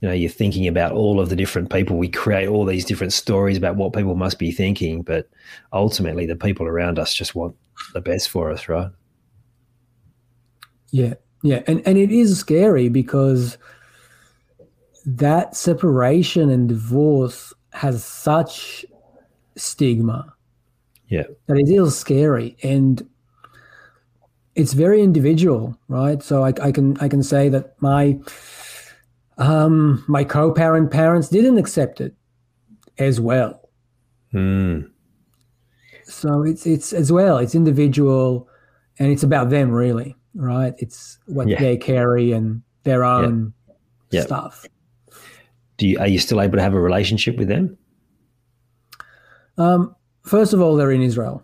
you 0.00 0.08
know 0.08 0.14
you're 0.14 0.30
thinking 0.30 0.66
about 0.66 0.92
all 0.92 1.20
of 1.20 1.28
the 1.28 1.36
different 1.36 1.70
people. 1.70 1.96
We 1.96 2.08
create 2.08 2.48
all 2.48 2.64
these 2.64 2.84
different 2.84 3.12
stories 3.12 3.56
about 3.56 3.76
what 3.76 3.92
people 3.92 4.14
must 4.14 4.38
be 4.38 4.50
thinking 4.50 5.02
but 5.02 5.28
ultimately 5.72 6.26
the 6.26 6.36
people 6.36 6.66
around 6.66 6.98
us 6.98 7.14
just 7.14 7.34
want 7.34 7.54
the 7.92 8.00
best 8.00 8.30
for 8.30 8.50
us 8.50 8.68
right? 8.68 8.90
Yeah. 10.90 11.14
Yeah. 11.42 11.62
And 11.66 11.82
and 11.86 11.98
it 11.98 12.10
is 12.10 12.38
scary 12.38 12.88
because 12.88 13.58
that 15.04 15.56
separation 15.56 16.50
and 16.50 16.68
divorce 16.68 17.52
has 17.72 18.04
such 18.04 18.84
stigma 19.56 20.32
yeah 21.08 21.24
that 21.46 21.56
it 21.58 21.68
is 21.68 21.98
scary 21.98 22.56
and 22.62 23.06
it's 24.54 24.72
very 24.72 25.02
individual 25.02 25.76
right 25.88 26.22
so 26.22 26.44
I, 26.44 26.52
I 26.62 26.72
can 26.72 26.96
i 26.98 27.08
can 27.08 27.22
say 27.22 27.48
that 27.48 27.80
my 27.80 28.18
um, 29.38 30.04
my 30.06 30.24
co-parent 30.24 30.90
parents 30.90 31.28
didn't 31.28 31.58
accept 31.58 32.00
it 32.00 32.14
as 32.98 33.20
well. 33.20 33.68
Mm. 34.32 34.90
So 36.04 36.42
it's 36.42 36.66
it's 36.66 36.92
as 36.92 37.10
well. 37.10 37.38
It's 37.38 37.54
individual, 37.54 38.48
and 38.98 39.10
it's 39.10 39.22
about 39.22 39.50
them 39.50 39.70
really, 39.70 40.16
right? 40.34 40.74
It's 40.78 41.18
what 41.26 41.48
yeah. 41.48 41.58
they 41.58 41.76
carry 41.76 42.32
and 42.32 42.62
their 42.84 43.04
own 43.04 43.52
yeah. 44.10 44.22
stuff. 44.22 44.66
Do 45.82 45.88
you 45.88 45.98
are 45.98 46.06
you 46.06 46.20
still 46.20 46.40
able 46.40 46.58
to 46.58 46.62
have 46.62 46.74
a 46.74 46.80
relationship 46.80 47.36
with 47.36 47.48
them? 47.48 47.76
Um, 49.58 49.96
first 50.22 50.52
of 50.52 50.60
all, 50.60 50.76
they're 50.76 50.92
in 50.92 51.02
Israel. 51.02 51.42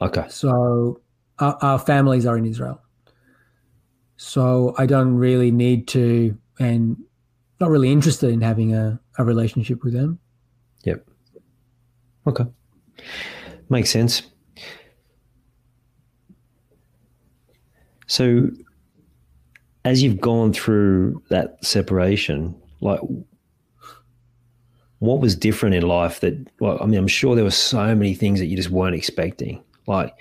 Okay. 0.00 0.24
So 0.30 1.02
our, 1.38 1.58
our 1.60 1.78
families 1.78 2.24
are 2.24 2.38
in 2.38 2.46
Israel. 2.46 2.80
So 4.16 4.74
I 4.78 4.86
don't 4.86 5.16
really 5.16 5.50
need 5.50 5.86
to, 5.88 6.34
and 6.58 6.96
not 7.60 7.68
really 7.68 7.92
interested 7.92 8.30
in 8.30 8.40
having 8.40 8.74
a, 8.74 8.98
a 9.18 9.24
relationship 9.24 9.84
with 9.84 9.92
them. 9.92 10.18
Yep. 10.84 11.06
Okay. 12.26 12.46
Makes 13.68 13.90
sense. 13.90 14.22
So, 18.06 18.48
as 19.84 20.02
you've 20.02 20.22
gone 20.22 20.54
through 20.54 21.22
that 21.28 21.62
separation, 21.62 22.58
like, 22.80 23.00
what 24.98 25.20
was 25.20 25.36
different 25.36 25.74
in 25.74 25.82
life 25.82 26.20
that, 26.20 26.34
well, 26.60 26.78
I 26.80 26.86
mean, 26.86 26.98
I'm 26.98 27.08
sure 27.08 27.34
there 27.34 27.44
were 27.44 27.50
so 27.50 27.94
many 27.94 28.14
things 28.14 28.40
that 28.40 28.46
you 28.46 28.56
just 28.56 28.70
weren't 28.70 28.96
expecting. 28.96 29.62
Like, 29.86 30.14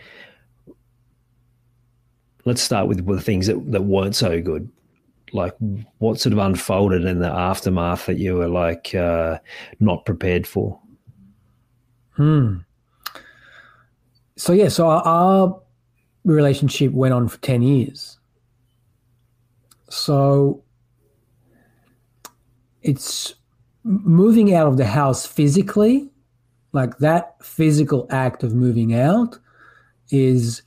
let's 2.45 2.61
start 2.61 2.87
with, 2.87 3.05
the 3.05 3.21
things 3.21 3.47
that, 3.47 3.71
that 3.71 3.83
weren't 3.83 4.15
so 4.15 4.41
good 4.41 4.69
like 5.33 5.53
what 5.97 6.19
sort 6.19 6.33
of 6.33 6.39
unfolded 6.39 7.05
in 7.05 7.19
the 7.19 7.29
aftermath 7.29 8.05
that 8.05 8.17
you 8.17 8.35
were 8.35 8.47
like 8.47 8.93
uh, 8.95 9.39
not 9.79 10.05
prepared 10.05 10.47
for? 10.47 10.79
Hmm. 12.11 12.57
So 14.35 14.53
yeah, 14.53 14.69
so 14.69 14.87
our, 14.87 15.01
our 15.03 15.61
relationship 16.23 16.91
went 16.91 17.13
on 17.13 17.27
for 17.27 17.37
ten 17.39 17.61
years. 17.61 18.19
So 19.89 20.63
it's 22.81 23.35
moving 23.87 24.53
out 24.53 24.67
of 24.67 24.77
the 24.77 24.85
house 24.85 25.25
physically, 25.25 26.09
like 26.73 26.97
that 26.99 27.35
physical 27.43 28.05
act 28.09 28.43
of 28.43 28.53
moving 28.53 28.93
out 28.93 29.39
is 30.09 30.61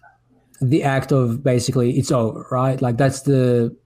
the 0.61 0.83
act 0.83 1.13
of 1.13 1.43
basically 1.43 1.99
it's 1.99 2.11
over, 2.11 2.47
right? 2.51 2.81
Like 2.81 2.97
that's 2.97 3.23
the 3.23 3.77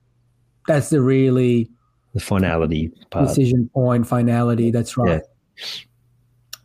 that's 0.67 0.89
the 0.89 1.01
really 1.01 1.69
the 2.13 2.19
finality 2.19 2.91
part. 3.11 3.27
decision 3.27 3.69
point 3.73 4.07
finality 4.07 4.71
that's 4.71 4.97
right 4.97 5.21
yeah. 5.57 5.65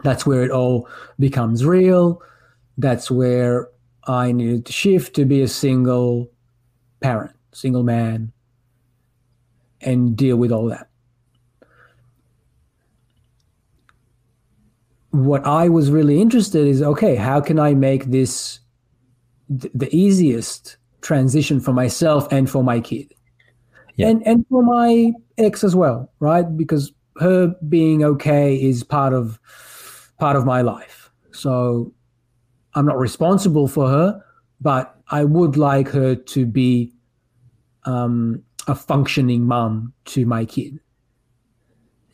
that's 0.03 0.25
where 0.25 0.43
it 0.43 0.51
all 0.51 0.89
becomes 1.19 1.65
real 1.65 2.23
that's 2.79 3.11
where 3.11 3.69
i 4.07 4.33
needed 4.33 4.65
to 4.65 4.73
shift 4.73 5.15
to 5.15 5.25
be 5.25 5.43
a 5.43 5.49
single 5.49 6.31
parent 7.01 7.35
single 7.53 7.83
man 7.83 8.33
and 9.81 10.17
deal 10.17 10.37
with 10.37 10.53
all 10.53 10.67
that 10.67 10.89
what 15.11 15.45
i 15.47 15.69
was 15.69 15.91
really 15.91 16.21
interested 16.21 16.67
is 16.67 16.83
okay 16.83 17.17
how 17.17 17.41
can 17.41 17.59
i 17.59 17.75
make 17.75 18.05
this 18.07 18.61
th- 19.61 19.73
the 19.75 19.95
easiest 19.95 20.77
transition 21.01 21.61
for 21.61 21.73
myself 21.73 22.31
and 22.31 22.49
for 22.49 22.63
my 22.63 22.81
kid 22.81 23.13
yeah. 24.01 24.09
and 24.09 24.27
and 24.27 24.47
for 24.49 24.63
my 24.63 25.13
ex 25.39 25.63
as 25.65 25.77
well, 25.77 26.11
right? 26.21 26.45
Because 26.57 26.93
her 27.19 27.55
being 27.69 28.03
okay 28.05 28.57
is 28.57 28.83
part 28.83 29.13
of 29.13 29.39
part 30.19 30.37
of 30.37 30.45
my 30.45 30.63
life. 30.63 31.11
So 31.33 31.93
I'm 32.75 32.87
not 32.87 32.99
responsible 32.99 33.69
for 33.69 33.89
her, 33.89 34.23
but 34.61 34.95
I 35.11 35.25
would 35.25 35.57
like 35.57 35.89
her 35.89 36.15
to 36.15 36.47
be 36.47 36.93
um, 37.85 38.43
a 38.67 38.75
functioning 38.75 39.45
mom 39.45 39.93
to 40.07 40.25
my 40.25 40.45
kid. 40.45 40.79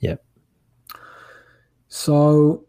Yep. 0.01 0.25
So 1.89 2.66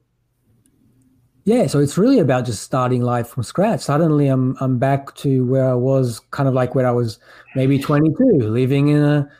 yeah, 1.47 1.65
so 1.65 1.79
it's 1.79 1.97
really 1.97 2.19
about 2.19 2.45
just 2.45 2.61
starting 2.61 3.01
life 3.01 3.29
from 3.29 3.41
scratch. 3.41 3.79
Suddenly, 3.79 4.27
I'm 4.27 4.57
I'm 4.59 4.77
back 4.79 5.15
to 5.15 5.45
where 5.45 5.69
I 5.69 5.75
was, 5.75 6.19
kind 6.31 6.49
of 6.49 6.53
like 6.53 6.75
where 6.75 6.85
I 6.85 6.91
was 6.91 7.19
maybe 7.55 7.79
22, 7.79 8.49
living 8.49 8.89
in 8.89 9.01
a 9.01 9.31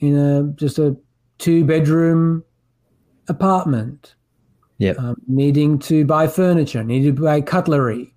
in 0.00 0.16
a 0.16 0.44
just 0.54 0.78
a 0.78 0.96
two 1.36 1.62
bedroom 1.66 2.42
apartment. 3.28 4.14
Yeah, 4.78 4.92
um, 4.92 5.16
needing 5.28 5.78
to 5.80 6.06
buy 6.06 6.26
furniture, 6.26 6.82
needing 6.82 7.14
to 7.14 7.22
buy 7.22 7.42
cutlery. 7.42 8.14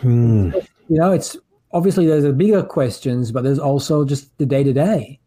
Hmm. 0.00 0.50
You 0.88 0.98
know, 0.98 1.12
it's 1.12 1.36
obviously 1.72 2.04
there's 2.04 2.24
a 2.24 2.32
bigger 2.32 2.64
questions, 2.64 3.30
but 3.30 3.44
there's 3.44 3.60
also 3.60 4.04
just 4.04 4.36
the 4.38 4.46
day 4.46 4.64
to 4.64 4.72
day 4.72 5.20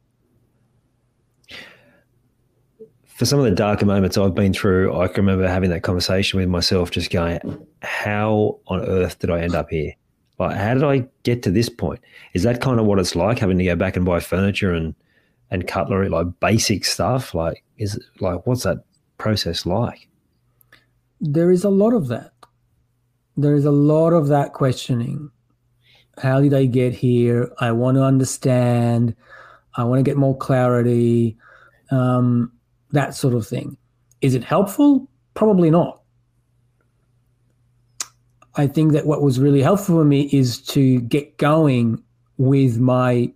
for 3.19 3.25
some 3.25 3.37
of 3.37 3.43
the 3.43 3.51
darker 3.51 3.85
moments 3.85 4.17
I've 4.17 4.33
been 4.33 4.53
through, 4.53 4.97
I 4.97 5.09
can 5.09 5.25
remember 5.25 5.45
having 5.45 5.71
that 5.71 5.83
conversation 5.83 6.39
with 6.39 6.47
myself, 6.47 6.89
just 6.89 7.11
going, 7.11 7.41
"How 7.81 8.61
on 8.67 8.79
earth 8.79 9.19
did 9.19 9.29
I 9.29 9.41
end 9.41 9.55
up 9.55 9.69
here? 9.69 9.91
Like, 10.39 10.55
how 10.55 10.73
did 10.73 10.85
I 10.85 11.05
get 11.23 11.43
to 11.43 11.51
this 11.51 11.67
point? 11.67 11.99
Is 12.33 12.43
that 12.43 12.61
kind 12.61 12.79
of 12.79 12.85
what 12.85 12.97
it's 12.97 13.17
like 13.17 13.39
having 13.39 13.57
to 13.57 13.65
go 13.65 13.75
back 13.75 13.97
and 13.97 14.05
buy 14.05 14.21
furniture 14.21 14.73
and 14.73 14.95
and 15.51 15.67
cutlery, 15.67 16.07
like 16.07 16.27
basic 16.39 16.85
stuff? 16.85 17.33
Like, 17.33 17.61
is 17.77 17.99
like 18.21 18.47
what's 18.47 18.63
that 18.63 18.85
process 19.17 19.65
like?" 19.65 20.07
There 21.19 21.51
is 21.51 21.65
a 21.65 21.69
lot 21.69 21.93
of 21.93 22.07
that. 22.07 22.31
There 23.35 23.55
is 23.55 23.65
a 23.65 23.71
lot 23.71 24.13
of 24.13 24.29
that 24.29 24.53
questioning. 24.53 25.29
How 26.19 26.39
did 26.39 26.53
I 26.53 26.67
get 26.67 26.93
here? 26.93 27.51
I 27.59 27.73
want 27.73 27.97
to 27.97 28.03
understand. 28.03 29.13
I 29.75 29.83
want 29.83 29.99
to 29.99 30.09
get 30.09 30.15
more 30.15 30.37
clarity. 30.37 31.35
Um, 31.91 32.53
that 32.91 33.15
sort 33.15 33.33
of 33.33 33.47
thing. 33.47 33.77
Is 34.21 34.35
it 34.35 34.43
helpful? 34.43 35.09
Probably 35.33 35.69
not. 35.69 36.01
I 38.55 38.67
think 38.67 38.91
that 38.93 39.05
what 39.05 39.21
was 39.21 39.39
really 39.39 39.61
helpful 39.61 39.97
for 39.97 40.05
me 40.05 40.29
is 40.33 40.61
to 40.63 40.99
get 41.01 41.37
going 41.37 42.03
with 42.37 42.79
my 42.79 43.31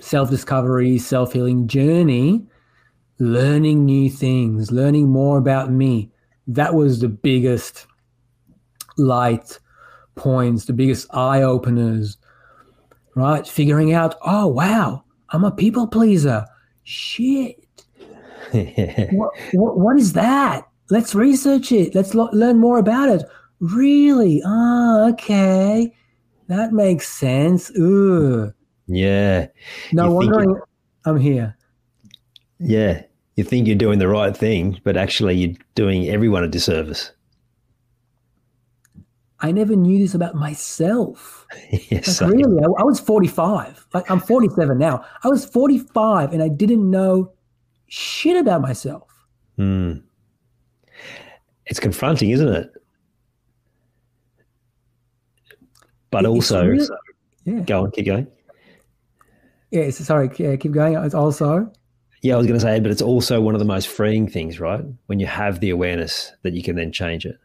self 0.00 0.30
discovery, 0.30 0.98
self 0.98 1.32
healing 1.32 1.66
journey, 1.66 2.46
learning 3.18 3.84
new 3.84 4.10
things, 4.10 4.70
learning 4.70 5.08
more 5.08 5.38
about 5.38 5.70
me. 5.70 6.10
That 6.46 6.74
was 6.74 7.00
the 7.00 7.08
biggest 7.08 7.86
light 8.96 9.58
points, 10.14 10.66
the 10.66 10.72
biggest 10.72 11.12
eye 11.14 11.42
openers, 11.42 12.16
right? 13.14 13.46
Figuring 13.46 13.92
out, 13.92 14.16
oh, 14.22 14.46
wow, 14.46 15.04
I'm 15.30 15.44
a 15.44 15.50
people 15.50 15.86
pleaser. 15.86 16.46
Shit 16.84 17.57
what, 19.12 19.30
what, 19.52 19.78
what 19.78 19.98
is 19.98 20.12
that? 20.14 20.68
Let's 20.90 21.14
research 21.14 21.72
it. 21.72 21.94
Let's 21.94 22.14
lo- 22.14 22.30
learn 22.32 22.58
more 22.58 22.78
about 22.78 23.08
it. 23.08 23.22
Really? 23.60 24.42
Ah, 24.44 25.08
okay. 25.08 25.94
That 26.48 26.72
makes 26.72 27.08
sense. 27.08 27.70
Ooh. 27.76 28.52
Yeah. 28.86 29.48
No 29.92 30.06
you 30.06 30.12
wondering 30.12 30.60
I'm 31.04 31.18
here. 31.18 31.56
Yeah. 32.58 33.02
You 33.36 33.44
think 33.44 33.66
you're 33.66 33.76
doing 33.76 33.98
the 33.98 34.08
right 34.08 34.36
thing, 34.36 34.80
but 34.82 34.96
actually 34.96 35.36
you're 35.36 35.56
doing 35.74 36.08
everyone 36.08 36.42
a 36.42 36.48
disservice. 36.48 37.12
I 39.40 39.52
never 39.52 39.76
knew 39.76 39.98
this 39.98 40.14
about 40.14 40.34
myself. 40.34 41.46
yes, 41.70 42.20
like, 42.20 42.32
really, 42.32 42.60
I, 42.60 42.66
I, 42.80 42.82
was 42.82 42.98
45. 42.98 43.86
Like 43.94 44.10
I'm 44.10 44.18
47 44.18 44.76
now. 44.76 45.04
I 45.22 45.28
was 45.28 45.44
45 45.44 46.32
and 46.32 46.42
I 46.42 46.48
didn't 46.48 46.90
know 46.90 47.32
shit 47.88 48.36
about 48.36 48.60
myself. 48.60 49.08
Mm. 49.58 50.02
It's 51.66 51.80
confronting, 51.80 52.30
isn't 52.30 52.48
it? 52.48 52.70
but 56.10 56.20
It's 56.20 56.28
also 56.28 56.66
really- 56.66 56.88
yeah, 57.44 57.60
go 57.60 57.84
on, 57.84 57.90
keep 57.90 58.06
going. 58.06 58.26
yeah. 59.70 59.90
Sorry, 59.90 60.30
yeah, 60.38 60.56
keep 60.56 60.72
going. 60.72 60.94
It's 60.96 61.14
also 61.14 61.70
Yeah, 62.22 62.34
I 62.34 62.38
was 62.38 62.46
going 62.46 62.58
to 62.58 62.64
say, 62.64 62.80
but 62.80 62.90
it's 62.90 63.02
also 63.02 63.40
one 63.42 63.54
of 63.54 63.58
the 63.58 63.64
most 63.66 63.88
freeing 63.88 64.26
things, 64.28 64.58
right? 64.58 64.82
When 65.06 65.20
you 65.20 65.26
have 65.26 65.60
the 65.60 65.70
awareness 65.70 66.32
that 66.42 66.54
you 66.54 66.62
can 66.62 66.76
then 66.76 66.90
change 66.92 67.26
it. 67.26 67.36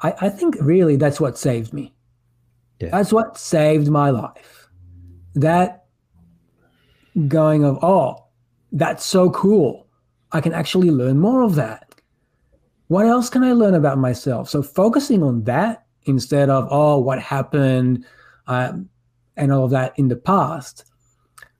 I, 0.00 0.14
I 0.20 0.28
think 0.30 0.56
really 0.60 0.96
that's 0.96 1.20
what 1.20 1.38
saved 1.38 1.72
me. 1.72 1.94
Yeah. 2.80 2.88
That's 2.90 3.12
what 3.12 3.38
saved 3.38 3.88
my 3.88 4.10
life. 4.10 4.68
That 5.34 5.79
going 7.28 7.64
of, 7.64 7.78
oh, 7.82 8.24
that's 8.72 9.04
so 9.04 9.30
cool. 9.30 9.86
I 10.32 10.40
can 10.40 10.52
actually 10.52 10.90
learn 10.90 11.18
more 11.18 11.42
of 11.42 11.54
that. 11.56 11.94
What 12.88 13.06
else 13.06 13.28
can 13.28 13.44
I 13.44 13.52
learn 13.52 13.74
about 13.74 13.98
myself? 13.98 14.48
So 14.48 14.62
focusing 14.62 15.22
on 15.22 15.44
that 15.44 15.84
instead 16.04 16.50
of, 16.50 16.68
oh, 16.70 16.98
what 16.98 17.20
happened 17.20 18.04
um, 18.46 18.88
and 19.36 19.52
all 19.52 19.64
of 19.64 19.70
that 19.70 19.92
in 19.96 20.08
the 20.08 20.16
past, 20.16 20.84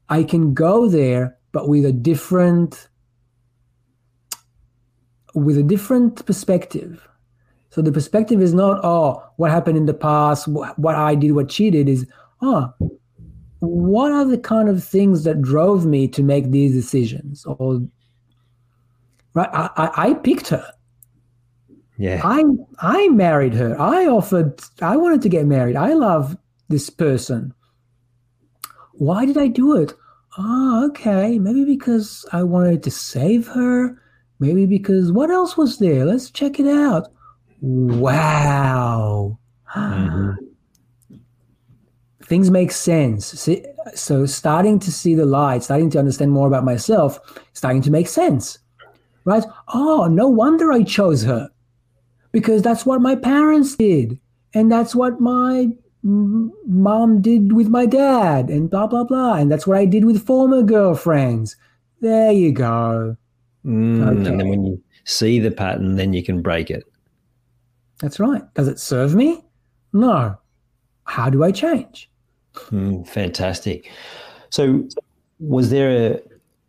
I 0.09 0.25
can 0.25 0.55
go 0.55 0.89
there, 0.89 1.37
but 1.53 1.69
with 1.69 1.85
a 1.85 1.93
different 1.93 2.89
with 5.35 5.57
a 5.57 5.63
different 5.63 6.27
perspective. 6.27 7.07
So 7.71 7.83
the 7.83 7.93
perspective 7.93 8.43
is 8.43 8.53
not, 8.53 8.81
oh, 8.83 9.23
what 9.37 9.53
happened 9.53 9.77
in 9.77 9.87
the 9.87 9.95
past, 9.95 10.47
wh- 10.47 10.77
what 10.77 10.97
I 10.97 11.15
did, 11.15 11.33
what 11.33 11.53
she 11.53 11.71
did, 11.71 11.89
is, 11.89 12.05
oh, 12.43 12.73
what 13.61 14.13
are 14.13 14.25
the 14.25 14.39
kind 14.39 14.69
of 14.69 14.83
things 14.83 15.25
that 15.25 15.41
drove 15.43 15.87
me 15.87 16.09
to 16.09 16.23
make 16.23 16.51
these 16.51 16.73
decisions? 16.73 17.45
Or, 17.47 17.81
right, 19.35 19.49
I, 19.53 19.71
I, 19.77 20.11
I 20.11 20.15
picked 20.15 20.49
her. 20.49 20.67
Yeah. 21.97 22.23
I, 22.25 22.43
I 22.81 23.09
married 23.09 23.55
her. 23.55 23.79
I 23.79 24.07
offered, 24.07 24.61
I 24.81 24.97
wanted 24.97 25.23
to 25.23 25.29
get 25.29 25.47
married. 25.47 25.77
I 25.77 25.93
love 25.93 26.37
this 26.69 26.89
person. 26.89 27.53
Why 28.95 29.27
did 29.27 29.37
I 29.37 29.49
do 29.49 29.77
it? 29.77 29.93
Oh, 30.39 30.87
okay. 30.89 31.39
Maybe 31.39 31.65
because 31.65 32.25
I 32.33 32.43
wanted 32.43 32.83
to 32.85 32.91
save 32.91 33.47
her. 33.49 34.01
Maybe 34.39 34.65
because 34.65 35.13
what 35.13 35.31
else 35.31 35.57
was 35.57 35.79
there? 35.79 36.07
Let's 36.07 36.31
check 36.31 36.59
it 36.59 36.67
out. 36.67 37.13
Wow. 37.61 39.39
Mhm. 39.77 40.37
Things 42.31 42.49
make 42.49 42.71
sense. 42.71 43.27
See, 43.27 43.67
so 43.97 44.25
starting 44.25 44.79
to 44.79 44.93
see 44.93 45.17
the 45.17 45.27
light, 45.27 45.65
starting 45.65 45.91
to 45.91 45.99
understand 45.99 46.31
more 46.31 46.47
about 46.47 46.65
myself, 46.65 47.19
starting 47.55 47.83
to 47.83 47.91
make 47.91 48.07
sense. 48.07 48.57
Right? 49.25 49.43
Oh, 49.75 50.07
no 50.07 50.29
wonder 50.29 50.71
I 50.73 50.85
chose 50.85 51.25
her. 51.25 51.51
Because 52.31 52.63
that's 52.63 52.87
what 52.87 53.01
my 53.01 53.17
parents 53.17 53.75
did. 53.75 54.17
And 54.55 54.71
that's 54.71 54.95
what 54.95 55.21
my 55.21 55.71
mom 56.05 57.21
did 57.21 57.53
with 57.53 57.67
my 57.67 57.85
dad 57.85 58.49
and 58.49 58.71
blah 58.71 58.87
blah 58.87 59.05
blah 59.05 59.35
and 59.35 59.53
that's 59.53 59.67
what 59.67 59.77
I 59.77 59.85
did 59.85 60.05
with 60.05 60.25
former 60.25 60.63
girlfriends. 60.63 61.57
There 62.01 62.33
you 62.33 62.53
go. 62.53 63.17
Mm, 63.67 64.03
Okay. 64.07 64.31
And 64.31 64.41
then 64.41 64.49
when 64.49 64.65
you 64.65 64.83
see 65.05 65.41
the 65.41 65.51
pattern, 65.51 65.97
then 65.97 66.13
you 66.15 66.23
can 66.23 66.41
break 66.43 66.71
it. 66.71 66.85
That's 67.99 68.19
right. 68.21 68.43
Does 68.55 68.69
it 68.69 68.79
serve 68.79 69.15
me? 69.15 69.45
No. 69.93 70.39
How 71.05 71.29
do 71.29 71.43
I 71.45 71.51
change? 71.51 72.10
Mm, 72.55 73.07
fantastic. 73.07 73.91
So, 74.51 74.89
was 75.39 75.71
there 75.71 76.13
a 76.13 76.21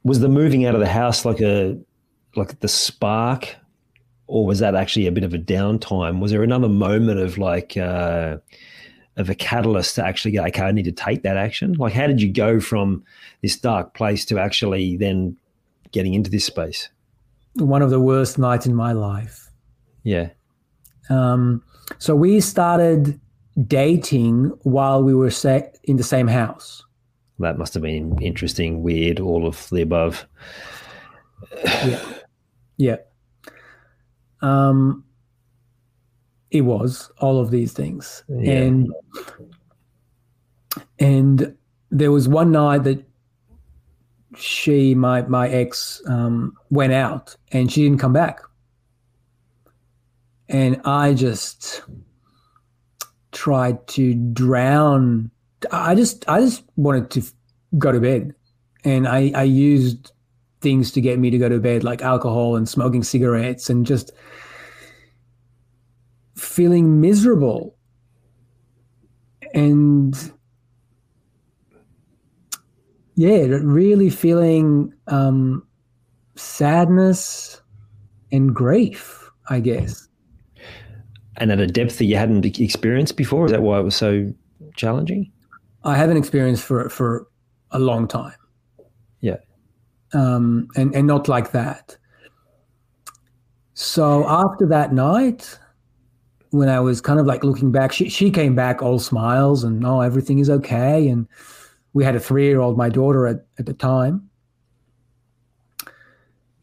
was 0.03 0.19
the 0.19 0.29
moving 0.29 0.65
out 0.65 0.73
of 0.73 0.81
the 0.81 0.87
house 0.87 1.25
like 1.25 1.41
a 1.41 1.77
like 2.35 2.59
the 2.59 2.67
spark, 2.67 3.55
or 4.27 4.45
was 4.45 4.59
that 4.59 4.75
actually 4.75 5.07
a 5.07 5.11
bit 5.11 5.23
of 5.23 5.33
a 5.33 5.37
downtime? 5.37 6.19
Was 6.19 6.31
there 6.31 6.43
another 6.43 6.69
moment 6.69 7.19
of 7.19 7.37
like 7.37 7.77
uh, 7.77 8.37
of 9.17 9.29
a 9.29 9.35
catalyst 9.35 9.95
to 9.95 10.05
actually 10.05 10.31
go, 10.31 10.43
okay, 10.45 10.61
I 10.61 10.71
need 10.71 10.85
to 10.85 10.91
take 10.91 11.23
that 11.23 11.37
action? 11.37 11.73
Like, 11.73 11.93
how 11.93 12.07
did 12.07 12.21
you 12.21 12.31
go 12.31 12.59
from 12.59 13.03
this 13.41 13.57
dark 13.57 13.93
place 13.93 14.25
to 14.25 14.39
actually 14.39 14.97
then 14.97 15.37
getting 15.91 16.13
into 16.13 16.29
this 16.29 16.45
space? 16.45 16.89
One 17.55 17.81
of 17.81 17.89
the 17.89 17.99
worst 17.99 18.37
nights 18.37 18.65
in 18.65 18.73
my 18.73 18.93
life. 18.93 19.49
Yeah. 20.03 20.29
Um, 21.09 21.63
so 21.97 22.15
we 22.15 22.39
started 22.39 23.19
dating 23.67 24.45
while 24.63 25.03
we 25.03 25.13
were 25.13 25.31
sa- 25.31 25.61
in 25.83 25.97
the 25.97 26.03
same 26.03 26.27
house. 26.27 26.83
That 27.39 27.57
must 27.57 27.73
have 27.73 27.83
been 27.83 28.21
interesting, 28.21 28.83
weird, 28.83 29.19
all 29.19 29.47
of 29.47 29.67
the 29.69 29.81
above. 29.81 30.27
Yeah. 32.77 32.97
Um, 34.41 35.03
it 36.49 36.61
was 36.61 37.11
all 37.19 37.39
of 37.39 37.51
these 37.51 37.73
things, 37.73 38.23
Yeah. 38.27 38.51
and 38.53 38.93
and 40.99 41.55
there 41.91 42.11
was 42.11 42.27
one 42.27 42.51
night 42.51 42.83
that 42.83 43.03
she, 44.35 44.95
my 44.95 45.21
my 45.23 45.47
ex, 45.49 46.01
um, 46.07 46.55
went 46.69 46.93
out 46.93 47.35
and 47.51 47.71
she 47.71 47.83
didn't 47.83 47.99
come 47.99 48.13
back, 48.13 48.39
and 50.49 50.79
I 50.85 51.13
just 51.13 51.83
tried 53.31 53.85
to 53.87 54.13
drown. 54.13 55.31
I 55.71 55.95
just 55.95 56.27
I 56.27 56.41
just 56.41 56.63
wanted 56.75 57.09
to 57.11 57.23
go 57.77 57.91
to 57.91 57.99
bed, 57.99 58.33
and 58.83 59.07
I 59.07 59.31
I 59.35 59.43
used 59.43 60.11
things 60.61 60.91
to 60.91 61.01
get 61.01 61.19
me 61.19 61.29
to 61.29 61.37
go 61.37 61.49
to 61.49 61.59
bed, 61.59 61.83
like 61.83 62.01
alcohol 62.01 62.55
and 62.55 62.67
smoking 62.67 63.03
cigarettes, 63.03 63.69
and 63.69 63.85
just 63.85 64.11
feeling 66.35 67.01
miserable. 67.01 67.75
And 69.53 70.15
yeah, 73.15 73.45
really 73.61 74.09
feeling 74.09 74.93
um, 75.07 75.67
sadness 76.35 77.61
and 78.31 78.55
grief, 78.55 79.29
I 79.49 79.59
guess. 79.59 80.07
And 81.37 81.51
at 81.51 81.59
a 81.59 81.67
depth 81.67 81.97
that 81.97 82.05
you 82.05 82.17
hadn't 82.17 82.45
experienced 82.59 83.15
before? 83.15 83.45
Is 83.45 83.51
that 83.51 83.61
why 83.61 83.79
it 83.79 83.83
was 83.83 83.95
so 83.95 84.33
challenging? 84.75 85.31
I 85.83 85.95
haven't 85.95 86.17
experienced 86.17 86.63
for 86.63 86.89
for 86.89 87.27
a 87.71 87.79
long 87.79 88.07
time. 88.07 88.35
Yeah. 89.21 89.37
Um, 90.13 90.67
and 90.75 90.93
and 90.93 91.07
not 91.07 91.27
like 91.27 91.51
that. 91.51 91.97
So 93.73 94.27
after 94.27 94.67
that 94.67 94.93
night, 94.93 95.57
when 96.51 96.69
I 96.69 96.79
was 96.79 97.01
kind 97.01 97.19
of 97.19 97.25
like 97.25 97.43
looking 97.43 97.71
back, 97.71 97.93
she 97.93 98.09
she 98.09 98.29
came 98.29 98.55
back 98.55 98.81
all 98.81 98.99
smiles 98.99 99.63
and 99.63 99.83
oh 99.85 100.01
everything 100.01 100.39
is 100.39 100.49
okay, 100.49 101.07
and 101.07 101.27
we 101.93 102.03
had 102.03 102.15
a 102.15 102.19
three 102.19 102.45
year 102.45 102.59
old, 102.59 102.77
my 102.77 102.89
daughter 102.89 103.25
at 103.25 103.45
at 103.57 103.65
the 103.65 103.73
time, 103.73 104.29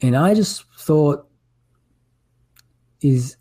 and 0.03 0.14
I 0.16 0.35
just 0.35 0.64
thought, 0.79 1.27
is 3.01 3.38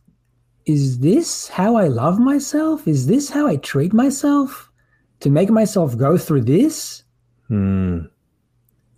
is 0.67 0.99
this 0.99 1.47
how 1.47 1.77
I 1.77 1.87
love 1.87 2.19
myself? 2.19 2.87
Is 2.87 3.07
this 3.07 3.29
how 3.29 3.47
I 3.47 3.55
treat 3.55 3.93
myself? 3.93 4.69
To 5.21 5.29
make 5.31 5.49
myself 5.49 5.97
go 5.97 6.17
through 6.17 6.41
this? 6.41 7.03
Hmm. 7.47 8.01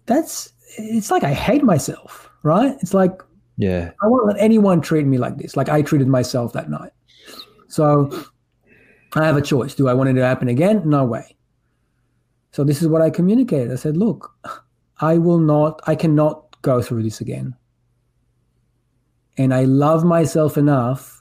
That's 0.07 0.51
it's 0.77 1.11
like 1.11 1.23
I 1.23 1.33
hate 1.33 1.63
myself, 1.63 2.29
right? 2.43 2.75
It's 2.81 2.93
like 2.93 3.21
Yeah. 3.55 3.91
I 4.01 4.07
won't 4.07 4.27
let 4.27 4.39
anyone 4.39 4.81
treat 4.81 5.05
me 5.05 5.17
like 5.17 5.37
this, 5.37 5.55
like 5.55 5.69
I 5.69 5.81
treated 5.83 6.07
myself 6.07 6.53
that 6.53 6.69
night. 6.69 6.91
So 7.67 8.09
I 9.13 9.25
have 9.25 9.37
a 9.37 9.41
choice. 9.41 9.75
Do 9.75 9.87
I 9.87 9.93
want 9.93 10.09
it 10.09 10.13
to 10.13 10.25
happen 10.25 10.47
again? 10.47 10.81
No 10.89 11.05
way. 11.05 11.37
So 12.51 12.63
this 12.63 12.81
is 12.81 12.87
what 12.87 13.03
I 13.03 13.11
communicated. 13.11 13.71
I 13.71 13.75
said, 13.75 13.95
look, 13.95 14.33
I 15.01 15.19
will 15.19 15.37
not, 15.37 15.79
I 15.85 15.95
cannot 15.95 16.59
go 16.63 16.81
through 16.81 17.03
this 17.03 17.21
again. 17.21 17.55
And 19.37 19.53
I 19.53 19.65
love 19.65 20.03
myself 20.03 20.57
enough 20.57 21.18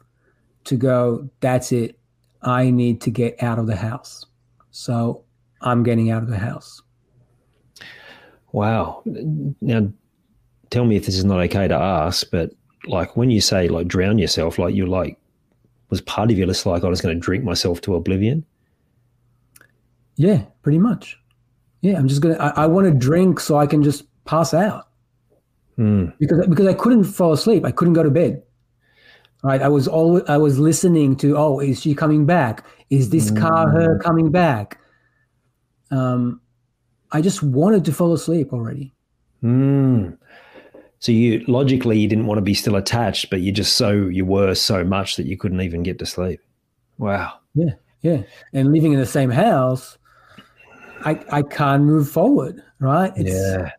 to 0.69 0.77
go, 0.77 1.29
that's 1.41 1.73
it. 1.73 1.99
I 2.43 2.71
need 2.71 3.01
to 3.03 3.11
get 3.11 3.43
out 3.43 3.59
of 3.59 3.66
the 3.66 3.77
house. 3.77 4.25
So 4.71 5.25
I'm 5.61 5.83
getting 5.83 6.11
out 6.11 6.23
of 6.23 6.29
the 6.29 6.39
house. 6.39 6.83
Wow. 8.53 9.03
Now, 9.61 9.93
tell 10.71 10.85
me 10.85 10.97
if 10.97 11.07
this 11.07 11.16
is 11.16 11.25
not 11.25 11.41
okay 11.41 11.69
to 11.69 11.75
ask, 11.75 12.31
but 12.31 12.53
like 12.87 13.16
when 13.16 13.31
you 13.31 13.41
say 13.41 13.69
like 13.69 13.89
drown 13.89 14.19
yourself, 14.19 14.59
like 14.59 14.75
you're 14.75 14.87
like, 14.87 15.19
was 15.91 16.01
part 16.03 16.31
of 16.31 16.39
your 16.39 16.47
list 16.47 16.66
like 16.66 16.85
I 16.85 16.89
was 16.89 17.01
going 17.01 17.14
to 17.14 17.21
drink 17.21 17.45
myself 17.45 17.81
to 17.83 17.95
oblivion? 17.95 18.45
Yeah, 20.16 20.45
pretty 20.62 20.79
much. 20.79 21.19
Yeah, 21.81 21.97
I'm 21.97 22.09
just 22.09 22.21
gonna. 22.21 22.35
I, 22.35 22.64
I 22.64 22.66
want 22.66 22.87
to 22.87 22.93
drink 22.93 23.39
so 23.39 23.57
I 23.57 23.66
can 23.66 23.83
just 23.85 24.05
pass 24.25 24.53
out 24.53 24.89
Hmm. 25.77 26.07
because 26.19 26.45
because 26.49 26.66
I 26.66 26.75
couldn't 26.75 27.05
fall 27.05 27.33
asleep. 27.33 27.64
I 27.64 27.71
couldn't 27.71 27.95
go 27.95 28.03
to 28.03 28.11
bed. 28.11 28.43
Right. 29.43 29.62
I 29.62 29.68
was 29.68 29.86
always 29.86 30.24
I 30.28 30.36
was 30.36 30.59
listening 30.59 31.16
to. 31.16 31.36
Oh, 31.36 31.61
is 31.61 31.80
she 31.80 31.95
coming 31.95 32.26
back? 32.26 32.64
Is 32.91 33.11
this 33.11 33.30
car 33.30 33.68
her 33.70 33.99
coming 33.99 34.30
back? 34.30 34.78
Um, 35.91 36.41
I 37.12 37.20
just 37.20 37.43
wanted 37.43 37.84
to 37.84 37.93
fall 37.93 38.12
asleep 38.12 38.53
already. 38.53 38.93
Hmm. 39.41 40.11
So 40.99 41.12
you 41.12 41.45
logically 41.47 41.99
you 41.99 42.09
didn't 42.09 42.26
want 42.26 42.39
to 42.39 42.43
be 42.43 42.55
still 42.55 42.76
attached, 42.76 43.30
but 43.30 43.41
you 43.41 43.53
just 43.53 43.76
so 43.76 43.93
you 43.93 44.24
were 44.24 44.55
so 44.55 44.84
much 44.84 45.16
that 45.16 45.26
you 45.26 45.36
couldn't 45.36 45.61
even 45.61 45.82
get 45.82 45.99
to 46.01 46.07
sleep. 46.07 46.41
Wow. 46.99 47.34
Yeah, 47.55 47.74
yeah. 48.03 48.22
And 48.53 48.72
living 48.72 48.93
in 48.93 48.99
the 48.99 49.07
same 49.07 49.30
house, 49.30 49.99
I 51.05 51.24
I 51.30 51.43
can't 51.43 51.84
move 51.84 52.11
forward, 52.11 52.62
right? 52.80 53.12
It's, 53.14 53.30
yeah. 53.30 53.70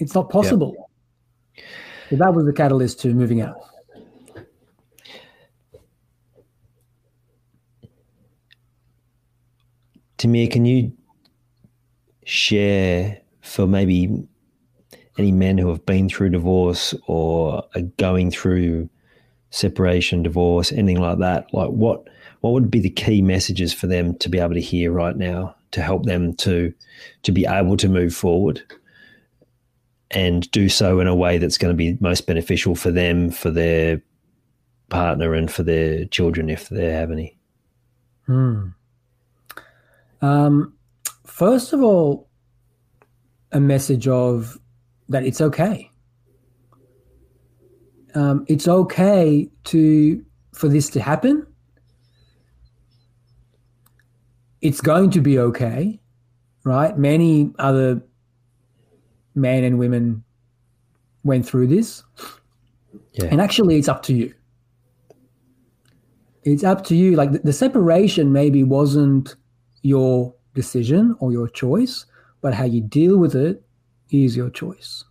It's 0.00 0.14
not 0.14 0.30
possible. 0.30 0.90
So 2.10 2.16
that 2.16 2.34
was 2.34 2.46
the 2.46 2.52
catalyst 2.52 3.00
to 3.00 3.12
moving 3.12 3.42
out. 3.42 3.56
Tamir, 10.16 10.50
can 10.50 10.64
you 10.64 10.92
share 12.24 13.20
for 13.40 13.66
maybe 13.66 14.26
any 15.16 15.32
men 15.32 15.58
who 15.58 15.68
have 15.68 15.84
been 15.86 16.08
through 16.08 16.30
divorce 16.30 16.94
or 17.06 17.62
are 17.74 17.82
going 17.98 18.30
through 18.30 18.88
separation, 19.50 20.22
divorce, 20.22 20.72
anything 20.72 21.00
like 21.00 21.18
that? 21.18 21.52
Like 21.52 21.70
what 21.70 22.08
what 22.40 22.52
would 22.52 22.70
be 22.70 22.80
the 22.80 22.90
key 22.90 23.20
messages 23.20 23.72
for 23.72 23.86
them 23.86 24.16
to 24.18 24.28
be 24.28 24.38
able 24.38 24.54
to 24.54 24.60
hear 24.60 24.92
right 24.92 25.16
now 25.16 25.54
to 25.72 25.82
help 25.82 26.06
them 26.06 26.34
to 26.36 26.72
to 27.22 27.32
be 27.32 27.46
able 27.46 27.76
to 27.76 27.88
move 27.88 28.14
forward 28.14 28.62
and 30.10 30.50
do 30.50 30.68
so 30.68 31.00
in 31.00 31.06
a 31.06 31.14
way 31.14 31.38
that's 31.38 31.58
going 31.58 31.72
to 31.72 31.76
be 31.76 31.98
most 32.00 32.26
beneficial 32.26 32.74
for 32.74 32.90
them, 32.90 33.30
for 33.30 33.50
their 33.50 34.00
partner, 34.88 35.34
and 35.34 35.50
for 35.50 35.62
their 35.62 36.06
children 36.06 36.48
if 36.48 36.68
they 36.68 36.90
have 36.90 37.10
any? 37.10 37.38
Hmm. 38.26 38.68
Um, 40.20 40.74
first 41.26 41.72
of 41.72 41.82
all, 41.82 42.28
a 43.52 43.60
message 43.60 44.08
of 44.08 44.58
that 45.08 45.24
it's 45.24 45.40
okay. 45.40 45.90
Um, 48.14 48.44
it's 48.48 48.68
okay 48.68 49.48
to 49.64 50.24
for 50.52 50.68
this 50.68 50.90
to 50.90 51.00
happen. 51.00 51.46
It's 54.60 54.80
going 54.80 55.10
to 55.10 55.20
be 55.20 55.38
okay, 55.38 56.00
right? 56.64 56.98
Many 56.98 57.52
other 57.58 58.02
men 59.38 59.64
and 59.64 59.78
women 59.78 60.24
went 61.24 61.46
through 61.46 61.68
this. 61.68 62.02
Yeah. 63.12 63.26
And 63.26 63.40
actually, 63.40 63.78
it's 63.78 63.88
up 63.88 64.02
to 64.04 64.14
you. 64.14 64.34
It's 66.44 66.64
up 66.64 66.84
to 66.84 66.96
you. 66.96 67.16
Like 67.16 67.32
the, 67.32 67.38
the 67.40 67.52
separation 67.52 68.32
maybe 68.32 68.62
wasn't 68.64 69.36
your 69.82 70.34
decision 70.54 71.14
or 71.20 71.32
your 71.32 71.48
choice, 71.48 72.06
but 72.40 72.54
how 72.54 72.64
you 72.64 72.80
deal 72.80 73.16
with 73.18 73.34
it 73.34 73.62
is 74.10 74.36
your 74.36 74.50
choice. 74.50 75.04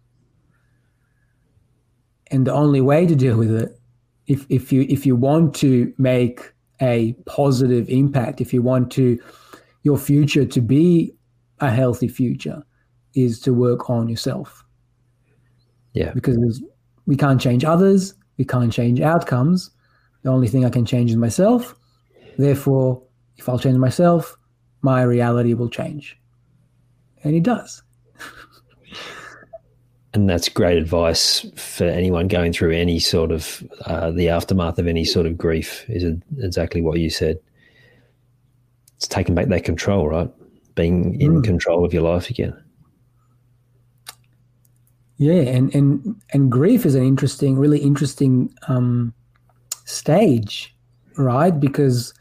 And 2.32 2.46
the 2.46 2.54
only 2.54 2.82
way 2.82 3.06
to 3.06 3.16
deal 3.16 3.38
with 3.38 3.54
it, 3.56 3.80
if, 4.28 4.46
if 4.50 4.74
you 4.74 4.86
if 4.90 5.06
you 5.06 5.16
want 5.16 5.56
to 5.56 5.94
make 5.98 6.54
a 6.82 7.14
positive 7.26 7.88
impact, 7.88 8.42
if 8.42 8.54
you 8.54 8.62
want 8.62 8.92
to 8.94 9.18
your 9.84 9.98
future 9.98 10.46
to 10.46 10.62
be 10.62 11.14
a 11.60 11.72
healthy 11.72 12.10
future, 12.10 12.62
is 13.18 13.40
to 13.42 13.54
work 13.54 13.90
on 13.90 14.08
yourself. 14.08 14.64
Yeah. 15.94 16.12
Because 16.14 16.62
we 17.08 17.16
can't 17.16 17.42
change 17.42 17.66
others, 17.66 18.14
we 18.38 18.46
can't 18.46 18.72
change 18.72 19.02
outcomes. 19.02 19.72
The 20.22 20.30
only 20.30 20.48
thing 20.48 20.66
I 20.66 20.70
can 20.70 20.86
change 20.86 21.10
is 21.12 21.18
myself. 21.18 21.76
Therefore, 22.38 23.02
if 23.38 23.50
I'll 23.50 23.60
change 23.60 23.78
myself, 23.78 24.38
my 24.82 25.02
reality 25.02 25.54
will 25.54 25.70
change. 25.70 26.18
And 27.24 27.36
it 27.36 27.44
does. 27.44 27.82
and 30.14 30.30
that's 30.30 30.50
great 30.50 30.78
advice 30.78 31.46
for 31.56 31.86
anyone 31.86 32.28
going 32.28 32.54
through 32.54 32.72
any 32.72 33.00
sort 33.00 33.32
of 33.32 33.64
uh, 33.86 34.12
the 34.12 34.30
aftermath 34.30 34.78
of 34.78 34.88
any 34.88 35.04
sort 35.04 35.26
of 35.26 35.38
grief 35.38 35.86
is 35.90 36.04
exactly 36.40 36.82
what 36.82 37.00
you 37.00 37.10
said 37.10 37.38
it's 38.96 39.08
taking 39.08 39.36
back 39.36 39.48
that 39.48 39.64
control 39.64 40.08
right 40.08 40.30
being 40.74 41.20
in 41.22 41.42
mm. 41.42 41.44
control 41.44 41.86
of 41.86 41.94
your 41.94 42.02
life 42.02 42.30
again 42.30 42.56
yeah 45.18 45.42
and 45.42 45.74
and 45.74 46.16
and 46.32 46.52
grief 46.52 46.86
is 46.86 46.96
an 46.96 47.04
interesting 47.04 47.58
really 47.58 47.80
interesting 47.80 48.54
um, 48.68 49.14
stage 49.86 50.76
right 51.18 51.60
because 51.60 52.14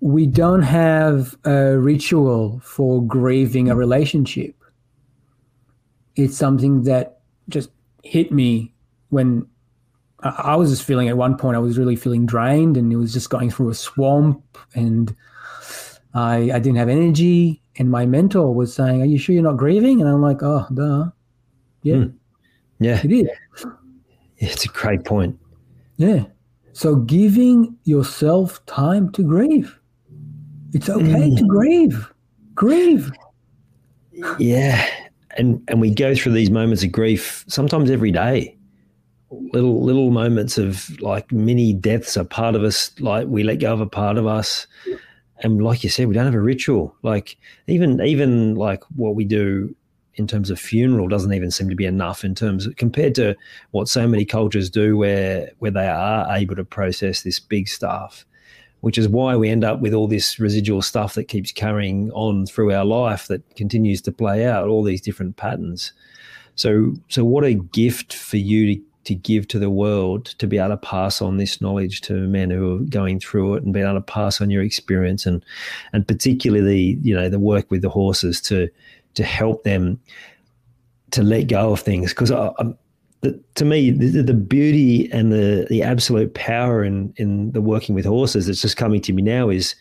we 0.00 0.26
don't 0.26 0.62
have 0.62 1.36
a 1.44 1.76
ritual 1.76 2.60
for 2.62 3.02
grieving 3.04 3.68
a 3.68 3.74
relationship. 3.74 4.54
It's 6.14 6.36
something 6.36 6.84
that 6.84 7.20
just 7.48 7.70
hit 8.04 8.30
me 8.32 8.72
when 9.08 9.46
I 10.22 10.56
was 10.56 10.70
just 10.70 10.84
feeling 10.84 11.08
at 11.08 11.16
one 11.16 11.36
point, 11.36 11.56
I 11.56 11.60
was 11.60 11.78
really 11.78 11.96
feeling 11.96 12.26
drained 12.26 12.76
and 12.76 12.92
it 12.92 12.96
was 12.96 13.12
just 13.12 13.30
going 13.30 13.50
through 13.50 13.70
a 13.70 13.74
swamp 13.74 14.58
and 14.74 15.14
I, 16.14 16.50
I 16.52 16.58
didn't 16.58 16.76
have 16.76 16.88
energy. 16.88 17.62
And 17.76 17.90
my 17.90 18.06
mentor 18.06 18.52
was 18.52 18.74
saying, 18.74 19.02
Are 19.02 19.06
you 19.06 19.18
sure 19.18 19.34
you're 19.34 19.44
not 19.44 19.56
grieving? 19.56 20.00
And 20.00 20.10
I'm 20.10 20.22
like, 20.22 20.42
Oh, 20.42 20.66
duh. 20.74 21.10
Yeah. 21.82 21.96
Mm. 21.96 22.14
Yeah. 22.80 23.00
It 23.04 23.12
is. 23.12 23.66
It's 24.38 24.64
a 24.64 24.68
great 24.68 25.04
point. 25.04 25.38
Yeah. 25.96 26.24
So 26.72 26.96
giving 26.96 27.76
yourself 27.84 28.64
time 28.66 29.10
to 29.12 29.22
grieve. 29.22 29.78
It's 30.72 30.88
okay 30.88 31.30
mm. 31.30 31.38
to 31.38 31.44
grieve. 31.44 32.12
Grieve. 32.54 33.10
Yeah. 34.38 34.86
And 35.36 35.62
and 35.68 35.80
we 35.80 35.90
go 35.92 36.14
through 36.14 36.32
these 36.32 36.50
moments 36.50 36.82
of 36.84 36.92
grief 36.92 37.44
sometimes 37.48 37.90
every 37.90 38.12
day. 38.12 38.56
Little 39.30 39.82
little 39.82 40.10
moments 40.10 40.56
of 40.56 40.98
like 41.00 41.30
mini 41.32 41.72
deaths 41.72 42.16
are 42.16 42.24
part 42.24 42.54
of 42.54 42.64
us, 42.64 42.92
like 43.00 43.26
we 43.28 43.42
let 43.42 43.56
go 43.56 43.72
of 43.72 43.80
a 43.80 43.86
part 43.86 44.16
of 44.16 44.26
us. 44.26 44.66
And 45.40 45.62
like 45.62 45.84
you 45.84 45.90
said, 45.90 46.08
we 46.08 46.14
don't 46.14 46.24
have 46.24 46.34
a 46.34 46.40
ritual. 46.40 46.94
Like 47.02 47.36
even 47.66 48.00
even 48.00 48.54
like 48.54 48.82
what 48.96 49.14
we 49.14 49.24
do 49.24 49.74
in 50.18 50.26
terms 50.26 50.50
of 50.50 50.58
funeral 50.58 51.08
doesn't 51.08 51.32
even 51.32 51.50
seem 51.50 51.68
to 51.68 51.76
be 51.76 51.86
enough 51.86 52.24
in 52.24 52.34
terms 52.34 52.66
of, 52.66 52.76
compared 52.76 53.14
to 53.14 53.36
what 53.70 53.88
so 53.88 54.06
many 54.06 54.24
cultures 54.24 54.68
do 54.70 54.96
where 54.96 55.50
where 55.58 55.70
they 55.70 55.86
are 55.86 56.26
able 56.36 56.56
to 56.56 56.64
process 56.64 57.22
this 57.22 57.38
big 57.40 57.68
stuff 57.68 58.24
which 58.80 58.98
is 58.98 59.08
why 59.08 59.36
we 59.36 59.48
end 59.48 59.64
up 59.64 59.80
with 59.80 59.92
all 59.92 60.06
this 60.06 60.38
residual 60.38 60.82
stuff 60.82 61.14
that 61.14 61.24
keeps 61.24 61.50
carrying 61.50 62.10
on 62.12 62.46
through 62.46 62.72
our 62.72 62.84
life 62.84 63.26
that 63.26 63.42
continues 63.56 64.00
to 64.02 64.12
play 64.12 64.46
out 64.46 64.68
all 64.68 64.84
these 64.84 65.00
different 65.00 65.36
patterns. 65.36 65.92
So, 66.54 66.94
so 67.08 67.24
what 67.24 67.44
a 67.44 67.54
gift 67.54 68.14
for 68.14 68.36
you 68.36 68.76
to, 68.76 68.82
to 69.04 69.14
give 69.14 69.48
to 69.48 69.58
the 69.58 69.70
world 69.70 70.26
to 70.38 70.46
be 70.46 70.58
able 70.58 70.70
to 70.70 70.76
pass 70.76 71.20
on 71.20 71.38
this 71.38 71.60
knowledge 71.60 72.02
to 72.02 72.14
men 72.28 72.50
who 72.50 72.76
are 72.76 72.84
going 72.84 73.18
through 73.18 73.54
it 73.54 73.64
and 73.64 73.72
be 73.72 73.80
able 73.80 73.94
to 73.94 74.00
pass 74.00 74.40
on 74.40 74.50
your 74.50 74.62
experience 74.62 75.26
and, 75.26 75.44
and 75.92 76.06
particularly, 76.06 76.98
you 77.02 77.14
know, 77.14 77.28
the 77.28 77.38
work 77.38 77.70
with 77.70 77.82
the 77.82 77.88
horses 77.88 78.40
to, 78.42 78.68
to 79.14 79.24
help 79.24 79.64
them 79.64 80.00
to 81.10 81.22
let 81.22 81.48
go 81.48 81.72
of 81.72 81.80
things. 81.80 82.10
Because 82.10 82.30
to 82.30 83.64
me, 83.64 83.90
the, 83.90 84.22
the, 84.22 84.34
beauty 84.34 85.10
and 85.12 85.32
the 85.32 85.66
the 85.68 85.82
absolute 85.82 86.34
power 86.34 86.84
in 86.84 87.12
in 87.16 87.50
the 87.52 87.60
working 87.60 87.94
with 87.94 88.04
horses 88.04 88.46
that's 88.46 88.62
just 88.62 88.76
coming 88.76 89.00
to 89.02 89.12
me 89.12 89.22
now 89.22 89.48
is 89.48 89.74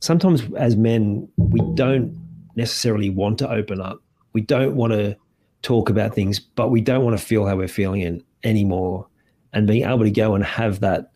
sometimes 0.00 0.42
as 0.58 0.76
men 0.76 1.26
we 1.36 1.60
don't 1.74 2.14
necessarily 2.56 3.08
want 3.10 3.38
to 3.38 3.50
open 3.50 3.80
up. 3.80 4.02
We 4.32 4.42
don't 4.42 4.76
want 4.76 4.92
to 4.92 5.16
talk 5.62 5.88
about 5.88 6.14
things, 6.14 6.38
but 6.38 6.70
we 6.70 6.80
don't 6.80 7.04
want 7.04 7.18
to 7.18 7.24
feel 7.24 7.46
how 7.46 7.56
we're 7.56 7.68
feeling 7.68 8.02
in, 8.02 8.22
anymore. 8.44 9.06
And 9.52 9.66
being 9.66 9.84
able 9.84 10.04
to 10.04 10.10
go 10.10 10.34
and 10.34 10.44
have 10.44 10.80
that 10.80 11.10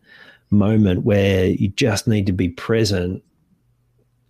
moment 0.51 1.05
where 1.05 1.47
you 1.47 1.69
just 1.69 2.07
need 2.07 2.27
to 2.27 2.33
be 2.33 2.49
present 2.49 3.23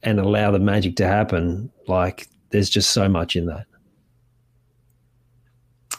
and 0.02 0.20
allow 0.20 0.50
the 0.50 0.59
magic 0.59 0.96
to 0.96 1.07
happen, 1.07 1.70
like 1.88 2.28
there's 2.55 2.70
just 2.70 2.90
so 2.90 3.09
much 3.09 3.34
in 3.34 3.46
that. 3.46 3.66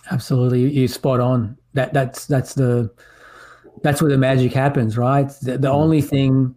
Absolutely, 0.10 0.72
you're 0.72 0.88
spot 0.88 1.20
on. 1.20 1.58
That 1.74 1.94
that's 1.94 2.28
that's 2.28 2.54
the 2.54 2.90
that's 3.84 4.02
where 4.02 4.10
the 4.10 4.18
magic 4.18 4.54
happens, 4.54 4.98
right? 4.98 5.30
The, 5.42 5.58
the 5.58 5.68
mm. 5.68 5.74
only 5.74 6.02
thing 6.02 6.56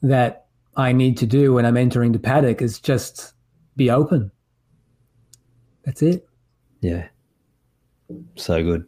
that 0.00 0.46
I 0.74 0.92
need 0.92 1.18
to 1.18 1.26
do 1.26 1.52
when 1.52 1.66
I'm 1.66 1.76
entering 1.76 2.12
the 2.12 2.18
paddock 2.18 2.62
is 2.62 2.80
just 2.80 3.34
be 3.76 3.90
open. 3.90 4.30
That's 5.84 6.00
it. 6.00 6.26
Yeah. 6.80 7.08
So 8.36 8.62
good. 8.62 8.86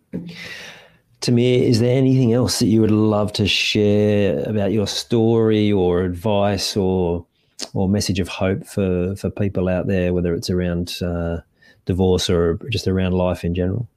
Tamir, 1.21 1.63
is 1.63 1.81
there 1.81 1.95
anything 1.95 2.33
else 2.33 2.59
that 2.61 2.69
you 2.69 2.81
would 2.81 2.91
love 2.91 3.35
to 3.35 3.47
share 3.47 4.43
about 4.49 4.73
your 4.73 4.87
story 4.87 5.71
or 5.71 6.05
advice 6.05 6.75
or 6.75 7.27
or 7.75 7.89
message 7.89 8.21
of 8.21 8.29
hope 8.29 8.65
for 8.65 9.17
for 9.17 9.31
people 9.31 9.69
out 9.69 9.87
there, 9.87 10.13
whether 10.13 10.35
it's 10.35 10.51
around 10.51 11.01
uh, 11.03 11.39
divorce 11.87 12.31
or 12.31 12.59
just 12.71 12.87
around 12.87 13.13
life 13.13 13.45
in 13.45 13.55
general? 13.55 13.89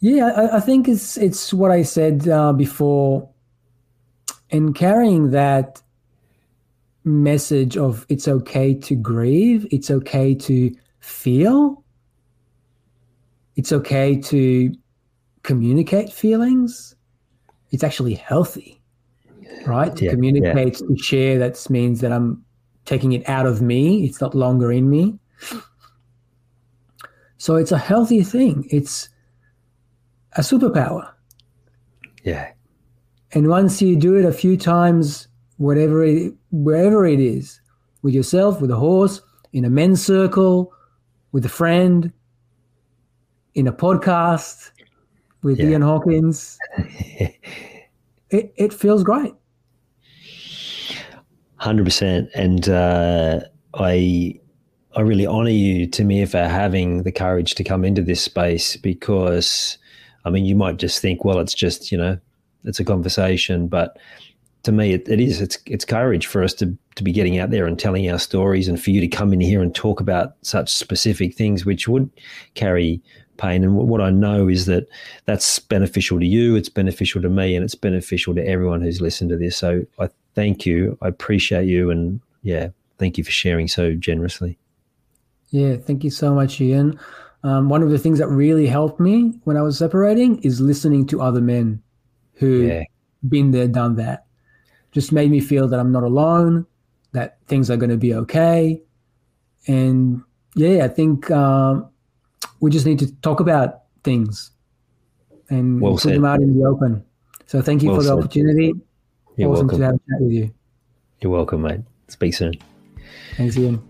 Yeah, 0.00 0.32
I, 0.36 0.56
I 0.56 0.60
think 0.60 0.88
it's 0.88 1.16
it's 1.16 1.54
what 1.54 1.70
I 1.70 1.82
said 1.82 2.28
uh, 2.28 2.52
before, 2.52 3.28
and 4.50 4.74
carrying 4.74 5.30
that 5.30 5.80
message 7.04 7.76
of 7.76 8.04
it's 8.08 8.26
okay 8.26 8.74
to 8.74 8.96
grieve, 8.96 9.66
it's 9.70 9.90
okay 9.90 10.34
to 10.34 10.74
feel, 10.98 11.84
it's 13.54 13.72
okay 13.72 14.20
to 14.20 14.74
communicate 15.44 16.12
feelings, 16.12 16.96
it's 17.70 17.84
actually 17.84 18.14
healthy, 18.14 18.81
right? 19.66 19.94
To 19.96 20.04
Yeah, 20.04 20.10
communicate, 20.10 20.74
to 20.78 20.96
share, 20.96 21.38
that 21.38 21.68
means 21.70 22.00
that 22.00 22.12
I'm 22.12 22.44
taking 22.84 23.12
it 23.12 23.28
out 23.28 23.46
of 23.46 23.62
me. 23.62 24.04
It's 24.04 24.20
not 24.20 24.34
longer 24.34 24.72
in 24.72 24.90
me. 24.90 25.18
So 27.38 27.56
it's 27.56 27.72
a 27.72 27.78
healthy 27.78 28.22
thing. 28.22 28.66
It's 28.70 29.08
a 30.36 30.40
superpower. 30.40 31.10
Yeah. 32.24 32.52
And 33.32 33.48
once 33.48 33.82
you 33.82 33.96
do 33.96 34.14
it 34.14 34.24
a 34.24 34.32
few 34.32 34.56
times, 34.56 35.26
whatever 35.56 36.04
it, 36.04 36.34
wherever 36.50 37.06
it 37.06 37.18
is, 37.20 37.60
with 38.02 38.14
yourself, 38.14 38.60
with 38.60 38.70
a 38.70 38.76
horse, 38.76 39.20
in 39.52 39.64
a 39.64 39.70
men's 39.70 40.04
circle, 40.04 40.72
with 41.32 41.44
a 41.44 41.48
friend, 41.48 42.12
in 43.54 43.66
a 43.66 43.72
podcast, 43.72 44.70
with 45.42 45.58
Yeah. 45.58 45.70
Ian 45.70 45.82
Hawkins, 45.82 46.58
it, 48.30 48.52
it 48.56 48.72
feels 48.72 49.02
great. 49.02 49.34
Hundred 51.62 51.84
percent, 51.84 52.28
and 52.34 52.68
uh, 52.68 53.38
I 53.74 54.40
I 54.96 55.00
really 55.02 55.28
honour 55.28 55.50
you, 55.50 55.86
Tamir, 55.86 56.28
for 56.28 56.42
having 56.42 57.04
the 57.04 57.12
courage 57.12 57.54
to 57.54 57.62
come 57.62 57.84
into 57.84 58.02
this 58.02 58.20
space 58.20 58.76
because, 58.76 59.78
I 60.24 60.30
mean, 60.30 60.44
you 60.44 60.56
might 60.56 60.78
just 60.78 61.00
think, 61.00 61.24
well, 61.24 61.38
it's 61.38 61.54
just 61.54 61.92
you 61.92 61.98
know, 61.98 62.18
it's 62.64 62.80
a 62.80 62.84
conversation, 62.84 63.68
but 63.68 63.96
to 64.64 64.72
me, 64.72 64.94
it, 64.94 65.08
it 65.08 65.20
is. 65.20 65.40
It's 65.40 65.56
it's 65.66 65.84
courage 65.84 66.26
for 66.26 66.42
us 66.42 66.52
to 66.54 66.76
to 66.96 67.04
be 67.04 67.12
getting 67.12 67.38
out 67.38 67.50
there 67.50 67.66
and 67.66 67.78
telling 67.78 68.10
our 68.10 68.18
stories, 68.18 68.66
and 68.66 68.82
for 68.82 68.90
you 68.90 69.00
to 69.00 69.06
come 69.06 69.32
in 69.32 69.40
here 69.40 69.62
and 69.62 69.72
talk 69.72 70.00
about 70.00 70.32
such 70.42 70.68
specific 70.68 71.32
things, 71.36 71.64
which 71.64 71.86
would 71.86 72.10
carry 72.54 73.00
pain. 73.42 73.64
And 73.64 73.74
what 73.74 74.00
I 74.00 74.10
know 74.10 74.48
is 74.48 74.66
that 74.66 74.86
that's 75.26 75.58
beneficial 75.58 76.18
to 76.20 76.26
you, 76.26 76.54
it's 76.56 76.68
beneficial 76.68 77.20
to 77.22 77.28
me, 77.28 77.56
and 77.56 77.64
it's 77.64 77.74
beneficial 77.74 78.34
to 78.34 78.46
everyone 78.46 78.80
who's 78.80 79.00
listened 79.00 79.30
to 79.30 79.36
this. 79.36 79.56
So 79.56 79.84
I 79.98 80.08
thank 80.34 80.64
you. 80.64 80.96
I 81.02 81.08
appreciate 81.08 81.66
you, 81.66 81.90
and 81.90 82.20
yeah, 82.42 82.68
thank 82.98 83.18
you 83.18 83.24
for 83.24 83.32
sharing 83.32 83.68
so 83.68 83.94
generously. 83.94 84.58
Yeah, 85.50 85.76
thank 85.76 86.04
you 86.04 86.10
so 86.10 86.34
much, 86.34 86.60
Ian. 86.60 86.98
Um, 87.44 87.68
one 87.68 87.82
of 87.82 87.90
the 87.90 87.98
things 87.98 88.18
that 88.20 88.28
really 88.28 88.66
helped 88.68 89.00
me 89.00 89.40
when 89.44 89.56
I 89.56 89.62
was 89.62 89.76
separating 89.76 90.38
is 90.42 90.60
listening 90.60 91.06
to 91.08 91.20
other 91.20 91.40
men 91.40 91.82
who 92.34 92.62
Yeah, 92.68 92.84
been 93.28 93.50
there, 93.50 93.68
done 93.68 93.96
that. 93.96 94.26
Just 94.92 95.12
made 95.12 95.30
me 95.30 95.40
feel 95.40 95.68
that 95.68 95.80
I'm 95.80 95.92
not 95.92 96.04
alone, 96.04 96.66
that 97.12 97.38
things 97.46 97.70
are 97.70 97.76
going 97.76 97.90
to 97.90 97.96
be 97.96 98.14
okay. 98.14 98.82
And 99.66 100.22
yeah, 100.54 100.84
I 100.84 100.88
think 100.88 101.30
um, 101.30 101.88
we 102.60 102.70
just 102.70 102.86
need 102.86 102.98
to 103.00 103.12
talk 103.22 103.40
about 103.40 103.82
things 104.04 104.50
and 105.50 105.80
Well 105.80 105.92
put 105.94 106.02
said. 106.02 106.14
them 106.14 106.24
out 106.24 106.40
in 106.40 106.58
the 106.58 106.64
open. 106.66 107.04
So 107.46 107.60
thank 107.62 107.82
you 107.82 107.88
Well 107.90 107.98
for 107.98 108.02
the 108.02 108.08
said. 108.08 108.18
opportunity. 108.18 108.72
you're 109.36 109.50
awesome 109.50 109.66
welcome. 109.66 109.78
to 109.80 109.84
have 109.86 109.94
a 109.94 109.98
chat 109.98 110.20
with 110.20 110.32
you. 110.32 110.50
You're 111.20 111.32
welcome, 111.32 111.62
mate. 111.62 111.80
Speak 112.08 112.34
soon. 112.34 112.54
Thanks, 113.36 113.56
Ian. 113.56 113.82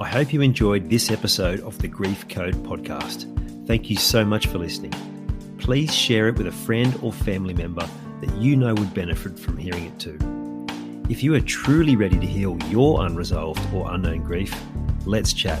I 0.00 0.08
hope 0.08 0.32
you 0.32 0.40
enjoyed 0.42 0.90
this 0.90 1.10
episode 1.10 1.60
of 1.60 1.78
the 1.78 1.88
Grief 1.88 2.28
Code 2.28 2.54
podcast. 2.56 3.24
Thank 3.66 3.88
you 3.88 3.96
so 3.96 4.24
much 4.24 4.46
for 4.46 4.58
listening. 4.58 4.92
Please 5.58 5.94
share 5.94 6.28
it 6.28 6.36
with 6.36 6.46
a 6.46 6.52
friend 6.52 6.98
or 7.02 7.12
family 7.12 7.54
member 7.54 7.88
that 8.20 8.34
you 8.36 8.56
know 8.56 8.74
would 8.74 8.92
benefit 8.94 9.38
from 9.38 9.56
hearing 9.56 9.86
it 9.86 9.98
too. 9.98 10.18
If 11.08 11.22
you 11.22 11.34
are 11.34 11.40
truly 11.40 11.96
ready 11.96 12.18
to 12.18 12.26
heal 12.26 12.58
your 12.68 13.04
unresolved 13.06 13.60
or 13.72 13.90
unknown 13.92 14.22
grief, 14.24 14.54
let's 15.06 15.32
chat. 15.32 15.60